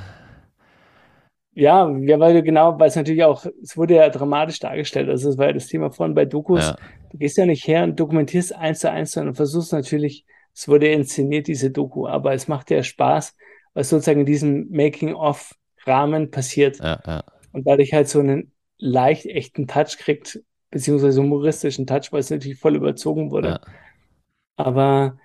Ja, 1.54 1.90
ja, 1.90 2.20
weil 2.20 2.34
du 2.34 2.42
genau, 2.42 2.78
weil 2.78 2.88
es 2.88 2.96
natürlich 2.96 3.24
auch, 3.24 3.46
es 3.62 3.76
wurde 3.78 3.94
ja 3.96 4.10
dramatisch 4.10 4.58
dargestellt. 4.60 5.08
Also 5.08 5.30
das 5.30 5.38
war 5.38 5.46
ja 5.46 5.52
das 5.54 5.68
Thema 5.68 5.90
vorhin 5.90 6.14
bei 6.14 6.26
Dokus. 6.26 6.60
Ja. 6.60 6.76
Du 7.10 7.18
gehst 7.18 7.38
ja 7.38 7.46
nicht 7.46 7.66
her 7.66 7.82
und 7.82 7.98
dokumentierst 7.98 8.54
eins 8.54 8.80
zu 8.80 8.90
eins, 8.90 9.12
sondern 9.12 9.34
versuchst 9.34 9.72
natürlich 9.72 10.26
es 10.56 10.68
wurde 10.68 10.88
inszeniert, 10.88 11.48
diese 11.48 11.70
Doku, 11.70 12.06
aber 12.06 12.32
es 12.32 12.48
macht 12.48 12.70
ja 12.70 12.82
Spaß, 12.82 13.36
was 13.74 13.90
sozusagen 13.90 14.20
in 14.20 14.26
diesem 14.26 14.68
Making-of-Rahmen 14.70 16.30
passiert. 16.30 16.78
Ja, 16.78 16.98
ja. 17.06 17.24
Und 17.52 17.66
dadurch 17.66 17.92
halt 17.92 18.08
so 18.08 18.20
einen 18.20 18.52
leicht 18.78 19.26
echten 19.26 19.68
Touch 19.68 19.98
kriegt, 19.98 20.40
beziehungsweise 20.70 21.20
humoristischen 21.20 21.86
Touch, 21.86 22.10
weil 22.10 22.20
es 22.20 22.30
natürlich 22.30 22.58
voll 22.58 22.74
überzogen 22.74 23.30
wurde. 23.30 23.48
Ja. 23.48 23.60
Aber 24.56 25.18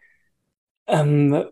ähm, 0.88 1.46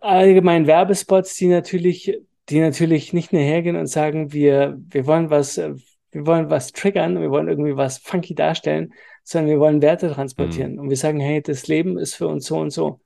allgemein 0.00 0.66
Werbespots, 0.66 1.36
die 1.36 1.46
natürlich, 1.46 2.18
die 2.48 2.58
natürlich 2.58 3.12
nicht 3.12 3.32
mehr 3.32 3.44
hergehen 3.44 3.76
und 3.76 3.86
sagen, 3.86 4.32
wir, 4.32 4.76
wir 4.88 5.06
wollen 5.06 5.30
was, 5.30 5.58
wir 5.58 6.26
wollen 6.26 6.50
was 6.50 6.72
triggern, 6.72 7.20
wir 7.20 7.30
wollen 7.30 7.48
irgendwie 7.48 7.76
was 7.76 7.98
funky 7.98 8.34
darstellen, 8.34 8.92
sondern 9.26 9.50
wir 9.50 9.58
wollen 9.58 9.82
Werte 9.82 10.12
transportieren. 10.12 10.74
Mhm. 10.74 10.78
Und 10.78 10.90
wir 10.90 10.96
sagen, 10.96 11.18
hey, 11.18 11.42
das 11.42 11.66
Leben 11.66 11.98
ist 11.98 12.14
für 12.14 12.28
uns 12.28 12.46
so 12.46 12.58
und 12.58 12.70
so. 12.70 13.00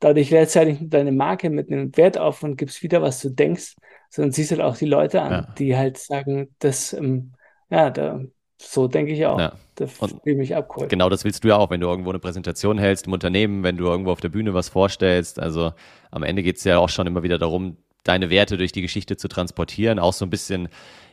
Dadurch 0.00 0.30
nicht 0.30 0.80
deine 0.92 1.12
Marke 1.12 1.50
mit 1.50 1.70
einem 1.70 1.94
Wert 1.96 2.16
auf 2.16 2.42
und 2.42 2.56
gibst 2.56 2.82
wieder, 2.82 3.02
was 3.02 3.20
du 3.20 3.28
denkst, 3.28 3.76
sondern 4.08 4.32
siehst 4.32 4.52
halt 4.52 4.62
auch 4.62 4.76
die 4.76 4.86
Leute 4.86 5.20
an, 5.20 5.32
ja. 5.32 5.54
die 5.58 5.76
halt 5.76 5.98
sagen, 5.98 6.48
das, 6.60 6.94
ähm, 6.94 7.32
ja, 7.68 7.90
da, 7.90 8.20
so 8.58 8.88
denke 8.88 9.12
ich 9.12 9.26
auch. 9.26 9.38
Ja. 9.38 9.52
Da 9.74 9.86
fühle 9.86 10.36
mich 10.36 10.56
abgeholt. 10.56 10.88
Genau, 10.88 11.10
das 11.10 11.24
willst 11.24 11.44
du 11.44 11.48
ja 11.48 11.56
auch, 11.56 11.68
wenn 11.68 11.82
du 11.82 11.88
irgendwo 11.88 12.08
eine 12.08 12.18
Präsentation 12.20 12.78
hältst 12.78 13.06
im 13.06 13.12
Unternehmen, 13.12 13.62
wenn 13.62 13.76
du 13.76 13.84
irgendwo 13.84 14.12
auf 14.12 14.20
der 14.20 14.30
Bühne 14.30 14.54
was 14.54 14.70
vorstellst. 14.70 15.38
Also 15.38 15.72
am 16.10 16.22
Ende 16.22 16.42
geht 16.42 16.56
es 16.56 16.64
ja 16.64 16.78
auch 16.78 16.88
schon 16.88 17.06
immer 17.06 17.22
wieder 17.22 17.36
darum, 17.36 17.76
deine 18.08 18.30
Werte 18.30 18.56
durch 18.56 18.72
die 18.72 18.82
Geschichte 18.82 19.16
zu 19.16 19.28
transportieren, 19.28 19.98
auch 19.98 20.12
so 20.12 20.24
ein 20.24 20.30
bisschen 20.30 20.68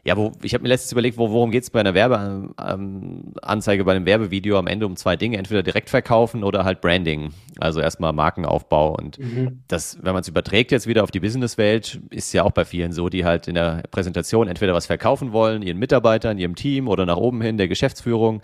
ja, 0.06 0.18
wo, 0.18 0.34
ich 0.42 0.54
habe 0.54 0.64
mir 0.64 0.68
letztens 0.68 0.92
überlegt, 0.92 1.18
wo, 1.18 1.32
worum 1.32 1.50
geht 1.50 1.64
es 1.64 1.70
bei 1.70 1.80
einer 1.80 1.94
Werbeanzeige, 1.94 3.82
ähm, 3.82 3.86
bei 3.86 3.96
einem 3.96 4.06
Werbevideo 4.06 4.60
am 4.60 4.68
Ende 4.68 4.86
um 4.86 4.98
zwei 4.98 5.16
Dinge, 5.16 5.38
entweder 5.38 5.64
direkt 5.64 5.90
verkaufen 5.90 6.44
oder 6.44 6.66
halt 6.66 6.82
Branding. 6.82 7.34
Also 7.58 7.80
erstmal 7.80 8.12
Markenaufbau. 8.12 8.98
Und 8.98 9.18
mhm. 9.18 9.64
das, 9.70 9.98
wenn 10.02 10.12
man 10.12 10.22
es 10.22 10.28
überträgt 10.28 10.72
jetzt 10.72 10.88
wieder 10.88 11.04
auf 11.04 11.12
die 11.12 11.22
Businesswelt, 11.22 12.02
ist 12.10 12.34
ja 12.34 12.44
auch 12.44 12.52
bei 12.52 12.66
vielen 12.66 12.92
so, 12.92 13.08
die 13.08 13.24
halt 13.24 13.48
in 13.48 13.56
der 13.56 13.84
Präsentation 13.92 14.50
entweder 14.50 14.74
was 14.74 14.88
verkaufen 14.88 15.32
wollen, 15.32 15.62
ihren 15.62 15.80
Mitarbeitern, 15.80 16.38
ihrem 16.38 16.56
Team 16.56 16.90
oder 16.90 17.06
nach 17.06 17.18
oben 17.18 17.42
hin 17.42 17.58
der 17.58 17.70
Geschäftsführung 17.70 18.42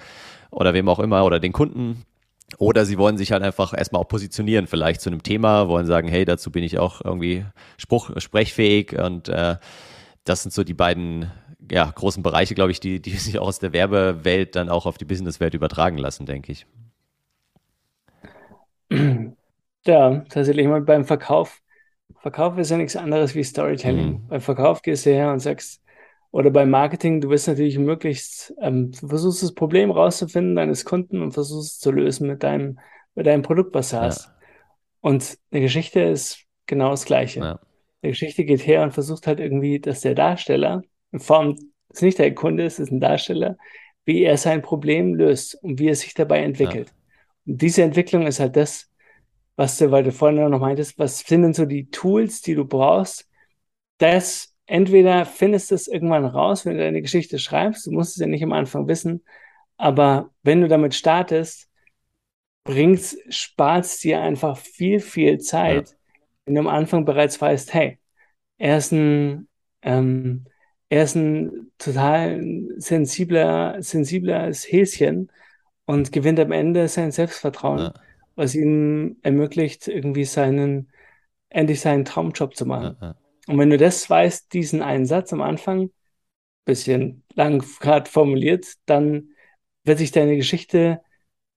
oder 0.51 0.73
wem 0.73 0.87
auch 0.87 0.99
immer 0.99 1.25
oder 1.25 1.41
den 1.41 1.51
Kunden. 1.51 2.05
Oder 2.57 2.85
sie 2.85 2.97
wollen 2.97 3.17
sich 3.17 3.31
halt 3.31 3.43
einfach 3.43 3.73
erstmal 3.73 4.01
auch 4.01 4.07
positionieren, 4.07 4.67
vielleicht 4.67 5.01
zu 5.01 5.09
einem 5.09 5.23
Thema, 5.23 5.67
wollen 5.67 5.85
sagen, 5.85 6.07
hey, 6.07 6.25
dazu 6.25 6.51
bin 6.51 6.63
ich 6.63 6.79
auch 6.79 7.01
irgendwie 7.03 7.45
spruch, 7.77 8.11
sprechfähig 8.17 8.97
und 8.97 9.29
äh, 9.29 9.57
das 10.23 10.43
sind 10.43 10.51
so 10.51 10.63
die 10.63 10.73
beiden 10.73 11.31
ja, 11.71 11.89
großen 11.89 12.23
Bereiche, 12.23 12.55
glaube 12.55 12.71
ich, 12.71 12.79
die, 12.79 13.01
die 13.01 13.11
sich 13.17 13.39
auch 13.39 13.47
aus 13.47 13.59
der 13.59 13.73
Werbewelt 13.73 14.55
dann 14.55 14.69
auch 14.69 14.85
auf 14.85 14.97
die 14.97 15.05
Businesswelt 15.05 15.53
übertragen 15.53 15.97
lassen, 15.97 16.25
denke 16.25 16.51
ich. 16.51 16.65
Ja, 19.85 20.23
tatsächlich 20.29 20.67
mal 20.67 20.81
beim 20.81 21.05
Verkauf. 21.05 21.61
Verkauf 22.21 22.57
ist 22.57 22.71
ja 22.71 22.77
nichts 22.77 22.95
anderes 22.95 23.35
wie 23.35 23.43
Storytelling. 23.43 24.13
Mhm. 24.13 24.27
Beim 24.27 24.41
Verkauf 24.41 24.81
gehst 24.81 25.05
du 25.05 25.11
her 25.11 25.31
und 25.31 25.39
sagst, 25.39 25.81
oder 26.31 26.51
beim 26.51 26.69
Marketing, 26.69 27.21
du 27.21 27.29
bist 27.29 27.47
natürlich 27.47 27.77
möglichst, 27.79 28.53
ähm, 28.61 28.91
du 28.91 29.07
versuchst 29.07 29.41
das 29.41 29.53
Problem 29.53 29.89
rauszufinden 29.91 30.55
deines 30.55 30.85
Kunden 30.85 31.21
und 31.21 31.31
versuchst 31.31 31.71
es 31.73 31.79
zu 31.79 31.91
lösen 31.91 32.27
mit 32.27 32.43
deinem, 32.43 32.79
mit 33.15 33.25
deinem 33.25 33.41
Produkt, 33.41 33.73
was 33.73 33.89
du 33.89 33.95
ja. 33.95 34.03
hast. 34.03 34.31
Und 35.01 35.37
eine 35.51 35.61
Geschichte 35.61 36.01
ist 36.01 36.45
genau 36.65 36.91
das 36.91 37.05
Gleiche. 37.05 37.39
Ja. 37.39 37.59
Eine 38.01 38.11
Geschichte 38.11 38.45
geht 38.45 38.65
her 38.65 38.83
und 38.83 38.93
versucht 38.93 39.27
halt 39.27 39.39
irgendwie, 39.39 39.79
dass 39.79 40.01
der 40.01 40.15
Darsteller 40.15 40.83
in 41.11 41.19
Form, 41.19 41.55
ist 41.89 42.03
nicht 42.03 42.19
der 42.19 42.33
Kunde, 42.35 42.65
es 42.65 42.79
ist 42.79 42.91
ein 42.91 42.99
Darsteller, 42.99 43.57
wie 44.05 44.23
er 44.23 44.37
sein 44.37 44.61
Problem 44.61 45.15
löst 45.15 45.55
und 45.63 45.79
wie 45.79 45.87
er 45.87 45.95
sich 45.95 46.13
dabei 46.13 46.43
entwickelt. 46.43 46.89
Ja. 46.89 46.93
Und 47.47 47.61
diese 47.61 47.81
Entwicklung 47.81 48.27
ist 48.27 48.39
halt 48.39 48.55
das, 48.55 48.89
was 49.55 49.77
du, 49.77 49.91
weil 49.91 50.03
du 50.03 50.11
vorhin 50.11 50.49
noch 50.49 50.59
meintest, 50.59 50.99
was 50.99 51.19
sind 51.19 51.41
denn 51.41 51.53
so 51.53 51.65
die 51.65 51.89
Tools, 51.89 52.41
die 52.41 52.55
du 52.55 52.65
brauchst, 52.65 53.27
dass 53.97 54.48
entweder 54.69 55.25
findest 55.25 55.71
du 55.71 55.75
es 55.75 55.87
irgendwann 55.87 56.25
raus, 56.25 56.65
wenn 56.65 56.77
du 56.77 56.83
deine 56.83 57.01
Geschichte 57.01 57.39
schreibst, 57.39 57.87
du 57.87 57.91
musst 57.91 58.11
es 58.11 58.17
ja 58.21 58.27
nicht 58.27 58.43
am 58.43 58.53
Anfang 58.53 58.87
wissen, 58.87 59.23
aber 59.77 60.29
wenn 60.43 60.61
du 60.61 60.67
damit 60.67 60.93
startest, 60.93 61.69
bringt's, 62.63 63.17
spart's 63.29 63.99
dir 63.99 64.21
einfach 64.21 64.57
viel, 64.57 64.99
viel 64.99 65.39
Zeit, 65.39 65.89
ja. 65.89 65.95
wenn 66.45 66.55
du 66.55 66.61
am 66.61 66.67
Anfang 66.67 67.03
bereits 67.03 67.41
weißt, 67.41 67.73
hey, 67.73 67.97
er 68.59 68.77
ist 68.77 68.91
ein, 68.91 69.47
ähm, 69.81 70.45
er 70.89 71.03
ist 71.03 71.15
ein 71.15 71.71
total 71.79 72.39
sensibler, 72.77 73.81
sensibles 73.81 74.71
Häschen 74.71 75.31
und 75.85 76.11
gewinnt 76.11 76.39
am 76.39 76.51
Ende 76.51 76.87
sein 76.87 77.11
Selbstvertrauen, 77.11 77.79
ja. 77.79 77.93
was 78.35 78.53
ihm 78.53 79.17
ermöglicht, 79.23 79.87
irgendwie 79.87 80.25
seinen, 80.25 80.91
endlich 81.49 81.81
seinen 81.81 82.05
Traumjob 82.05 82.55
zu 82.55 82.67
machen. 82.67 82.97
Ja. 83.01 83.15
Und 83.49 83.57
wenn 83.57 83.71
du 83.71 83.77
das 83.77 84.07
weißt, 84.07 84.53
diesen 84.53 84.83
einen 84.83 85.07
Satz 85.07 85.33
am 85.33 85.41
Anfang, 85.41 85.89
bisschen 86.65 87.23
lang 87.33 87.65
gerade 87.79 88.07
formuliert, 88.07 88.67
dann 88.85 89.29
wird 89.83 89.97
sich 89.97 90.11
deine 90.11 90.35
Geschichte 90.35 91.01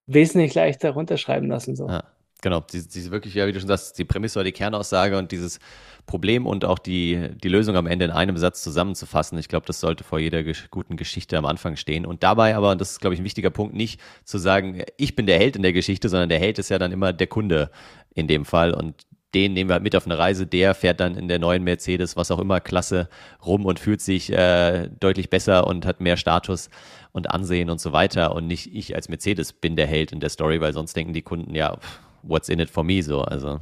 wesentlich 0.07 0.55
leichter 0.55 0.93
runterschreiben 0.93 1.51
lassen. 1.51 1.77
So. 1.77 1.89
Ja, 1.89 2.05
genau, 2.41 2.61
diese, 2.61 2.89
diese 2.89 3.11
wirklich, 3.11 3.35
ja, 3.35 3.47
wie 3.47 3.53
du 3.53 3.61
schon 3.61 3.69
sagst, 3.69 3.99
die 3.99 4.07
Prämisse 4.07 4.39
oder 4.39 4.45
die 4.45 4.53
Kernaussage 4.53 5.19
und 5.19 5.33
dieses 5.33 5.59
Problem 6.07 6.47
und 6.47 6.65
auch 6.65 6.79
die, 6.79 7.29
die 7.37 7.51
Lösung 7.51 7.77
am 7.77 7.87
Ende 7.87 8.07
in 8.07 8.11
einem 8.11 8.39
Satz 8.39 8.63
zusammenzufassen. 8.63 9.37
Ich 9.37 9.49
glaube, 9.49 9.67
das 9.67 9.79
sollte 9.79 10.03
vor 10.03 10.19
jeder 10.19 10.43
gesch 10.43 10.71
guten 10.71 10.97
Geschichte 10.97 11.37
am 11.37 11.45
Anfang 11.45 11.77
stehen. 11.77 12.07
Und 12.07 12.23
dabei 12.23 12.57
aber, 12.57 12.71
und 12.71 12.81
das 12.81 12.93
ist, 12.93 13.01
glaube 13.01 13.13
ich, 13.13 13.21
ein 13.21 13.25
wichtiger 13.25 13.51
Punkt, 13.51 13.75
nicht 13.75 14.01
zu 14.25 14.39
sagen, 14.39 14.83
ich 14.97 15.15
bin 15.15 15.27
der 15.27 15.39
Held 15.39 15.57
in 15.57 15.63
der 15.63 15.75
Geschichte, 15.75 16.09
sondern 16.09 16.31
der 16.31 16.39
Held 16.39 16.59
ist 16.59 16.71
ja 16.71 16.79
dann 16.79 16.91
immer 16.91 17.13
der 17.13 17.27
Kunde 17.27 17.71
in 18.15 18.29
dem 18.29 18.47
Fall. 18.47 18.73
Und 18.73 19.07
den 19.35 19.55
nehmen 19.55 19.71
wir 19.71 19.75
halt 19.75 19.83
mit 19.83 19.97
auf 19.97 20.07
eine 20.07 20.18
Reise. 20.18 20.47
Der 20.47 20.75
fährt 20.75 21.01
dann 21.01 21.16
in 21.16 21.29
der 21.29 21.38
neuen 21.38 21.64
Mercedes, 21.64 22.16
was 22.16 22.31
auch 22.31 22.38
immer, 22.38 22.61
klasse 22.61 23.09
rum 23.45 23.64
und 23.64 23.81
fühlt 23.81 24.01
sich 24.01 24.33
äh, 24.33 24.88
deutlich 25.01 25.31
besser 25.31 25.66
und 25.66 25.87
hat 25.87 26.01
mehr 26.01 26.16
Status 26.16 26.71
und 27.12 27.31
Ansehen 27.31 27.71
und 27.71 27.81
so 27.81 27.92
weiter. 27.92 28.35
Und 28.35 28.47
nicht 28.47 28.75
ich 28.75 28.95
als 28.95 29.09
Mercedes 29.09 29.53
bin 29.53 29.77
der 29.77 29.87
Held 29.87 30.12
in 30.12 30.21
der 30.21 30.31
Story, 30.31 30.61
weil 30.61 30.73
sonst 30.73 30.97
denken 30.97 31.12
die 31.12 31.23
Kunden, 31.23 31.55
ja, 31.55 31.79
what's 32.23 32.49
in 32.49 32.61
it 32.61 32.71
for 32.71 32.85
me 32.85 33.03
so. 33.03 33.23
Also. 33.23 33.61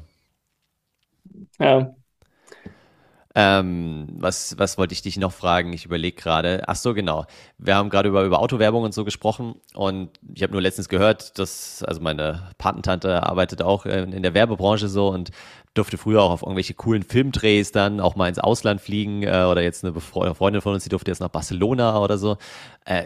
Ja, 1.59 1.95
ähm, 3.37 4.09
was, 4.19 4.59
was 4.59 4.77
wollte 4.77 4.93
ich 4.93 5.03
dich 5.03 5.17
noch 5.17 5.33
fragen? 5.33 5.73
Ich 5.73 5.85
überlege 5.85 6.17
gerade. 6.21 6.65
Ach 6.67 6.75
so, 6.75 6.95
genau. 6.95 7.27
Wir 7.59 7.77
haben 7.77 7.89
gerade 7.89 8.09
über, 8.09 8.25
über 8.25 8.41
Autowerbung 8.41 8.83
und 8.83 8.93
so 8.93 9.05
gesprochen 9.05 9.55
und 9.75 10.11
ich 10.35 10.43
habe 10.43 10.53
nur 10.53 10.61
letztens 10.61 10.89
gehört, 10.89 11.39
dass, 11.39 11.85
also 11.85 12.01
meine 12.01 12.51
Patentante 12.59 13.23
arbeitet 13.23 13.63
auch 13.63 13.87
in 13.87 14.23
der 14.23 14.35
Werbebranche 14.35 14.89
so 14.89 15.09
und 15.09 15.31
durfte 15.75 15.99
früher 15.99 16.23
auch 16.23 16.31
auf 16.31 16.43
irgendwelche 16.43 16.75
coolen 16.75 17.03
Filmdrehs 17.03 17.73
dann 17.73 18.01
auch 18.01 18.17
mal 18.17 18.29
ins 18.29 18.39
Ausland 18.39 18.81
fliegen 18.81 19.23
äh, 19.23 19.47
oder 19.49 19.63
jetzt 19.63 19.85
eine 19.85 19.99
Freundin 20.01 20.61
von 20.61 20.75
uns, 20.75 20.83
die 20.83 20.89
durfte 20.89 21.11
jetzt 21.11 21.21
nach 21.21 21.29
Barcelona 21.29 22.01
oder 22.01 22.19
so. 22.19 22.39
Äh, 22.85 23.05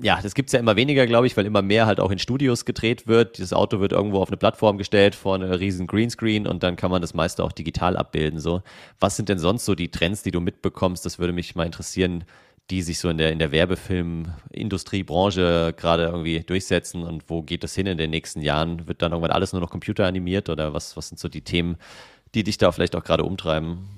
ja, 0.00 0.20
das 0.20 0.34
gibt's 0.34 0.52
ja 0.52 0.58
immer 0.58 0.76
weniger, 0.76 1.06
glaube 1.06 1.26
ich, 1.26 1.36
weil 1.36 1.46
immer 1.46 1.62
mehr 1.62 1.86
halt 1.86 2.00
auch 2.00 2.10
in 2.10 2.18
Studios 2.18 2.64
gedreht 2.64 3.06
wird. 3.06 3.38
Dieses 3.38 3.52
Auto 3.52 3.80
wird 3.80 3.92
irgendwo 3.92 4.20
auf 4.20 4.28
eine 4.28 4.36
Plattform 4.36 4.78
gestellt 4.78 5.14
vor 5.14 5.34
eine 5.34 5.60
riesen 5.60 5.86
Greenscreen 5.86 6.46
und 6.46 6.62
dann 6.62 6.76
kann 6.76 6.90
man 6.90 7.00
das 7.00 7.14
meiste 7.14 7.44
auch 7.44 7.52
digital 7.52 7.96
abbilden. 7.96 8.40
So, 8.40 8.62
was 8.98 9.16
sind 9.16 9.28
denn 9.28 9.38
sonst 9.38 9.64
so 9.64 9.74
die 9.74 9.90
Trends, 9.90 10.22
die 10.22 10.32
du 10.32 10.40
mitbekommst? 10.40 11.04
Das 11.06 11.18
würde 11.18 11.32
mich 11.32 11.54
mal 11.54 11.66
interessieren, 11.66 12.24
die 12.70 12.82
sich 12.82 12.98
so 12.98 13.08
in 13.08 13.18
der, 13.18 13.30
in 13.30 13.38
der 13.38 13.52
Werbefilmindustrie, 13.52 15.04
Branche 15.04 15.72
gerade 15.76 16.04
irgendwie 16.04 16.40
durchsetzen 16.40 17.02
und 17.02 17.24
wo 17.28 17.42
geht 17.42 17.62
das 17.62 17.74
hin 17.74 17.86
in 17.86 17.98
den 17.98 18.10
nächsten 18.10 18.40
Jahren? 18.40 18.88
Wird 18.88 19.02
dann 19.02 19.12
irgendwann 19.12 19.30
alles 19.30 19.52
nur 19.52 19.62
noch 19.62 19.70
computeranimiert 19.70 20.48
oder 20.48 20.74
was, 20.74 20.96
was 20.96 21.08
sind 21.08 21.18
so 21.18 21.28
die 21.28 21.42
Themen, 21.42 21.76
die 22.34 22.42
dich 22.42 22.58
da 22.58 22.72
vielleicht 22.72 22.96
auch 22.96 23.04
gerade 23.04 23.22
umtreiben? 23.22 23.88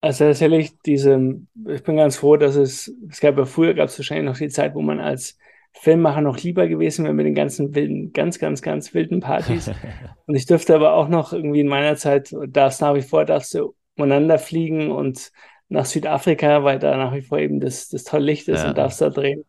Also 0.00 0.24
tatsächlich, 0.24 0.72
diese, 0.84 1.36
ich 1.68 1.82
bin 1.84 1.96
ganz 1.96 2.16
froh, 2.16 2.36
dass 2.36 2.56
es, 2.56 2.92
es 3.08 3.20
gab 3.20 3.38
ja 3.38 3.44
früher, 3.44 3.74
gab 3.74 3.88
es 3.88 3.98
wahrscheinlich 3.98 4.26
noch 4.26 4.38
die 4.38 4.48
Zeit, 4.48 4.74
wo 4.74 4.80
man 4.82 4.98
als 4.98 5.38
Filmmacher 5.74 6.22
noch 6.22 6.38
lieber 6.38 6.66
gewesen 6.66 7.04
wäre 7.04 7.14
mit 7.14 7.26
den 7.26 7.34
ganzen 7.34 7.74
wilden, 7.74 8.12
ganz, 8.12 8.38
ganz, 8.38 8.62
ganz 8.62 8.94
wilden 8.94 9.20
Partys. 9.20 9.70
und 10.26 10.34
ich 10.34 10.46
dürfte 10.46 10.74
aber 10.74 10.94
auch 10.94 11.08
noch 11.08 11.32
irgendwie 11.32 11.60
in 11.60 11.68
meiner 11.68 11.96
Zeit, 11.96 12.34
darfst 12.48 12.80
nach 12.80 12.94
wie 12.94 13.02
vor, 13.02 13.24
darfst 13.24 13.54
du 13.54 13.74
umeinander 13.96 14.38
fliegen 14.38 14.90
und 14.90 15.30
nach 15.72 15.86
Südafrika, 15.86 16.64
weil 16.64 16.78
da 16.78 16.96
nach 16.96 17.14
wie 17.14 17.22
vor 17.22 17.38
eben 17.38 17.60
das, 17.60 17.88
das 17.88 18.04
tolle 18.04 18.26
Licht 18.26 18.48
ist 18.48 18.62
ja. 18.62 18.68
und 18.68 18.78
darfst 18.78 19.00
da 19.00 19.10
drehen. 19.10 19.44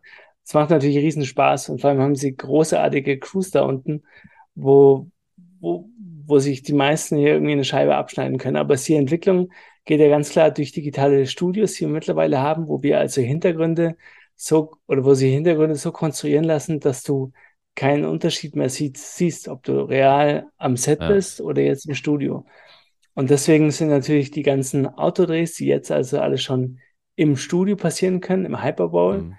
Es 0.45 0.53
macht 0.53 0.69
natürlich 0.69 0.97
riesen 0.97 1.25
Spaß 1.25 1.69
und 1.69 1.81
vor 1.81 1.89
allem 1.89 2.01
haben 2.01 2.15
sie 2.15 2.35
großartige 2.35 3.19
Crews 3.19 3.51
da 3.51 3.61
unten, 3.61 4.03
wo, 4.55 5.07
wo, 5.59 5.89
wo 6.25 6.39
sich 6.39 6.63
die 6.63 6.73
meisten 6.73 7.17
hier 7.17 7.33
irgendwie 7.33 7.53
eine 7.53 7.63
Scheibe 7.63 7.95
abschneiden 7.95 8.37
können. 8.37 8.57
Aber 8.57 8.75
die 8.75 8.95
Entwicklung 8.95 9.51
geht 9.85 9.99
ja 9.99 10.09
ganz 10.09 10.31
klar 10.31 10.51
durch 10.51 10.71
digitale 10.71 11.27
Studios, 11.27 11.73
die 11.73 11.81
wir 11.81 11.89
mittlerweile 11.89 12.41
haben, 12.41 12.67
wo 12.67 12.81
wir 12.83 12.99
also 12.99 13.21
Hintergründe 13.21 13.95
so 14.35 14.71
oder 14.87 15.05
wo 15.05 15.13
sie 15.13 15.29
Hintergründe 15.29 15.75
so 15.75 15.91
konstruieren 15.91 16.43
lassen, 16.43 16.79
dass 16.79 17.03
du 17.03 17.31
keinen 17.75 18.05
Unterschied 18.05 18.55
mehr 18.55 18.69
siehst, 18.69 19.17
siehst 19.17 19.47
ob 19.47 19.63
du 19.63 19.81
real 19.81 20.47
am 20.57 20.77
Set 20.77 21.01
ja. 21.01 21.07
bist 21.07 21.41
oder 21.41 21.61
jetzt 21.61 21.87
im 21.87 21.95
Studio. 21.95 22.45
Und 23.15 23.29
deswegen 23.29 23.69
sind 23.71 23.89
natürlich 23.89 24.31
die 24.31 24.43
ganzen 24.43 24.87
Autodrehs, 24.87 25.55
die 25.55 25.67
jetzt 25.67 25.91
also 25.91 26.19
alle 26.19 26.37
schon 26.37 26.79
im 27.15 27.37
Studio 27.37 27.75
passieren 27.75 28.21
können, 28.21 28.45
im 28.45 28.63
Hyperbowl, 28.63 29.19
mhm. 29.19 29.35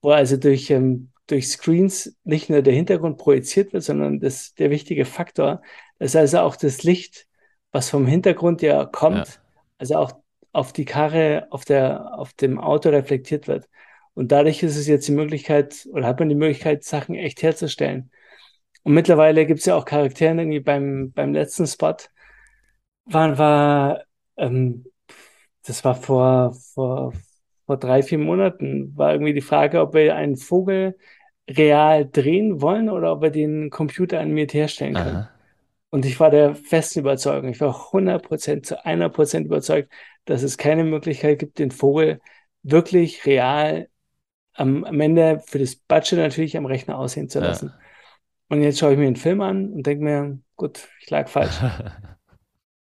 wo 0.00 0.10
also 0.10 0.36
durch, 0.36 0.70
ähm, 0.70 1.10
durch 1.26 1.48
Screens 1.48 2.16
nicht 2.24 2.48
nur 2.48 2.62
der 2.62 2.72
Hintergrund 2.72 3.18
projiziert 3.18 3.72
wird, 3.72 3.84
sondern 3.84 4.18
das, 4.20 4.54
der 4.54 4.70
wichtige 4.70 5.04
Faktor 5.04 5.62
ist 5.98 6.16
also 6.16 6.40
auch 6.40 6.56
das 6.56 6.82
Licht, 6.84 7.26
was 7.70 7.90
vom 7.90 8.06
Hintergrund 8.06 8.62
ja 8.62 8.86
kommt, 8.86 9.28
ja. 9.28 9.34
also 9.76 9.96
auch 9.96 10.12
auf 10.52 10.72
die 10.72 10.86
Karre, 10.86 11.46
auf, 11.50 11.64
der, 11.64 12.18
auf 12.18 12.32
dem 12.32 12.58
Auto 12.58 12.88
reflektiert 12.88 13.46
wird. 13.46 13.68
Und 14.14 14.32
dadurch 14.32 14.62
ist 14.62 14.76
es 14.76 14.88
jetzt 14.88 15.06
die 15.06 15.12
Möglichkeit, 15.12 15.86
oder 15.92 16.06
hat 16.06 16.18
man 16.18 16.28
die 16.28 16.34
Möglichkeit, 16.34 16.82
Sachen 16.82 17.14
echt 17.14 17.42
herzustellen. 17.42 18.10
Und 18.82 18.94
mittlerweile 18.94 19.46
gibt 19.46 19.60
es 19.60 19.66
ja 19.66 19.76
auch 19.76 19.84
Charaktere, 19.84 20.34
irgendwie 20.34 20.60
beim, 20.60 21.12
beim 21.12 21.34
letzten 21.34 21.66
Spot, 21.66 21.94
war, 23.08 23.38
war 23.38 24.02
ähm, 24.36 24.84
das 25.68 25.84
war 25.84 25.94
vor, 25.94 26.54
vor, 26.54 27.12
vor 27.66 27.76
drei, 27.76 28.02
vier 28.02 28.18
Monaten, 28.18 28.96
war 28.96 29.12
irgendwie 29.12 29.34
die 29.34 29.42
Frage, 29.42 29.80
ob 29.80 29.94
wir 29.94 30.16
einen 30.16 30.36
Vogel 30.36 30.96
real 31.48 32.08
drehen 32.08 32.60
wollen 32.60 32.88
oder 32.88 33.12
ob 33.12 33.22
wir 33.22 33.30
den 33.30 33.70
Computer 33.70 34.20
animiert 34.20 34.54
herstellen 34.54 34.94
können. 34.94 35.16
Aha. 35.16 35.30
Und 35.90 36.04
ich 36.04 36.20
war 36.20 36.30
der 36.30 36.54
festen 36.54 37.00
Überzeugung, 37.00 37.50
ich 37.50 37.60
war 37.60 37.74
100% 37.92 38.62
zu 38.62 38.84
einer 38.84 39.08
Prozent 39.08 39.46
überzeugt, 39.46 39.90
dass 40.26 40.42
es 40.42 40.58
keine 40.58 40.84
Möglichkeit 40.84 41.38
gibt, 41.38 41.58
den 41.58 41.70
Vogel 41.70 42.20
wirklich 42.62 43.24
real 43.24 43.88
am, 44.54 44.84
am 44.84 45.00
Ende 45.00 45.40
für 45.46 45.58
das 45.58 45.76
Budget 45.76 46.18
natürlich 46.18 46.56
am 46.56 46.66
Rechner 46.66 46.98
aussehen 46.98 47.28
zu 47.28 47.40
lassen. 47.40 47.68
Ja. 47.68 47.78
Und 48.50 48.62
jetzt 48.62 48.78
schaue 48.78 48.92
ich 48.92 48.98
mir 48.98 49.04
den 49.04 49.16
Film 49.16 49.40
an 49.40 49.72
und 49.72 49.86
denke 49.86 50.04
mir, 50.04 50.38
gut, 50.56 50.88
ich 51.00 51.10
lag 51.10 51.28
falsch. 51.28 51.58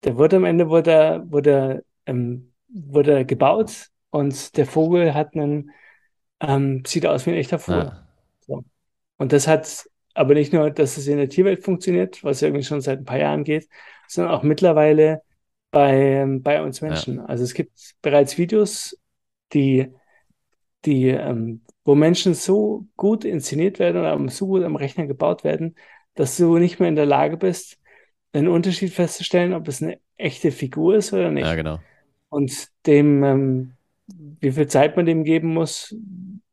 Der 0.05 0.16
wurde 0.16 0.36
am 0.36 0.44
Ende 0.44 0.68
wurde, 0.68 1.24
wurde, 1.26 1.84
ähm, 2.07 2.52
wurde 2.68 3.24
gebaut 3.24 3.88
und 4.11 4.57
der 4.57 4.66
Vogel 4.66 5.14
hat 5.14 5.34
einen, 5.34 5.70
ähm, 6.40 6.82
sieht 6.86 7.07
aus 7.07 7.26
wie 7.26 7.30
ein 7.30 7.36
echter 7.36 7.59
Vogel. 7.59 7.84
Ja. 7.84 8.09
So. 8.40 8.64
Und 9.16 9.32
das 9.32 9.48
hat 9.48 9.88
aber 10.14 10.34
nicht 10.34 10.52
nur, 10.52 10.70
dass 10.70 10.96
es 10.96 11.07
in 11.09 11.16
der 11.16 11.28
Tierwelt 11.28 11.64
funktioniert, 11.64 12.22
was 12.22 12.42
irgendwie 12.42 12.62
schon 12.62 12.80
seit 12.80 13.00
ein 13.00 13.05
paar 13.05 13.18
Jahren 13.18 13.44
geht, 13.44 13.68
sondern 14.07 14.34
auch 14.34 14.42
mittlerweile 14.42 15.22
bei, 15.70 16.24
bei 16.40 16.62
uns 16.62 16.80
Menschen. 16.80 17.16
Ja. 17.16 17.24
Also 17.24 17.42
es 17.42 17.55
gibt 17.55 17.94
bereits 18.00 18.38
Videos, 18.38 18.96
die, 19.52 19.90
die, 20.84 21.09
ähm, 21.09 21.62
wo 21.84 21.94
Menschen 21.94 22.34
so 22.34 22.86
gut 22.96 23.24
inszeniert 23.24 23.78
werden 23.78 24.00
oder 24.00 24.30
so 24.30 24.46
gut 24.46 24.62
am 24.62 24.76
Rechner 24.76 25.07
gebaut 25.07 25.42
werden, 25.42 25.74
dass 26.14 26.36
du 26.36 26.59
nicht 26.59 26.78
mehr 26.78 26.88
in 26.88 26.96
der 26.96 27.07
Lage 27.07 27.36
bist, 27.36 27.78
einen 28.35 28.49
Unterschied 28.49 28.93
festzustellen, 28.93 29.53
ob 29.55 29.68
es 29.68 29.82
eine 29.82 29.99
echte 30.16 30.51
Figur 30.51 30.97
ist 30.97 31.12
oder 31.12 31.30
nicht. 31.30 31.47
Ja, 31.47 31.55
genau. 31.55 31.78
Und 32.28 32.68
dem, 32.87 33.22
ähm, 33.22 33.72
wie 34.07 34.53
viel 34.53 34.66
Zeit 34.66 34.97
man 34.97 35.07
dem 35.07 35.24
geben 35.24 35.55
muss, 35.55 35.95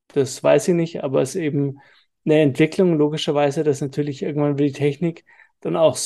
das 0.09 0.43
weiß 0.43 0.69
ich 0.69 0.75
nicht, 0.75 1.03
aber 1.03 1.21
es 1.21 1.35
ist 1.35 1.41
eben 1.41 1.79
eine 2.25 2.39
Entwicklung, 2.39 2.97
logischerweise, 2.97 3.63
dass 3.63 3.81
natürlich 3.81 4.21
irgendwann 4.21 4.59
wird 4.59 4.69
die 4.69 4.79
Technik 4.79 5.25
dann 5.61 5.75
auch 5.75 5.97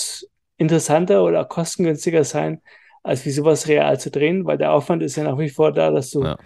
interessanter 0.58 1.24
oder 1.24 1.44
kostengünstiger 1.44 2.24
sein, 2.24 2.62
als 3.04 3.26
wie 3.26 3.32
sowas 3.32 3.68
real 3.68 4.00
zu 4.00 4.10
drehen, 4.10 4.46
weil 4.46 4.58
der 4.58 4.72
Aufwand 4.72 5.04
ist 5.04 5.18
ja 5.18 5.24
nach 5.24 5.38
wie 5.38 5.50
vor 5.50 5.72
da, 5.72 5.92
dass 5.92 6.12
du 6.12 6.24
ja. 6.24 6.38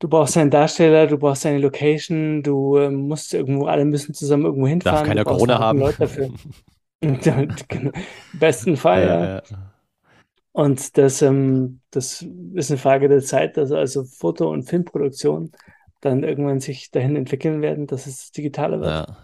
Du 0.00 0.08
brauchst 0.08 0.38
einen 0.38 0.50
Darsteller, 0.50 1.06
du 1.06 1.18
brauchst 1.18 1.44
eine 1.44 1.58
Location, 1.58 2.42
du 2.42 2.78
äh, 2.78 2.88
musst 2.88 3.34
irgendwo, 3.34 3.66
alle 3.66 3.84
müssen 3.84 4.14
zusammen 4.14 4.46
irgendwo 4.46 4.66
hinfahren. 4.66 5.00
Darf 5.00 5.06
keine 5.06 5.24
Corona 5.24 5.58
haben. 5.58 5.80
Im 7.00 7.92
besten 8.34 8.76
Fall, 8.76 9.06
ja. 9.06 9.34
ja. 9.36 9.42
Und 10.52 10.98
das, 10.98 11.22
ähm, 11.22 11.80
das 11.90 12.26
ist 12.54 12.70
eine 12.70 12.78
Frage 12.78 13.08
der 13.08 13.22
Zeit, 13.22 13.56
dass 13.56 13.72
also 13.72 14.04
Foto- 14.04 14.50
und 14.50 14.64
Filmproduktion 14.64 15.52
dann 16.00 16.24
irgendwann 16.24 16.60
sich 16.60 16.90
dahin 16.90 17.16
entwickeln 17.16 17.62
werden, 17.62 17.86
dass 17.86 18.06
es 18.06 18.32
digitaler 18.32 18.80
wird. 18.80 18.90
Ja. 18.90 19.16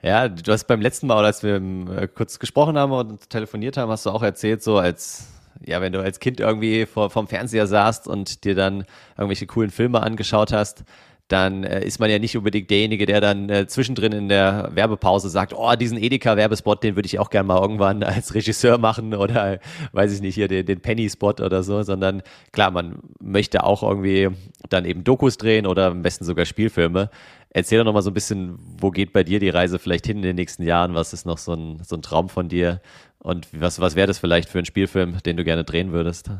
Ja, 0.00 0.28
du 0.28 0.52
hast 0.52 0.64
beim 0.68 0.80
letzten 0.80 1.08
Mal, 1.08 1.24
als 1.24 1.42
wir 1.42 1.56
äh, 1.56 2.06
kurz 2.06 2.38
gesprochen 2.38 2.78
haben 2.78 2.92
und 2.92 3.30
telefoniert 3.30 3.76
haben, 3.76 3.90
hast 3.90 4.06
du 4.06 4.10
auch 4.10 4.22
erzählt, 4.22 4.62
so 4.62 4.78
als, 4.78 5.26
ja, 5.64 5.80
wenn 5.80 5.92
du 5.92 6.00
als 6.00 6.20
Kind 6.20 6.38
irgendwie 6.38 6.86
vor, 6.86 7.10
vorm 7.10 7.26
Fernseher 7.26 7.66
saßt 7.66 8.06
und 8.06 8.44
dir 8.44 8.54
dann 8.54 8.84
irgendwelche 9.16 9.46
coolen 9.46 9.70
Filme 9.70 10.00
angeschaut 10.00 10.52
hast, 10.52 10.84
dann 11.28 11.62
äh, 11.64 11.84
ist 11.84 12.00
man 12.00 12.10
ja 12.10 12.18
nicht 12.18 12.36
unbedingt 12.36 12.70
derjenige, 12.70 13.04
der 13.06 13.20
dann 13.20 13.50
äh, 13.50 13.66
zwischendrin 13.66 14.12
in 14.12 14.28
der 14.28 14.70
Werbepause 14.74 15.28
sagt, 15.28 15.52
oh, 15.54 15.74
diesen 15.76 15.98
Edeka-Werbespot, 15.98 16.82
den 16.82 16.96
würde 16.96 17.06
ich 17.06 17.18
auch 17.18 17.30
gerne 17.30 17.46
mal 17.48 17.60
irgendwann 17.60 18.02
als 18.04 18.34
Regisseur 18.34 18.78
machen 18.78 19.14
oder 19.14 19.60
weiß 19.92 20.12
ich 20.14 20.22
nicht, 20.22 20.34
hier 20.34 20.48
den, 20.48 20.64
den 20.64 20.80
Penny-Spot 20.80 21.34
oder 21.44 21.62
so, 21.62 21.82
sondern 21.82 22.22
klar, 22.52 22.70
man 22.70 23.00
möchte 23.20 23.62
auch 23.64 23.82
irgendwie 23.82 24.30
dann 24.70 24.86
eben 24.86 25.04
Dokus 25.04 25.36
drehen 25.36 25.66
oder 25.66 25.86
am 25.88 26.02
besten 26.02 26.24
sogar 26.24 26.46
Spielfilme. 26.46 27.10
Erzähl 27.50 27.78
doch 27.78 27.84
nochmal 27.84 28.02
so 28.02 28.10
ein 28.10 28.14
bisschen, 28.14 28.58
wo 28.78 28.90
geht 28.90 29.12
bei 29.12 29.24
dir 29.24 29.40
die 29.40 29.48
Reise 29.50 29.78
vielleicht 29.78 30.06
hin 30.06 30.18
in 30.18 30.22
den 30.22 30.36
nächsten 30.36 30.62
Jahren? 30.62 30.94
Was 30.94 31.12
ist 31.12 31.26
noch 31.26 31.38
so 31.38 31.54
ein, 31.54 31.82
so 31.82 31.96
ein 31.96 32.02
Traum 32.02 32.28
von 32.28 32.48
dir? 32.48 32.80
Und 33.18 33.48
was, 33.58 33.80
was 33.80 33.96
wäre 33.96 34.06
das 34.06 34.18
vielleicht 34.18 34.48
für 34.48 34.58
ein 34.58 34.64
Spielfilm, 34.64 35.18
den 35.24 35.36
du 35.36 35.44
gerne 35.44 35.64
drehen 35.64 35.92
würdest? 35.92 36.30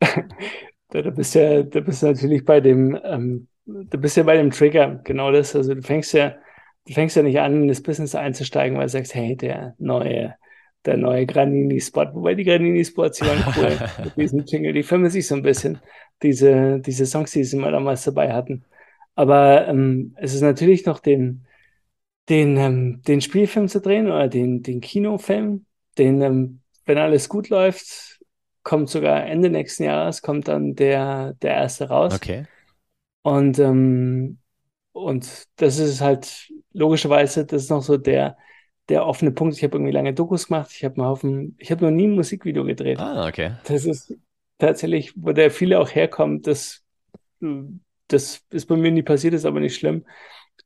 Da 0.92 1.02
bist 1.10 1.36
ja, 1.36 1.62
da 1.62 1.80
bist 1.80 2.02
du 2.02 2.06
natürlich 2.06 2.44
bei 2.44 2.60
dem 2.60 2.98
ähm, 3.04 3.46
du 3.70 3.98
bist 3.98 4.16
ja 4.16 4.22
bei 4.22 4.36
dem 4.36 4.50
Trigger, 4.50 5.00
genau 5.04 5.30
das. 5.32 5.54
Also 5.54 5.74
du 5.74 5.82
fängst 5.82 6.12
ja, 6.12 6.34
du 6.86 6.92
fängst 6.92 7.16
ja 7.16 7.22
nicht 7.22 7.38
an, 7.40 7.62
in 7.62 7.68
das 7.68 7.82
Business 7.82 8.14
einzusteigen, 8.14 8.76
weil 8.76 8.86
du 8.86 8.90
sagst, 8.90 9.14
hey, 9.14 9.36
der 9.36 9.74
neue, 9.78 10.34
der 10.84 10.96
neue 10.96 11.26
Granini-Spot, 11.26 12.14
wobei 12.14 12.34
die 12.34 12.44
Granini-Spots, 12.44 13.18
die 13.18 13.26
waren 13.26 13.44
cool 13.56 13.78
mit 14.04 14.16
diesem 14.16 14.44
Jingle, 14.44 14.72
die 14.72 14.82
vermisse 14.82 15.18
ich 15.18 15.26
so 15.26 15.34
ein 15.34 15.42
bisschen, 15.42 15.80
diese, 16.22 16.80
diese 16.80 17.06
Songs, 17.06 17.32
die 17.32 17.44
sie 17.44 17.56
mal 17.56 17.72
damals 17.72 18.04
dabei 18.04 18.32
hatten. 18.32 18.64
Aber 19.14 19.68
ähm, 19.68 20.14
es 20.16 20.34
ist 20.34 20.42
natürlich 20.42 20.86
noch 20.86 20.98
den, 20.98 21.46
den, 22.28 22.56
ähm, 22.56 23.02
den 23.06 23.20
Spielfilm 23.20 23.68
zu 23.68 23.80
drehen 23.80 24.06
oder 24.06 24.28
den, 24.28 24.62
den 24.62 24.80
Kinofilm, 24.80 25.66
den, 25.98 26.22
ähm, 26.22 26.60
wenn 26.86 26.98
alles 26.98 27.28
gut 27.28 27.48
läuft, 27.48 28.20
kommt 28.62 28.88
sogar 28.88 29.26
Ende 29.26 29.50
nächsten 29.50 29.84
Jahres, 29.84 30.22
kommt 30.22 30.48
dann 30.48 30.74
der, 30.74 31.34
der 31.42 31.54
erste 31.54 31.88
raus. 31.88 32.14
Okay. 32.14 32.46
Und, 33.22 33.58
ähm, 33.58 34.38
und 34.92 35.46
das 35.56 35.78
ist 35.78 36.00
halt 36.00 36.50
logischerweise, 36.72 37.44
das 37.44 37.64
ist 37.64 37.70
noch 37.70 37.82
so 37.82 37.96
der, 37.96 38.36
der 38.88 39.06
offene 39.06 39.30
Punkt. 39.30 39.56
Ich 39.56 39.62
habe 39.62 39.76
irgendwie 39.76 39.92
lange 39.92 40.14
Dokus 40.14 40.48
gemacht. 40.48 40.70
Ich 40.72 40.84
habe 40.84 41.04
auf 41.06 41.20
dem, 41.20 41.54
ich 41.58 41.70
habe 41.70 41.84
noch 41.84 41.90
nie 41.90 42.06
ein 42.06 42.14
Musikvideo 42.14 42.64
gedreht. 42.64 42.98
Ah, 42.98 43.28
okay. 43.28 43.52
Das 43.64 43.84
ist 43.84 44.14
tatsächlich, 44.58 45.12
wo 45.16 45.32
der 45.32 45.50
viele 45.50 45.78
auch 45.80 45.94
herkommt, 45.94 46.46
das, 46.46 46.82
das 48.08 48.42
ist 48.50 48.66
bei 48.66 48.76
mir 48.76 48.90
nie 48.90 49.02
passiert, 49.02 49.34
ist 49.34 49.44
aber 49.44 49.60
nicht 49.60 49.76
schlimm. 49.76 50.04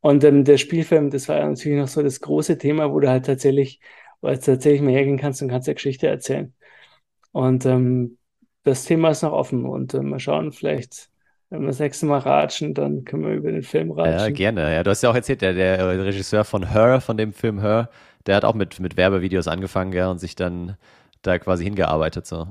Und 0.01 0.23
ähm, 0.25 0.45
der 0.45 0.59
Spielfilm, 0.59 1.11
das 1.11 1.29
war 1.29 1.45
natürlich 1.45 1.79
noch 1.79 1.89
so 1.89 2.03
das 2.03 2.21
große 2.21 2.59
Thema, 2.59 2.93
wo 2.93 3.01
du 3.01 3.09
halt 3.09 3.27
tatsächlich, 3.27 3.81
wo 4.21 4.29
du 4.29 4.39
tatsächlich 4.39 4.83
mal 4.83 4.93
hergehen 4.93 5.19
kannst 5.19 5.41
und 5.43 5.49
kannst 5.49 5.67
der 5.67 5.75
Geschichte 5.75 6.07
erzählen. 6.07 6.55
Und 7.33 7.65
ähm, 7.67 8.19
das 8.65 8.85
Thema 8.85 9.11
ist 9.11 9.23
noch 9.23 9.33
offen 9.33 9.65
und 9.65 9.95
äh, 9.95 10.01
mal 10.03 10.21
schauen, 10.21 10.53
vielleicht 10.53 11.11
wenn 11.55 11.63
wir 11.63 11.69
das 11.69 11.79
nächste 11.79 12.07
Mal 12.07 12.19
ratschen, 12.19 12.75
dann 12.75 13.05
können 13.05 13.25
wir 13.25 13.35
über 13.35 13.53
den 13.53 13.63
Film 13.63 13.93
ratschen. 13.93 14.19
Ja, 14.19 14.31
gerne. 14.31 14.75
Ja, 14.75 14.83
du 14.83 14.91
hast 14.91 15.03
ja 15.03 15.11
auch 15.11 15.15
erzählt, 15.15 15.41
der, 15.41 15.55
der 15.55 16.05
Regisseur 16.05 16.45
von 16.45 16.71
Her, 16.71 17.01
von 17.01 17.17
dem 17.17 17.33
Film 17.33 17.61
Her, 17.61 17.89
der 18.27 18.37
hat 18.37 18.45
auch 18.45 18.55
mit, 18.55 18.81
mit 18.81 18.97
Werbevideos 18.97 19.49
angefangen, 19.49 19.93
ja, 19.93 20.11
und 20.11 20.19
sich 20.19 20.35
dann 20.35 20.77
da 21.23 21.39
quasi 21.39 21.65
hingearbeitet, 21.65 22.27
so. 22.27 22.49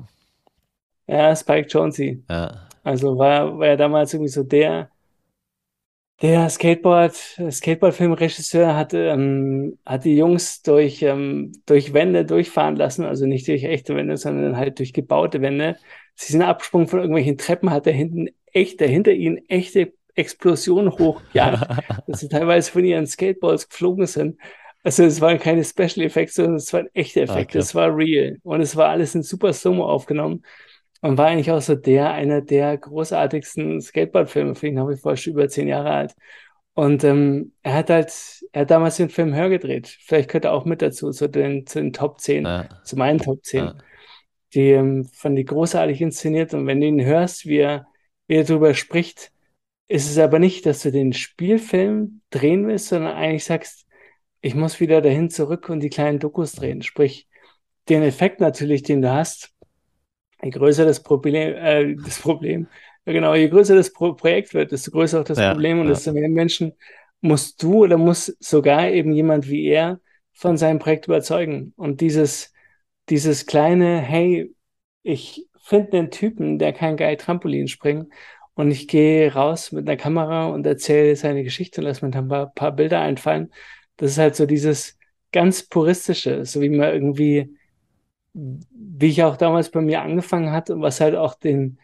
Ja, 1.08 1.36
Spike 1.36 1.68
Jonze. 1.68 2.20
Ja. 2.30 2.68
Also 2.84 3.18
war, 3.18 3.60
war 3.60 3.68
ja 3.68 3.76
damals 3.76 4.14
irgendwie 4.14 4.32
so 4.32 4.44
der, 4.44 4.90
der 6.22 6.50
Skateboard, 6.50 7.16
Skateboard-Filmregisseur 7.52 8.76
hat, 8.76 8.94
ähm, 8.94 9.78
hat 9.86 10.06
die 10.06 10.16
Jungs 10.16 10.62
durch, 10.62 11.02
ähm, 11.02 11.52
durch 11.66 11.94
Wände 11.94 12.26
durchfahren 12.26 12.78
lassen, 12.78 13.04
also 13.04 13.26
nicht 13.26 13.48
durch 13.48 13.64
echte 13.64 13.96
Wände, 13.96 14.16
sondern 14.18 14.56
halt 14.56 14.80
durch 14.80 14.94
gebaute 14.94 15.42
Wände. 15.42 15.78
Sie 16.16 16.32
sind 16.32 16.42
abgesprungen 16.42 16.88
von 16.88 17.00
irgendwelchen 17.00 17.38
Treppen, 17.38 17.72
hat 17.72 17.88
er 17.88 17.94
hinten 17.94 18.30
echt, 18.54 18.80
der 18.80 18.88
hinter 18.88 19.12
ihnen 19.12 19.38
echte 19.50 19.94
Explosionen 20.16 20.92
hochgejagt, 20.92 21.68
dass 22.08 22.20
sie 22.20 22.30
teilweise 22.30 22.72
von 22.72 22.86
ihren 22.86 23.08
Skateboards 23.08 23.70
geflogen 23.70 24.06
sind. 24.06 24.40
Also 24.84 25.04
es 25.04 25.22
waren 25.22 25.40
keine 25.40 25.64
Special 25.64 26.06
Effects, 26.06 26.36
sondern 26.36 26.56
es 26.56 26.72
waren 26.74 26.88
echte 26.94 27.22
ah, 27.22 27.24
Effekte. 27.24 27.60
Es 27.60 27.74
war 27.74 27.96
real. 27.96 28.38
Und 28.44 28.62
es 28.62 28.76
war 28.76 28.90
alles 28.90 29.16
in 29.16 29.24
super 29.24 29.54
Slow-Mo 29.54 29.86
aufgenommen. 29.86 30.44
Und 31.02 31.18
war 31.18 31.28
eigentlich 31.28 31.52
auch 31.52 31.62
so 31.62 31.76
der, 31.76 32.12
einer 32.14 32.42
der 32.42 32.78
großartigsten 32.78 33.82
Skateboard-Filme. 33.82 34.56
Für 34.56 34.68
ihn 34.68 34.80
habe 34.80 34.94
ich 34.94 35.02
vorher 35.02 35.18
schon 35.18 35.34
über 35.34 35.48
zehn 35.50 35.68
Jahre 35.68 35.92
alt. 35.92 36.16
Und 36.76 37.04
ähm, 37.04 37.54
er 37.62 37.76
hat 37.76 37.90
halt, 37.90 38.14
er 38.52 38.62
hat 38.62 38.72
damals 38.72 38.98
den 38.98 39.10
Film 39.10 39.34
Hör 39.34 39.50
gedreht. 39.50 39.88
Vielleicht 40.02 40.30
gehört 40.30 40.46
er 40.46 40.54
auch 40.54 40.66
mit 40.66 40.82
dazu, 40.82 41.12
zu 41.12 41.30
den, 41.30 41.68
zu 41.68 41.80
den 41.80 41.94
Top 41.94 42.20
10, 42.20 42.46
ja. 42.46 42.70
zu 42.84 42.96
meinen 42.98 43.20
Top 43.20 43.44
10. 43.44 43.66
Ja. 43.66 43.76
Die 44.54 44.72
ähm, 44.72 45.06
fand 45.14 45.38
ich 45.38 45.46
großartig 45.46 46.02
inszeniert. 46.02 46.54
Und 46.54 46.68
wenn 46.68 46.82
du 46.82 46.88
ihn 46.88 47.04
hörst, 47.04 47.46
wie 47.46 47.58
er, 47.58 47.88
er 48.36 48.44
darüber 48.44 48.74
spricht, 48.74 49.32
ist 49.88 50.10
es 50.10 50.18
aber 50.18 50.40
nicht, 50.40 50.66
dass 50.66 50.82
du 50.82 50.92
den 50.92 51.14
Spielfilm 51.14 52.22
drehen 52.30 52.68
willst, 52.68 52.88
sondern 52.88 53.16
eigentlich 53.16 53.46
sagst, 53.46 53.86
ich 54.42 54.56
muss 54.56 54.80
wieder 54.80 55.02
dahin 55.02 55.30
zurück 55.30 55.70
und 55.70 55.80
die 55.80 55.90
kleinen 55.90 56.20
Dokus 56.20 56.54
drehen. 56.54 56.82
Sprich, 56.82 57.28
den 57.90 58.02
Effekt 58.02 58.40
natürlich, 58.40 58.84
den 58.84 59.02
du 59.02 59.12
hast, 59.12 59.52
je 60.42 60.50
größer 60.50 60.86
das 60.86 61.02
Problem, 61.02 61.56
äh, 61.56 61.96
das 61.96 62.20
Problem, 62.20 62.68
genau, 63.06 63.36
je 63.36 63.50
größer 63.50 63.76
das 63.76 63.92
Pro 63.92 64.14
Projekt 64.14 64.54
wird, 64.54 64.72
desto 64.72 64.92
größer 64.92 65.22
auch 65.22 65.26
das 65.26 65.38
ja, 65.38 65.54
Problem 65.54 65.80
und 65.80 65.88
ja. 65.88 65.94
desto 65.94 66.14
mehr 66.14 66.30
Menschen 66.30 66.74
musst 67.22 67.62
du 67.64 67.84
oder 67.84 67.98
muss 67.98 68.36
sogar 68.40 68.90
eben 68.90 69.14
jemand 69.14 69.48
wie 69.50 69.66
er 69.68 70.02
von 70.34 70.58
seinem 70.58 70.80
Projekt 70.80 71.06
überzeugen. 71.06 71.74
Und 71.78 72.02
dieses, 72.02 72.54
dieses 73.10 73.46
kleine, 73.46 74.00
hey, 74.00 74.54
ich 75.04 75.48
finde 75.64 75.98
einen 75.98 76.12
Typen, 76.12 76.60
der 76.60 76.74
kann 76.74 76.98
geil 76.98 77.18
Trampolin 77.18 77.68
springen 77.68 78.12
und 78.54 78.72
ich 78.72 78.88
gehe 78.88 79.34
raus 79.34 79.72
mit 79.72 79.88
einer 79.88 79.98
Kamera 79.98 80.48
und 80.48 80.66
erzähle 80.66 81.16
seine 81.16 81.44
Geschichte 81.44 81.82
und 81.82 81.88
lasse 81.88 82.06
mir 82.06 82.16
ein 82.16 82.28
paar, 82.28 82.54
paar 82.54 82.72
Bilder 82.72 83.02
einfallen 83.02 83.50
das 83.98 84.12
ist 84.12 84.18
halt 84.18 84.36
so 84.36 84.46
dieses 84.46 84.98
ganz 85.32 85.64
puristische, 85.64 86.46
so 86.46 86.62
wie 86.62 86.70
man 86.70 86.94
irgendwie, 86.94 87.56
wie 88.34 89.08
ich 89.08 89.24
auch 89.24 89.38
damals 89.38 89.70
bei 89.70 89.82
mir 89.82 90.02
angefangen 90.02 90.52
hatte, 90.52 90.80
was 90.80 91.02
halt 91.02 91.16
auch 91.16 91.36
den 91.36 91.80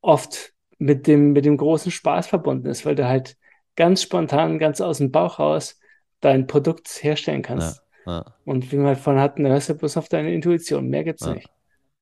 oft 0.00 0.52
mit 0.78 1.06
dem, 1.06 1.32
mit 1.32 1.44
dem 1.44 1.56
großen 1.56 1.90
Spaß 1.90 2.28
verbunden 2.28 2.68
ist, 2.68 2.86
weil 2.86 2.94
du 2.94 3.08
halt 3.08 3.36
ganz 3.76 4.02
spontan, 4.02 4.58
ganz 4.58 4.80
aus 4.80 4.98
dem 4.98 5.10
Bauch 5.10 5.38
raus 5.38 5.80
dein 6.20 6.46
Produkt 6.46 6.88
herstellen 7.02 7.42
kannst. 7.42 7.82
Ja, 8.06 8.12
ja. 8.12 8.34
Und 8.44 8.70
wie 8.70 8.78
wir 8.78 8.86
halt 8.86 8.98
vorhin 8.98 9.22
hatten, 9.22 9.46
hörst 9.46 9.68
du 9.68 9.74
bloß 9.74 9.96
auf 9.96 10.08
deine 10.08 10.32
Intuition. 10.32 10.88
Mehr 10.88 11.04
gibt's 11.04 11.26
ja. 11.26 11.34
nicht. 11.34 11.48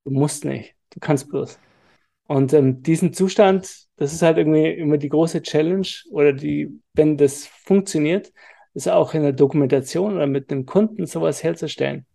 Du 0.04 0.10
musst 0.10 0.44
nicht. 0.44 0.75
Du 0.96 1.00
kannst 1.00 1.28
bloß. 1.28 1.58
Und 2.26 2.54
ähm, 2.54 2.82
diesen 2.82 3.12
Zustand, 3.12 3.86
das 3.96 4.14
ist 4.14 4.22
halt 4.22 4.38
irgendwie 4.38 4.70
immer 4.70 4.96
die 4.96 5.10
große 5.10 5.42
Challenge 5.42 5.86
oder 6.10 6.32
die, 6.32 6.80
wenn 6.94 7.18
das 7.18 7.46
funktioniert, 7.46 8.32
ist 8.72 8.88
auch 8.88 9.12
in 9.12 9.22
der 9.22 9.32
Dokumentation 9.32 10.16
oder 10.16 10.26
mit 10.26 10.50
einem 10.50 10.64
Kunden 10.64 11.04
sowas 11.04 11.42
herzustellen. 11.42 12.06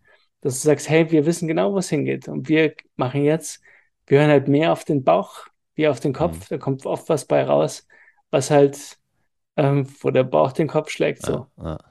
Dass 0.42 0.60
du 0.60 0.68
sagst, 0.68 0.90
hey, 0.90 1.12
wir 1.12 1.28
wissen 1.28 1.48
genau, 1.48 1.74
wo 1.74 1.78
es 1.78 1.90
hingeht. 1.90 2.28
Und 2.28 2.50
wir 2.50 2.74
machen 2.96 3.24
jetzt, 3.24 3.62
wir 4.08 4.20
hören 4.20 4.32
halt 4.32 4.48
mehr 4.48 4.72
auf 4.72 4.84
den 4.84 5.04
Bauch 5.04 5.46
wie 5.76 5.88
auf 5.88 6.00
den 6.00 6.14
Kopf. 6.14 6.38
Mhm. 6.38 6.46
Da 6.50 6.58
kommt 6.58 6.86
oft 6.88 7.08
was 7.08 7.26
bei 7.26 7.44
raus, 7.44 7.88
was 8.32 8.50
halt, 8.50 8.98
ähm, 9.58 9.88
wo 10.02 10.10
der 10.10 10.24
Bauch 10.24 10.54
den 10.54 10.68
Kopf 10.68 10.90
schlägt. 10.90 11.24
So. 11.24 11.46
Ja, 11.58 11.64
ja. 11.64 11.91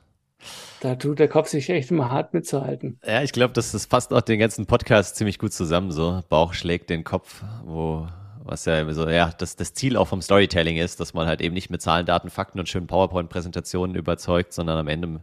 Da 0.80 0.95
tut 0.95 1.18
der 1.18 1.28
Kopf 1.28 1.49
sich 1.49 1.68
echt 1.70 1.91
immer 1.91 2.11
hart 2.11 2.34
mitzuhalten. 2.34 2.99
Ja, 3.07 3.22
ich 3.22 3.32
glaube, 3.32 3.53
das, 3.53 3.72
das 3.72 3.86
passt 3.86 4.12
auch 4.12 4.22
den 4.22 4.38
ganzen 4.38 4.66
Podcast 4.66 5.16
ziemlich 5.16 5.38
gut 5.38 5.53
zusammen. 5.53 5.93
So, 5.93 6.22
Bauch 6.28 6.55
schlägt 6.55 6.91
den 6.91 7.05
Kopf, 7.05 7.43
wo 7.64 8.07
was 8.45 8.64
ja 8.64 8.93
so, 8.93 9.09
ja, 9.09 9.30
das, 9.38 9.57
das 9.57 9.74
Ziel 9.74 9.97
auch 9.97 10.09
vom 10.09 10.22
Storytelling 10.22 10.76
ist, 10.76 10.99
dass 11.01 11.14
man 11.14 11.26
halt 11.26 11.41
eben 11.41 11.55
nicht 11.55 11.70
mit 11.70 11.82
Zahlen, 11.82 12.07
Daten, 12.07 12.30
Fakten 12.30 12.59
und 12.59 12.68
schönen 12.68 12.86
PowerPoint-Präsentationen 12.86 13.95
überzeugt, 13.95 14.53
sondern 14.53 14.78
am 14.78 14.88
Ende 14.88 15.20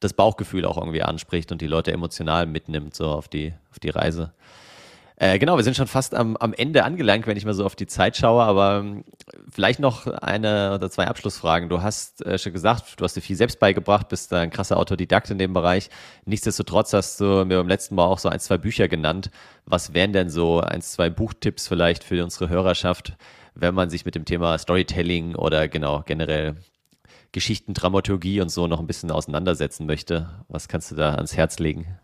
das 0.00 0.12
Bauchgefühl 0.12 0.64
auch 0.64 0.78
irgendwie 0.78 1.02
anspricht 1.02 1.50
und 1.50 1.60
die 1.60 1.66
Leute 1.66 1.92
emotional 1.92 2.46
mitnimmt, 2.46 2.94
so 2.94 3.08
auf 3.08 3.28
die, 3.28 3.52
auf 3.70 3.78
die 3.80 3.90
Reise. 3.90 4.32
Äh, 5.20 5.40
genau, 5.40 5.56
wir 5.56 5.64
sind 5.64 5.74
schon 5.74 5.88
fast 5.88 6.14
am, 6.14 6.36
am 6.36 6.52
Ende 6.52 6.84
angelangt, 6.84 7.26
wenn 7.26 7.36
ich 7.36 7.44
mal 7.44 7.52
so 7.52 7.64
auf 7.64 7.74
die 7.74 7.88
Zeit 7.88 8.16
schaue, 8.16 8.44
aber 8.44 8.78
ähm, 8.78 9.04
vielleicht 9.50 9.80
noch 9.80 10.06
eine 10.06 10.74
oder 10.74 10.88
zwei 10.92 11.08
Abschlussfragen. 11.08 11.68
Du 11.68 11.82
hast 11.82 12.24
äh, 12.24 12.38
schon 12.38 12.52
gesagt, 12.52 13.00
du 13.00 13.04
hast 13.04 13.16
dir 13.16 13.20
viel 13.20 13.34
selbst 13.34 13.58
beigebracht, 13.58 14.08
bist 14.08 14.32
ein 14.32 14.50
krasser 14.50 14.76
Autodidakt 14.76 15.28
in 15.30 15.38
dem 15.38 15.52
Bereich. 15.52 15.90
Nichtsdestotrotz 16.24 16.92
hast 16.92 17.20
du 17.20 17.44
mir 17.44 17.56
beim 17.56 17.66
letzten 17.66 17.96
Mal 17.96 18.04
auch 18.04 18.20
so 18.20 18.28
ein, 18.28 18.38
zwei 18.38 18.58
Bücher 18.58 18.86
genannt. 18.86 19.32
Was 19.66 19.92
wären 19.92 20.12
denn 20.12 20.30
so 20.30 20.60
ein, 20.60 20.82
zwei 20.82 21.10
Buchtipps 21.10 21.66
vielleicht 21.66 22.04
für 22.04 22.22
unsere 22.22 22.48
Hörerschaft, 22.48 23.16
wenn 23.56 23.74
man 23.74 23.90
sich 23.90 24.04
mit 24.04 24.14
dem 24.14 24.24
Thema 24.24 24.56
Storytelling 24.56 25.34
oder 25.34 25.66
genau 25.66 26.04
generell 26.06 26.54
Geschichten, 27.32 27.74
Dramaturgie 27.74 28.40
und 28.40 28.50
so 28.50 28.68
noch 28.68 28.78
ein 28.78 28.86
bisschen 28.86 29.10
auseinandersetzen 29.10 29.84
möchte? 29.84 30.44
Was 30.46 30.68
kannst 30.68 30.92
du 30.92 30.94
da 30.94 31.16
ans 31.16 31.36
Herz 31.36 31.58
legen? 31.58 31.98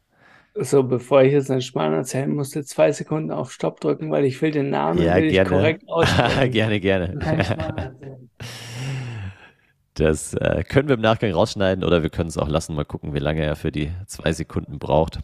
So, 0.57 0.85
bevor 0.85 1.23
ich 1.23 1.33
jetzt 1.33 1.51
einen 1.51 1.63
Schmarrn 1.63 1.95
erzählen 1.95 2.33
musste, 2.33 2.65
zwei 2.65 2.93
Sekunden 2.93 3.33
auf 3.33 3.51
Stopp 3.51 3.81
drücken, 3.81 4.13
weil 4.13 4.25
ich 4.25 4.41
will 4.41 4.53
den 4.53 4.71
Namen 4.71 5.03
ja, 5.03 5.17
will 5.17 5.31
gerne. 5.31 5.49
korrekt 5.49 5.83
aussprechen. 5.89 6.53
gerne, 6.53 6.81
gerne. 6.81 7.95
Das 9.95 10.35
äh, 10.35 10.63
können 10.65 10.89
wir 10.89 10.95
im 10.95 11.01
Nachgang 11.01 11.33
rausschneiden 11.33 11.85
oder 11.85 12.03
wir 12.03 12.11
können 12.11 12.29
es 12.29 12.39
auch 12.39 12.49
lassen. 12.49 12.75
Mal 12.75 12.85
gucken, 12.85 13.15
wie 13.15 13.21
lange 13.21 13.43
er 13.43 13.57
für 13.57 13.73
die 13.73 13.91
zwei 14.07 14.33
Sekunden 14.33 14.79
braucht, 14.79 15.21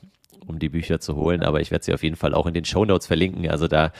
um 0.46 0.58
die 0.58 0.68
Bücher 0.68 1.00
zu 1.00 1.14
holen. 1.16 1.42
Aber 1.42 1.60
ich 1.60 1.70
werde 1.70 1.84
sie 1.84 1.94
auf 1.94 2.02
jeden 2.02 2.16
Fall 2.16 2.34
auch 2.34 2.46
in 2.46 2.54
den 2.54 2.64
Show 2.64 2.84
Notes 2.84 3.06
verlinken. 3.06 3.48
Also 3.48 3.68
da 3.68 3.92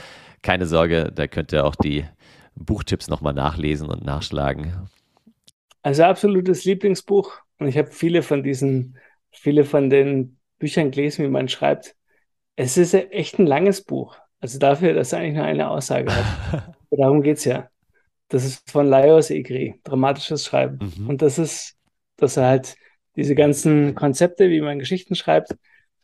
keine 0.43 0.67
Sorge, 0.67 1.13
da 1.15 1.27
könnt 1.27 1.53
ihr 1.53 1.65
auch 1.65 1.77
die 1.77 2.05
Buchtipps 2.57 3.09
nochmal 3.09 3.35
nachlesen 3.35 3.89
und 3.89 4.05
nachschlagen. 4.05 4.89
Also 5.83 6.05
absolutes 6.05 6.65
Lieblingsbuch. 6.65 7.33
Und 7.59 7.69
ich 7.69 7.79
habe 7.79 7.91
viele 7.91 8.23
von 8.23 8.43
diesen, 8.43 8.97
viele 9.31 9.65
von 9.65 9.91
den 9.91 10.40
Büchern 10.61 10.93
gelesen, 10.93 11.25
wie 11.25 11.31
man 11.31 11.49
schreibt. 11.49 11.97
Es 12.55 12.77
ist 12.77 12.95
echt 12.95 13.41
ein 13.41 13.47
langes 13.47 13.83
Buch. 13.83 14.17
Also 14.39 14.61
dafür, 14.61 14.95
dass 14.95 15.09
es 15.09 15.15
eigentlich 15.15 15.35
nur 15.35 15.45
eine 15.45 15.69
Aussage 15.69 16.15
hat. 16.15 16.75
Darum 16.91 17.23
geht 17.23 17.39
es 17.39 17.45
ja. 17.45 17.69
Das 18.29 18.45
ist 18.45 18.71
von 18.71 18.87
Laios 18.87 19.31
Egri, 19.31 19.81
dramatisches 19.83 20.45
Schreiben. 20.45 20.93
Mhm. 20.97 21.09
Und 21.09 21.23
das 21.23 21.39
ist, 21.39 21.77
dass 22.17 22.37
er 22.37 22.47
halt 22.47 22.77
diese 23.17 23.35
ganzen 23.35 23.97
Konzepte, 23.97 24.51
wie 24.51 24.61
man 24.61 24.79
Geschichten 24.79 25.17
schreibt, 25.17 25.57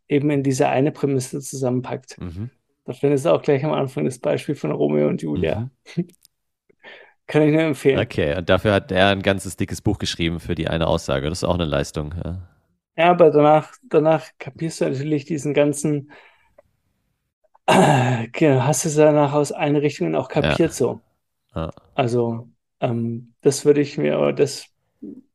eben 0.08 0.30
in 0.30 0.42
diese 0.42 0.68
eine 0.68 0.90
Prämisse 0.90 1.40
zusammenpackt. 1.40 2.20
Mhm. 2.20 2.50
Da 2.84 2.92
findest 2.92 3.26
du 3.26 3.30
auch 3.30 3.42
gleich 3.42 3.64
am 3.64 3.72
Anfang 3.72 4.04
das 4.04 4.18
Beispiel 4.18 4.54
von 4.54 4.72
Romeo 4.72 5.08
und 5.08 5.22
Julia. 5.22 5.70
Mhm. 5.94 6.08
Kann 7.28 7.42
ich 7.42 7.52
nur 7.52 7.62
empfehlen. 7.62 7.98
Okay, 7.98 8.36
und 8.36 8.48
dafür 8.48 8.72
hat 8.72 8.92
er 8.92 9.08
ein 9.08 9.22
ganzes 9.22 9.56
dickes 9.56 9.82
Buch 9.82 9.98
geschrieben 9.98 10.38
für 10.38 10.54
die 10.54 10.68
eine 10.68 10.86
Aussage. 10.86 11.28
Das 11.28 11.38
ist 11.38 11.44
auch 11.44 11.54
eine 11.54 11.64
Leistung. 11.64 12.14
Ja. 12.24 12.55
Ja, 12.96 13.10
aber 13.10 13.30
danach, 13.30 13.72
danach 13.82 14.26
kapierst 14.38 14.80
du 14.80 14.88
natürlich 14.88 15.26
diesen 15.26 15.52
ganzen, 15.52 16.10
äh, 17.66 18.28
hast 18.42 18.84
du 18.84 18.88
es 18.88 18.96
danach 18.96 19.34
aus 19.34 19.52
allen 19.52 19.76
Richtungen 19.76 20.14
auch 20.14 20.28
kapiert 20.28 20.58
ja. 20.58 20.68
so. 20.68 21.00
Ja. 21.54 21.72
Also, 21.94 22.48
ähm, 22.80 23.34
das 23.42 23.64
würde 23.64 23.80
ich 23.80 23.98
mir, 23.98 24.32
das 24.32 24.68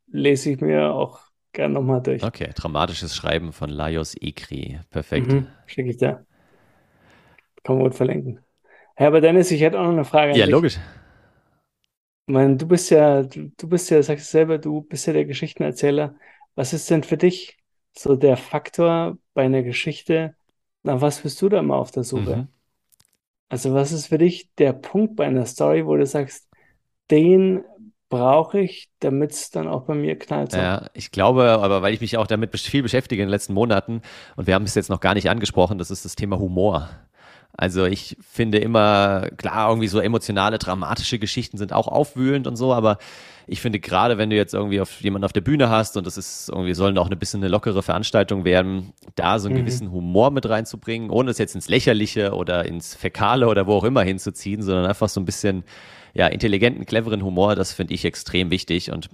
lese 0.07 0.51
ich 0.51 0.62
mir 0.62 0.93
auch 0.93 1.20
gerne 1.53 1.76
nochmal 1.76 2.01
durch. 2.01 2.24
Okay, 2.24 2.49
dramatisches 2.55 3.16
Schreiben 3.16 3.51
von 3.51 3.70
Laios 3.70 4.16
Ekri. 4.20 4.80
Perfekt. 4.89 5.32
Mhm, 5.32 5.47
Schicke 5.68 5.89
ich 5.89 5.97
da. 5.97 6.24
Kann 7.64 7.76
man 7.76 7.86
gut 7.86 7.95
verlinken. 7.95 8.39
Ja, 8.97 9.07
aber 9.07 9.22
Dennis, 9.22 9.51
ich 9.51 9.62
hätte 9.62 9.80
auch 9.80 9.86
noch 9.86 9.93
eine 9.93 10.05
Frage. 10.05 10.38
Ja, 10.38 10.45
logisch. 10.45 10.78
Ich 12.28 12.34
meine, 12.34 12.55
du 12.55 12.68
bist 12.68 12.89
ja, 12.91 13.24
du, 13.24 13.51
du 13.57 13.68
bist 13.68 13.89
ja, 13.89 14.01
sagst 14.01 14.28
du 14.28 14.32
selber, 14.32 14.57
du 14.57 14.82
bist 14.82 15.05
ja 15.05 15.14
der 15.14 15.26
Geschichtenerzähler. 15.26 16.16
Was 16.56 16.74
ist 16.74 16.89
denn 16.89 17.04
für 17.04 17.18
dich 17.18 17.58
so 17.93 18.16
der 18.16 18.38
Faktor 18.38 19.18
bei 19.34 19.43
einer 19.43 19.64
Geschichte? 19.64 20.36
Nach 20.84 21.02
was 21.02 21.22
bist 21.22 21.41
du 21.41 21.49
da 21.49 21.60
immer 21.60 21.76
auf 21.76 21.91
der 21.91 22.04
Suche? 22.04 22.36
Mhm. 22.38 22.47
Also, 23.49 23.74
was 23.74 23.91
ist 23.91 24.08
für 24.08 24.18
dich 24.18 24.49
der 24.56 24.72
Punkt 24.72 25.18
bei 25.18 25.26
einer 25.26 25.45
Story, 25.45 25.86
wo 25.86 25.95
du 25.97 26.06
sagst, 26.06 26.47
den 27.10 27.66
brauche 28.08 28.60
ich, 28.60 28.89
damit 28.99 29.32
es 29.32 29.49
dann 29.49 29.68
auch 29.68 29.84
bei 29.84 29.93
mir 29.93 30.18
knallt? 30.18 30.54
Ja, 30.54 30.89
ich 30.93 31.12
glaube, 31.12 31.49
aber 31.49 31.82
weil 31.82 31.93
ich 31.93 32.02
mich 32.02 32.18
auch 32.18 32.28
damit 32.28 32.58
viel 32.58 32.84
beschäftige 32.84 33.22
in 33.22 33.28
den 33.28 33.32
letzten 33.32 33.54
Monaten 33.54 34.02
und 34.36 34.47
wir 34.47 34.54
haben 34.54 34.64
es 34.64 34.76
jetzt 34.76 34.89
noch 34.89 34.99
gar 34.99 35.16
nicht 35.16 35.30
angesprochen, 35.30 35.78
das 35.78 35.91
ist 35.91 36.06
das 36.06 36.16
Thema 36.16 36.39
Humor. 36.39 36.89
Also 37.56 37.86
ich 37.86 38.18
finde 38.22 38.58
immer, 38.60 39.28
klar, 39.38 39.70
irgendwie 39.70 39.88
so 39.88 39.99
emotionale, 39.99 40.58
dramatische 40.58 41.20
Geschichten 41.20 41.58
sind 41.58 41.74
auch 41.74 41.88
aufwühlend 41.88 42.47
und 42.47 42.56
so, 42.56 42.74
aber 42.74 42.97
ich 43.47 43.60
finde 43.60 43.80
gerade, 43.80 44.18
wenn 44.18 44.30
du 44.30 44.36
jetzt 44.36 44.54
irgendwie 44.54 44.80
auf 44.80 45.02
jemanden 45.02 45.26
auf 45.26 45.34
der 45.34 45.41
Bühne 45.41 45.70
hast 45.70 45.97
und 45.97 46.08
das 46.08 46.18
ist 46.18 46.49
irgendwie, 46.49 46.74
sollen 46.74 46.97
auch 46.97 47.10
ein 47.10 47.20
bisschen 47.20 47.41
eine 47.41 47.49
lockere 47.49 47.84
Veranstaltung 47.84 48.45
werden, 48.45 48.93
da 49.16 49.39
so 49.39 49.47
einen 49.47 49.58
mhm. 49.58 49.62
gewissen 49.62 49.91
Humor 49.91 50.32
mit 50.32 50.47
reinzubringen, 50.47 51.10
ohne 51.10 51.32
es 51.32 51.38
jetzt 51.38 51.56
ins 51.56 51.68
Lächerliche 51.68 52.34
oder 52.34 52.66
ins 52.66 52.95
Fäkale 52.95 53.47
oder 53.47 53.68
wo 53.68 53.74
auch 53.74 53.84
immer 53.84 54.04
hinzuziehen, 54.04 54.62
sondern 54.62 54.86
einfach 54.86 55.10
so 55.10 55.20
ein 55.20 55.26
bisschen, 55.26 55.64
ja, 56.14 56.28
intelligenten, 56.28 56.86
cleveren 56.86 57.24
Humor, 57.24 57.56
das 57.56 57.74
finde 57.74 57.93
ich 57.93 58.06
extrem 58.06 58.52
wichtig 58.52 58.91
und 58.91 59.10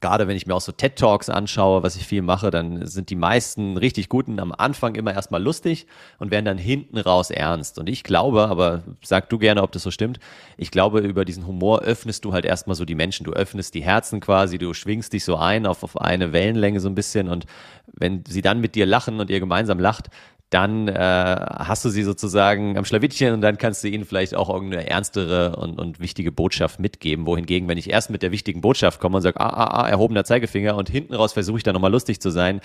gerade 0.00 0.28
wenn 0.28 0.36
ich 0.36 0.46
mir 0.46 0.54
auch 0.54 0.60
so 0.60 0.72
TED 0.72 0.96
Talks 0.96 1.28
anschaue, 1.28 1.82
was 1.82 1.96
ich 1.96 2.06
viel 2.06 2.22
mache, 2.22 2.50
dann 2.50 2.86
sind 2.86 3.10
die 3.10 3.16
meisten 3.16 3.76
richtig 3.76 4.08
guten 4.08 4.40
am 4.40 4.52
Anfang 4.52 4.94
immer 4.94 5.12
erstmal 5.14 5.42
lustig 5.42 5.86
und 6.18 6.30
werden 6.30 6.44
dann 6.44 6.58
hinten 6.58 6.98
raus 6.98 7.30
ernst. 7.30 7.78
Und 7.78 7.88
ich 7.88 8.04
glaube, 8.04 8.48
aber 8.48 8.82
sag 9.02 9.28
du 9.30 9.38
gerne, 9.38 9.62
ob 9.62 9.72
das 9.72 9.82
so 9.82 9.90
stimmt, 9.90 10.18
ich 10.56 10.70
glaube, 10.70 11.00
über 11.00 11.24
diesen 11.24 11.46
Humor 11.46 11.82
öffnest 11.82 12.24
du 12.24 12.32
halt 12.32 12.44
erstmal 12.44 12.76
so 12.76 12.84
die 12.84 12.94
Menschen, 12.94 13.24
du 13.24 13.32
öffnest 13.32 13.74
die 13.74 13.82
Herzen 13.82 14.20
quasi, 14.20 14.58
du 14.58 14.74
schwingst 14.74 15.12
dich 15.12 15.24
so 15.24 15.36
ein 15.36 15.66
auf, 15.66 15.82
auf 15.82 16.00
eine 16.00 16.32
Wellenlänge 16.32 16.80
so 16.80 16.88
ein 16.88 16.94
bisschen 16.94 17.28
und 17.28 17.46
wenn 17.92 18.24
sie 18.26 18.42
dann 18.42 18.60
mit 18.60 18.74
dir 18.74 18.86
lachen 18.86 19.20
und 19.20 19.30
ihr 19.30 19.40
gemeinsam 19.40 19.78
lacht, 19.78 20.08
dann 20.54 20.86
äh, 20.86 20.94
hast 20.94 21.84
du 21.84 21.88
sie 21.88 22.04
sozusagen 22.04 22.78
am 22.78 22.84
Schlawittchen 22.84 23.34
und 23.34 23.40
dann 23.40 23.58
kannst 23.58 23.82
du 23.82 23.88
ihnen 23.88 24.04
vielleicht 24.04 24.36
auch 24.36 24.48
irgendeine 24.48 24.88
ernstere 24.88 25.56
und, 25.56 25.80
und 25.80 25.98
wichtige 25.98 26.30
Botschaft 26.30 26.78
mitgeben. 26.78 27.26
Wohingegen, 27.26 27.68
wenn 27.68 27.76
ich 27.76 27.90
erst 27.90 28.08
mit 28.08 28.22
der 28.22 28.30
wichtigen 28.30 28.60
Botschaft 28.60 29.00
komme 29.00 29.16
und 29.16 29.22
sage, 29.22 29.40
ah, 29.40 29.48
ah, 29.48 29.82
ah, 29.82 29.88
erhobener 29.88 30.24
Zeigefinger 30.24 30.76
und 30.76 30.88
hinten 30.88 31.14
raus 31.14 31.32
versuche 31.32 31.56
ich 31.56 31.64
dann 31.64 31.74
nochmal 31.74 31.90
lustig 31.90 32.20
zu 32.20 32.30
sein, 32.30 32.60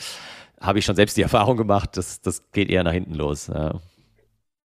habe 0.61 0.77
ich 0.77 0.85
schon 0.85 0.95
selbst 0.95 1.17
die 1.17 1.21
Erfahrung 1.23 1.57
gemacht, 1.57 1.97
das, 1.97 2.21
das 2.21 2.51
geht 2.51 2.69
eher 2.69 2.83
nach 2.83 2.93
hinten 2.93 3.15
los. 3.15 3.47
Ja. 3.47 3.79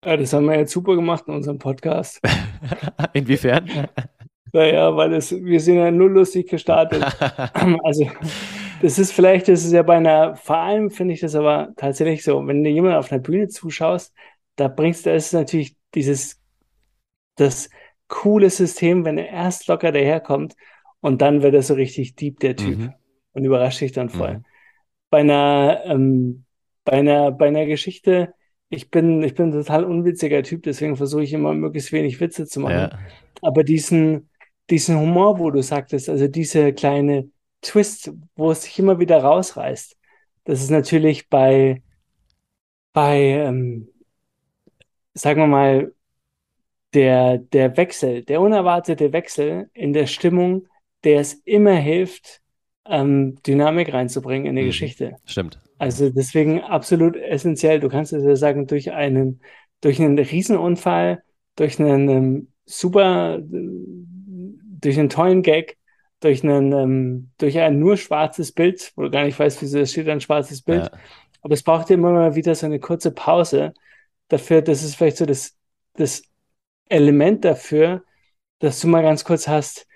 Ja, 0.04 0.18
das 0.18 0.34
haben 0.34 0.48
wir 0.48 0.58
jetzt 0.58 0.72
super 0.72 0.96
gemacht 0.96 1.26
in 1.28 1.36
unserem 1.36 1.60
Podcast. 1.60 2.20
Inwiefern? 3.14 3.70
Naja, 4.52 4.98
weil 4.98 5.14
es, 5.14 5.32
wir 5.32 5.60
sind 5.60 5.76
ja 5.76 5.92
nur 5.92 6.10
lustig 6.10 6.50
gestartet. 6.50 7.06
also 7.84 8.10
das 8.82 9.00
ist 9.00 9.12
vielleicht, 9.12 9.48
das 9.48 9.64
ist 9.64 9.72
ja 9.72 9.84
bei 9.84 9.98
einer, 9.98 10.36
vor 10.36 10.58
allem 10.58 10.90
finde 10.90 11.14
ich 11.14 11.22
das 11.22 11.36
aber 11.36 11.74
tatsächlich 11.76 12.24
so, 12.24 12.46
wenn 12.48 12.64
du 12.64 12.70
jemand 12.70 12.96
auf 12.96 13.12
einer 13.12 13.22
Bühne 13.22 13.48
zuschaust, 13.48 14.14
da 14.56 14.68
bringst 14.68 15.06
du, 15.06 15.14
das 15.14 15.28
ist 15.28 15.34
natürlich 15.34 15.76
dieses, 15.94 16.40
das 17.36 17.70
coole 18.08 18.50
System, 18.50 19.06
wenn 19.06 19.18
er 19.18 19.30
erst 19.30 19.68
locker 19.68 19.92
daherkommt 19.92 20.56
und 21.00 21.22
dann 21.22 21.42
wird 21.42 21.54
er 21.54 21.64
so 21.64 21.74
richtig 21.74 22.16
deep, 22.16 22.40
der 22.40 22.56
Typ, 22.56 22.78
mhm. 22.78 22.94
und 23.34 23.46
überrascht 23.46 23.82
dich 23.82 23.92
dann 23.92 24.10
voll. 24.10 24.40
Mhm. 24.40 24.46
Bei 25.10 25.20
einer, 25.20 25.82
ähm, 25.86 26.46
bei 26.84 26.94
einer, 26.94 27.32
bei 27.32 27.48
einer 27.48 27.66
Geschichte, 27.66 28.34
ich 28.70 28.90
bin, 28.90 29.22
ich 29.24 29.36
bin 29.36 29.50
ein 29.50 29.52
total 29.52 29.84
unwitziger 29.84 30.44
Typ, 30.44 30.64
deswegen 30.64 30.96
versuche 30.96 31.24
ich 31.24 31.34
immer 31.34 31.54
möglichst 31.54 31.92
wenig 31.92 32.20
Witze 32.20 32.46
zu 32.46 32.60
machen. 32.62 32.74
Ja. 32.74 33.00
Aber 33.42 33.64
diesen, 33.64 34.30
diesen 34.70 34.98
Humor, 34.98 35.40
wo 35.40 35.52
du 35.52 35.62
sagtest, 35.62 36.10
also 36.10 36.28
diese 36.28 36.74
kleine 36.74 37.30
Twist, 37.62 38.12
wo 38.36 38.52
es 38.52 38.64
sich 38.64 38.78
immer 38.80 39.00
wieder 39.00 39.22
rausreißt. 39.22 39.98
Das 40.46 40.62
ist 40.62 40.72
natürlich 40.72 41.30
bei, 41.30 41.84
bei 42.94 43.20
ähm, 43.20 43.88
sagen 45.14 45.42
wir 45.42 45.48
mal, 45.48 45.94
der, 46.94 47.38
der 47.38 47.78
Wechsel, 47.78 48.24
der 48.24 48.42
unerwartete 48.42 49.14
Wechsel 49.14 49.70
in 49.74 49.94
der 49.94 50.08
Stimmung, 50.08 50.68
der 51.04 51.22
es 51.22 51.34
immer 51.46 51.76
hilft, 51.76 52.42
ähm, 52.86 53.42
Dynamik 53.44 53.94
reinzubringen 53.94 54.48
in 54.48 54.56
die 54.56 54.64
mhm. 54.64 54.68
Geschichte. 54.68 55.16
Stimmt. 55.26 55.60
Also 55.78 56.10
deswegen 56.10 56.62
absolut 56.62 57.16
essentiell. 57.16 57.80
Du 57.80 57.90
kannst 57.90 58.14
es 58.14 58.24
ja 58.24 58.36
sagen, 58.36 58.68
durch 58.68 58.92
einen, 58.92 59.42
durch 59.82 60.00
einen 60.00 60.20
Riesenunfall, 60.20 61.24
durch 61.56 61.80
einen 61.80 62.10
ähm, 62.10 62.48
super, 62.66 63.40
durch 63.42 65.00
einen 65.00 65.10
tollen 65.10 65.42
Gag, 65.42 65.78
durch, 66.22 66.44
einen, 66.44 66.72
ähm, 66.72 67.32
durch 67.38 67.60
ein 67.60 67.80
nur 67.80 67.98
schwarzes 67.98 68.54
Bild, 68.54 68.94
wo 68.96 69.04
du 69.04 69.12
gar 69.12 69.26
nicht 69.26 69.38
weißt, 69.38 69.62
wieso 69.62 69.80
es 69.80 69.92
steht 69.92 70.08
ein 70.08 70.22
schwarzes 70.22 70.62
Bild. 70.62 70.84
Ja. 70.84 71.00
Aber 71.42 71.54
es 71.54 71.64
braucht 71.64 71.90
immer 71.90 72.12
mal 72.12 72.36
wieder 72.36 72.56
so 72.56 72.66
eine 72.66 72.80
kurze 72.80 73.12
Pause 73.12 73.74
dafür, 74.30 74.62
das 74.62 74.84
ist 74.84 74.96
vielleicht 74.96 75.18
so 75.18 75.26
das, 75.26 75.58
das 75.94 76.24
Element 76.88 77.44
dafür, 77.44 78.04
dass 78.60 78.80
du 78.80 78.88
mal 78.88 79.02
ganz 79.02 79.26
kurz 79.26 79.48
hast, 79.48 79.88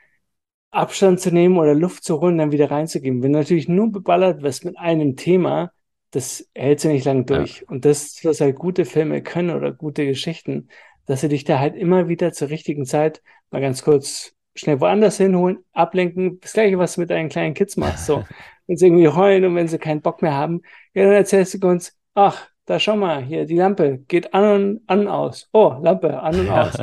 Abstand 0.72 1.22
zu 1.22 1.32
nehmen 1.32 1.58
oder 1.58 1.74
Luft 1.74 2.04
zu 2.04 2.20
holen, 2.20 2.38
dann 2.38 2.52
wieder 2.52 2.70
reinzugeben. 2.70 3.24
Wenn 3.24 3.32
du 3.32 3.40
natürlich 3.40 3.70
nur 3.70 3.92
beballert 3.92 4.42
wirst 4.42 4.66
mit 4.66 4.78
einem 4.78 5.16
Thema, 5.16 5.72
das 6.12 6.50
hältst 6.54 6.86
du 6.86 6.90
nicht 6.90 7.06
lang 7.06 7.26
durch. 7.26 7.60
Ja. 7.60 7.68
Und 7.68 7.86
das, 7.86 8.20
was 8.24 8.42
halt 8.42 8.58
gute 8.58 8.84
Filme 8.86 9.22
können 9.22 9.56
oder 9.56 9.72
gute 9.72 10.06
Geschichten, 10.06 10.70
dass 11.06 11.22
sie 11.22 11.30
dich 11.30 11.44
da 11.44 11.60
halt 11.60 11.76
immer 11.76 12.10
wieder 12.10 12.34
zur 12.34 12.50
richtigen 12.50 12.86
Zeit 12.86 13.22
mal 13.52 13.62
ganz 13.62 13.84
kurz 13.84 14.35
schnell 14.56 14.80
woanders 14.80 15.18
hinholen, 15.18 15.60
ablenken. 15.74 16.40
Das 16.40 16.54
gleiche, 16.54 16.80
was 16.80 16.96
du 16.96 17.02
mit 17.02 17.10
deinen 17.10 17.30
kleinen 17.30 17.54
Kids 17.54 17.78
machst. 17.78 18.06
So, 18.06 18.24
wenn 18.68 18.78
sie 18.78 18.88
irgendwie 18.88 19.10
heulen 19.10 19.46
und 19.46 19.56
wenn 19.56 19.68
sie 19.68 19.78
keinen 19.78 20.02
Bock 20.02 20.22
mehr 20.22 20.34
haben, 20.34 20.62
ja, 20.94 21.04
dann 21.04 21.14
erzählst 21.14 21.62
du 21.62 21.68
uns, 21.68 21.98
ach, 22.14 22.48
da 22.66 22.80
schau 22.80 22.96
mal, 22.96 23.24
hier, 23.24 23.46
die 23.46 23.58
Lampe 23.58 24.00
geht 24.08 24.34
an 24.34 24.44
und 24.46 24.82
an 24.88 25.08
aus. 25.08 25.50
Oh, 25.54 25.76
Lampe, 25.82 26.20
an 26.20 26.40
und 26.40 26.50
aus. 26.50 26.74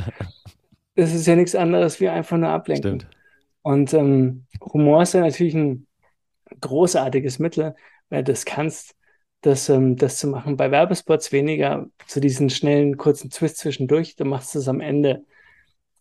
das 0.95 1.12
ist 1.12 1.27
ja 1.27 1.35
nichts 1.35 1.55
anderes 1.55 2.01
wie 2.01 2.09
einfach 2.09 2.37
nur 2.37 2.51
ablenken. 2.51 3.01
Stimmt. 3.01 3.16
Und 3.62 3.95
ähm, 3.95 4.47
Humor 4.73 5.03
ist 5.03 5.14
ja 5.14 5.20
natürlich 5.20 5.55
ein 5.55 5.87
großartiges 6.61 7.39
Mittel, 7.39 7.75
weil 8.11 8.23
du 8.23 8.33
das 8.33 8.45
kannst, 8.45 8.95
das, 9.41 9.68
ähm, 9.68 9.97
das 9.97 10.18
zu 10.18 10.29
machen. 10.29 10.57
Bei 10.57 10.70
Werbespots 10.70 11.33
weniger 11.33 11.87
zu 12.07 12.20
diesen 12.20 12.51
schnellen, 12.51 12.97
kurzen 12.97 13.31
Twist 13.31 13.59
zwischendurch. 13.59 14.16
Du 14.16 14.25
machst 14.25 14.55
es 14.55 14.68
am 14.68 14.81
Ende 14.81 15.25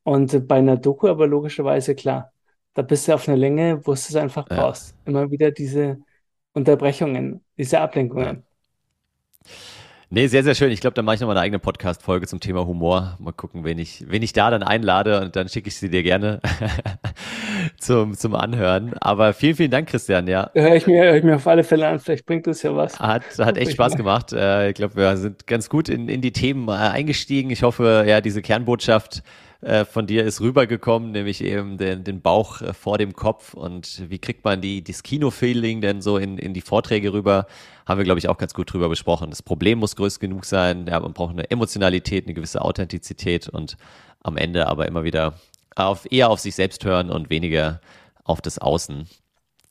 und 0.03 0.47
bei 0.47 0.55
einer 0.55 0.77
Doku 0.77 1.07
aber 1.07 1.27
logischerweise 1.27 1.95
klar. 1.95 2.31
Da 2.73 2.81
bist 2.81 3.07
du 3.07 3.13
auf 3.13 3.27
einer 3.27 3.37
Länge, 3.37 3.79
wo 3.85 3.91
du 3.91 3.93
es 3.93 4.15
einfach 4.15 4.49
ja. 4.49 4.55
brauchst. 4.55 4.95
Immer 5.05 5.29
wieder 5.29 5.51
diese 5.51 5.97
Unterbrechungen, 6.53 7.41
diese 7.57 7.79
Ablenkungen. 7.79 8.43
Ja. 9.45 9.51
Nee, 10.13 10.27
sehr, 10.27 10.43
sehr 10.43 10.55
schön. 10.55 10.71
Ich 10.71 10.81
glaube, 10.81 10.93
da 10.93 11.03
mache 11.03 11.15
ich 11.15 11.21
nochmal 11.21 11.37
eine 11.37 11.45
eigene 11.45 11.59
Podcast-Folge 11.59 12.27
zum 12.27 12.41
Thema 12.41 12.67
Humor. 12.67 13.15
Mal 13.19 13.31
gucken, 13.31 13.63
wen 13.63 13.79
ich, 13.79 14.03
wen 14.09 14.21
ich 14.21 14.33
da 14.33 14.51
dann 14.51 14.61
einlade 14.61 15.21
und 15.21 15.37
dann 15.37 15.47
schicke 15.47 15.69
ich 15.69 15.77
sie 15.77 15.89
dir 15.89 16.03
gerne 16.03 16.41
zum, 17.79 18.17
zum 18.17 18.35
Anhören. 18.35 18.93
Aber 18.99 19.31
vielen, 19.31 19.55
vielen 19.55 19.71
Dank, 19.71 19.87
Christian, 19.87 20.27
ja. 20.27 20.51
Höre 20.53 20.75
ich 20.75 20.85
mir, 20.85 21.01
hör 21.03 21.15
ich 21.15 21.23
mir 21.23 21.37
auf 21.37 21.47
alle 21.47 21.63
Fälle 21.63 21.87
an, 21.87 21.99
vielleicht 22.01 22.25
bringt 22.25 22.45
das 22.45 22.61
ja 22.61 22.75
was. 22.75 22.99
Hat, 22.99 23.23
hat 23.39 23.57
echt 23.57 23.71
Spaß 23.71 23.95
gemacht. 23.95 24.33
Äh, 24.33 24.71
ich 24.71 24.75
glaube, 24.75 24.97
wir 24.97 25.15
sind 25.15 25.47
ganz 25.47 25.69
gut 25.69 25.87
in, 25.87 26.09
in 26.09 26.19
die 26.19 26.33
Themen 26.33 26.67
äh, 26.67 26.71
eingestiegen. 26.71 27.49
Ich 27.49 27.63
hoffe, 27.63 28.03
ja, 28.05 28.19
diese 28.19 28.41
Kernbotschaft 28.41 29.23
äh, 29.61 29.85
von 29.85 30.07
dir 30.07 30.23
ist 30.23 30.41
rübergekommen, 30.41 31.11
nämlich 31.11 31.43
eben 31.43 31.77
den, 31.77 32.03
den 32.03 32.21
Bauch 32.21 32.61
äh, 32.61 32.73
vor 32.73 32.97
dem 32.97 33.13
Kopf 33.13 33.53
und 33.53 34.09
wie 34.09 34.19
kriegt 34.19 34.43
man 34.43 34.59
die, 34.59 34.83
das 34.83 35.03
Kino-Feeling 35.03 35.81
denn 35.81 36.01
so 36.01 36.17
in, 36.17 36.37
in 36.37 36.53
die 36.53 36.61
Vorträge 36.61 37.13
rüber, 37.13 37.45
haben 37.85 37.99
wir, 37.99 38.05
glaube 38.05 38.19
ich, 38.19 38.27
auch 38.27 38.37
ganz 38.37 38.53
gut 38.53 38.73
drüber 38.73 38.89
besprochen. 38.89 39.29
Das 39.29 39.43
Problem 39.43 39.79
muss 39.79 39.95
größt 39.95 40.19
genug 40.19 40.45
sein, 40.45 40.87
ja, 40.87 40.99
man 40.99 41.13
braucht 41.13 41.31
eine 41.31 41.49
Emotionalität, 41.49 42.25
eine 42.25 42.33
gewisse 42.33 42.61
Authentizität 42.61 43.49
und 43.49 43.77
am 44.21 44.35
Ende 44.37 44.67
aber 44.67 44.87
immer 44.87 45.03
wieder 45.03 45.35
auf, 45.75 46.11
eher 46.11 46.29
auf 46.29 46.39
sich 46.39 46.55
selbst 46.55 46.83
hören 46.83 47.09
und 47.09 47.29
weniger 47.29 47.81
auf 48.23 48.41
das 48.41 48.57
Außen. 48.57 49.07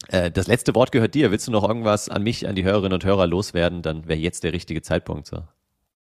Äh, 0.09 0.31
das 0.31 0.47
letzte 0.47 0.75
Wort 0.75 0.93
gehört 0.93 1.15
dir. 1.15 1.31
Willst 1.31 1.49
du 1.49 1.53
noch 1.53 1.67
irgendwas 1.67 2.09
an 2.09 2.23
mich, 2.23 2.49
an 2.49 2.55
die 2.55 2.65
Hörerinnen 2.65 2.93
und 2.93 3.05
Hörer 3.05 3.27
loswerden? 3.27 3.83
Dann 3.83 4.07
wäre 4.07 4.19
jetzt 4.19 4.45
der 4.45 4.53
richtige 4.53 4.83
Zeitpunkt. 4.83 5.27
So. 5.27 5.43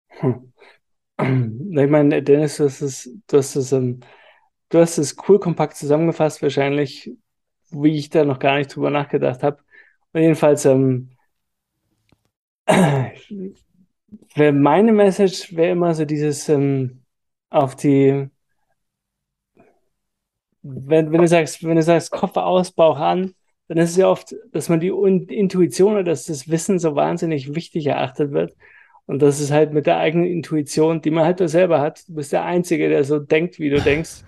Hm. 0.08 0.54
Ich 1.22 1.90
meine, 1.90 2.24
Dennis, 2.24 2.58
du 2.58 2.66
hast 2.66 2.82
es, 2.82 3.10
du 3.28 3.38
hast 3.38 3.56
es, 3.56 3.72
ähm, 3.74 4.00
du 4.70 4.80
hast 4.80 4.98
es 4.98 5.16
cool 5.28 5.40
kompakt 5.40 5.76
zusammengefasst, 5.78 6.42
wahrscheinlich, 6.42 7.12
wie 7.72 7.98
ich 7.98 8.10
da 8.10 8.26
noch 8.26 8.40
gar 8.40 8.58
nicht 8.58 8.76
drüber 8.76 8.90
nachgedacht 8.92 9.44
habe. 9.44 9.60
Und 10.14 10.22
jedenfalls, 10.22 10.66
ähm, 10.66 11.12
meine 14.36 14.92
Message 14.92 15.56
wäre 15.56 15.72
immer 15.72 15.94
so 15.94 16.06
dieses 16.06 16.50
ähm, 16.50 17.04
auf 17.50 17.76
die, 17.76 18.30
wenn, 20.62 21.12
wenn 21.12 21.22
du 21.22 21.28
sagst, 21.28 21.64
wenn 21.64 21.76
du 21.76 21.84
sagst, 21.84 22.12
Kopf 22.12 22.36
aus, 22.38 22.72
Bauch 22.72 22.98
an, 22.98 23.34
dann 23.68 23.78
ist 23.78 23.92
es 23.92 23.98
ja 23.98 24.08
oft, 24.10 24.36
dass 24.52 24.70
man 24.70 24.80
die 24.80 24.90
Intuition 24.90 25.94
oder 25.94 26.04
dass 26.04 26.26
das 26.26 26.50
Wissen 26.50 26.80
so 26.80 26.96
wahnsinnig 26.96 27.54
wichtig 27.56 27.86
erachtet 27.88 28.32
wird. 28.32 28.56
Und 29.10 29.24
das 29.24 29.40
ist 29.40 29.50
halt 29.50 29.74
mit 29.74 29.88
der 29.88 29.98
eigenen 29.98 30.28
Intuition, 30.28 31.02
die 31.02 31.10
man 31.10 31.26
halt 31.26 31.40
nur 31.40 31.50
selber 31.50 31.82
hat. 31.82 32.08
Du 32.08 32.14
bist 32.14 32.32
der 32.32 32.46
Einzige, 32.46 32.90
der 32.90 33.04
so 33.04 33.18
denkt, 33.18 33.58
wie 33.58 33.72
du 33.72 33.82
denkst. 33.82 34.24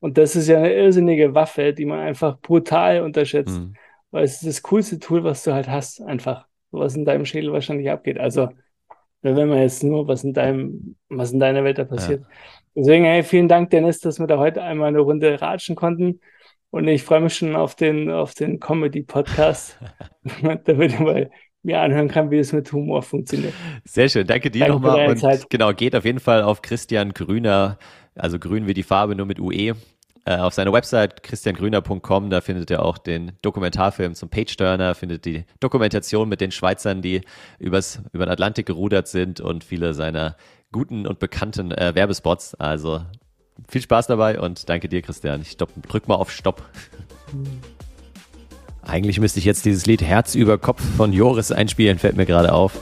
Und 0.00 0.16
das 0.16 0.36
ist 0.36 0.48
ja 0.48 0.56
eine 0.56 0.72
irrsinnige 0.72 1.34
Waffe, 1.34 1.74
die 1.74 1.84
man 1.84 1.98
einfach 2.00 2.40
brutal 2.40 3.02
unterschätzt. 3.02 3.60
Mhm. 3.60 3.74
Weil 4.10 4.24
es 4.24 4.36
ist 4.36 4.46
das 4.46 4.62
coolste 4.62 4.98
Tool, 4.98 5.22
was 5.22 5.44
du 5.44 5.52
halt 5.52 5.68
hast, 5.68 6.00
einfach. 6.00 6.46
Was 6.70 6.96
in 6.96 7.04
deinem 7.04 7.26
Schädel 7.26 7.52
wahrscheinlich 7.52 7.90
abgeht. 7.90 8.18
Also, 8.18 8.48
wenn 9.20 9.50
man 9.50 9.58
jetzt 9.58 9.84
nur, 9.84 10.08
was 10.08 10.24
in 10.24 10.32
deinem, 10.32 10.96
was 11.10 11.32
in 11.32 11.38
deiner 11.38 11.62
Welt 11.62 11.76
da 11.76 11.84
passiert. 11.84 12.22
Ja. 12.22 12.28
Deswegen, 12.74 13.04
hey, 13.04 13.22
vielen 13.24 13.48
Dank, 13.48 13.68
Dennis, 13.68 14.00
dass 14.00 14.18
wir 14.18 14.26
da 14.26 14.38
heute 14.38 14.62
einmal 14.62 14.88
eine 14.88 15.00
Runde 15.00 15.42
ratschen 15.42 15.76
konnten. 15.76 16.20
Und 16.70 16.88
ich 16.88 17.02
freue 17.02 17.20
mich 17.20 17.34
schon 17.34 17.54
auf 17.54 17.74
den, 17.74 18.10
auf 18.10 18.32
den 18.32 18.60
Comedy-Podcast. 18.60 19.78
da 20.42 20.78
wird 20.78 20.98
über 20.98 21.26
mir 21.62 21.80
anhören 21.80 22.08
kann, 22.08 22.30
wie 22.30 22.38
es 22.38 22.52
mit 22.52 22.72
Humor 22.72 23.02
funktioniert. 23.02 23.54
Sehr 23.84 24.08
schön, 24.08 24.26
danke 24.26 24.50
dir 24.50 24.68
nochmal. 24.68 25.08
Und 25.08 25.18
Zeit. 25.18 25.48
genau, 25.50 25.72
geht 25.72 25.94
auf 25.94 26.04
jeden 26.04 26.20
Fall 26.20 26.42
auf 26.42 26.62
Christian 26.62 27.12
Grüner, 27.12 27.78
also 28.14 28.38
grün 28.38 28.66
wie 28.66 28.74
die 28.74 28.82
Farbe, 28.82 29.14
nur 29.14 29.26
mit 29.26 29.38
UE. 29.40 29.74
Äh, 30.24 30.36
auf 30.36 30.54
seiner 30.54 30.72
Website 30.72 31.24
christiangrüner.com, 31.24 32.30
da 32.30 32.40
findet 32.40 32.70
ihr 32.70 32.84
auch 32.84 32.98
den 32.98 33.32
Dokumentarfilm 33.42 34.14
zum 34.14 34.28
Page 34.28 34.56
Turner, 34.56 34.94
findet 34.94 35.24
die 35.24 35.44
Dokumentation 35.58 36.28
mit 36.28 36.40
den 36.40 36.52
Schweizern, 36.52 37.02
die 37.02 37.22
übers, 37.58 38.00
über 38.12 38.26
den 38.26 38.32
Atlantik 38.32 38.66
gerudert 38.66 39.08
sind 39.08 39.40
und 39.40 39.64
viele 39.64 39.94
seiner 39.94 40.36
guten 40.70 41.08
und 41.08 41.18
bekannten 41.18 41.72
äh, 41.72 41.94
Werbespots. 41.96 42.54
Also 42.54 43.02
viel 43.68 43.82
Spaß 43.82 44.06
dabei 44.06 44.38
und 44.38 44.68
danke 44.68 44.88
dir, 44.88 45.02
Christian. 45.02 45.42
Ich 45.42 45.50
stopp, 45.50 45.70
drück 45.88 46.06
mal 46.06 46.14
auf 46.14 46.30
Stopp. 46.30 46.62
Eigentlich 48.86 49.20
müsste 49.20 49.38
ich 49.38 49.44
jetzt 49.44 49.64
dieses 49.64 49.86
Lied 49.86 50.02
Herz 50.02 50.34
über 50.34 50.58
Kopf 50.58 50.82
von 50.96 51.12
Joris 51.12 51.52
einspielen, 51.52 51.98
fällt 51.98 52.16
mir 52.16 52.26
gerade 52.26 52.52
auf. 52.52 52.72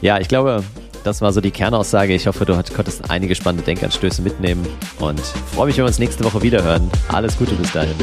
Ja, 0.00 0.18
ich 0.18 0.28
glaube, 0.28 0.64
das 1.04 1.20
war 1.20 1.32
so 1.32 1.40
die 1.40 1.50
Kernaussage. 1.50 2.14
Ich 2.14 2.26
hoffe, 2.26 2.44
du 2.44 2.60
konntest 2.74 3.10
einige 3.10 3.34
spannende 3.34 3.64
Denkanstöße 3.64 4.22
mitnehmen 4.22 4.66
und 4.98 5.20
freue 5.20 5.66
mich, 5.66 5.76
wenn 5.76 5.84
wir 5.84 5.88
uns 5.88 5.98
nächste 5.98 6.24
Woche 6.24 6.42
wiederhören. 6.42 6.90
Alles 7.08 7.36
Gute 7.36 7.54
bis 7.54 7.72
dahin. 7.72 7.94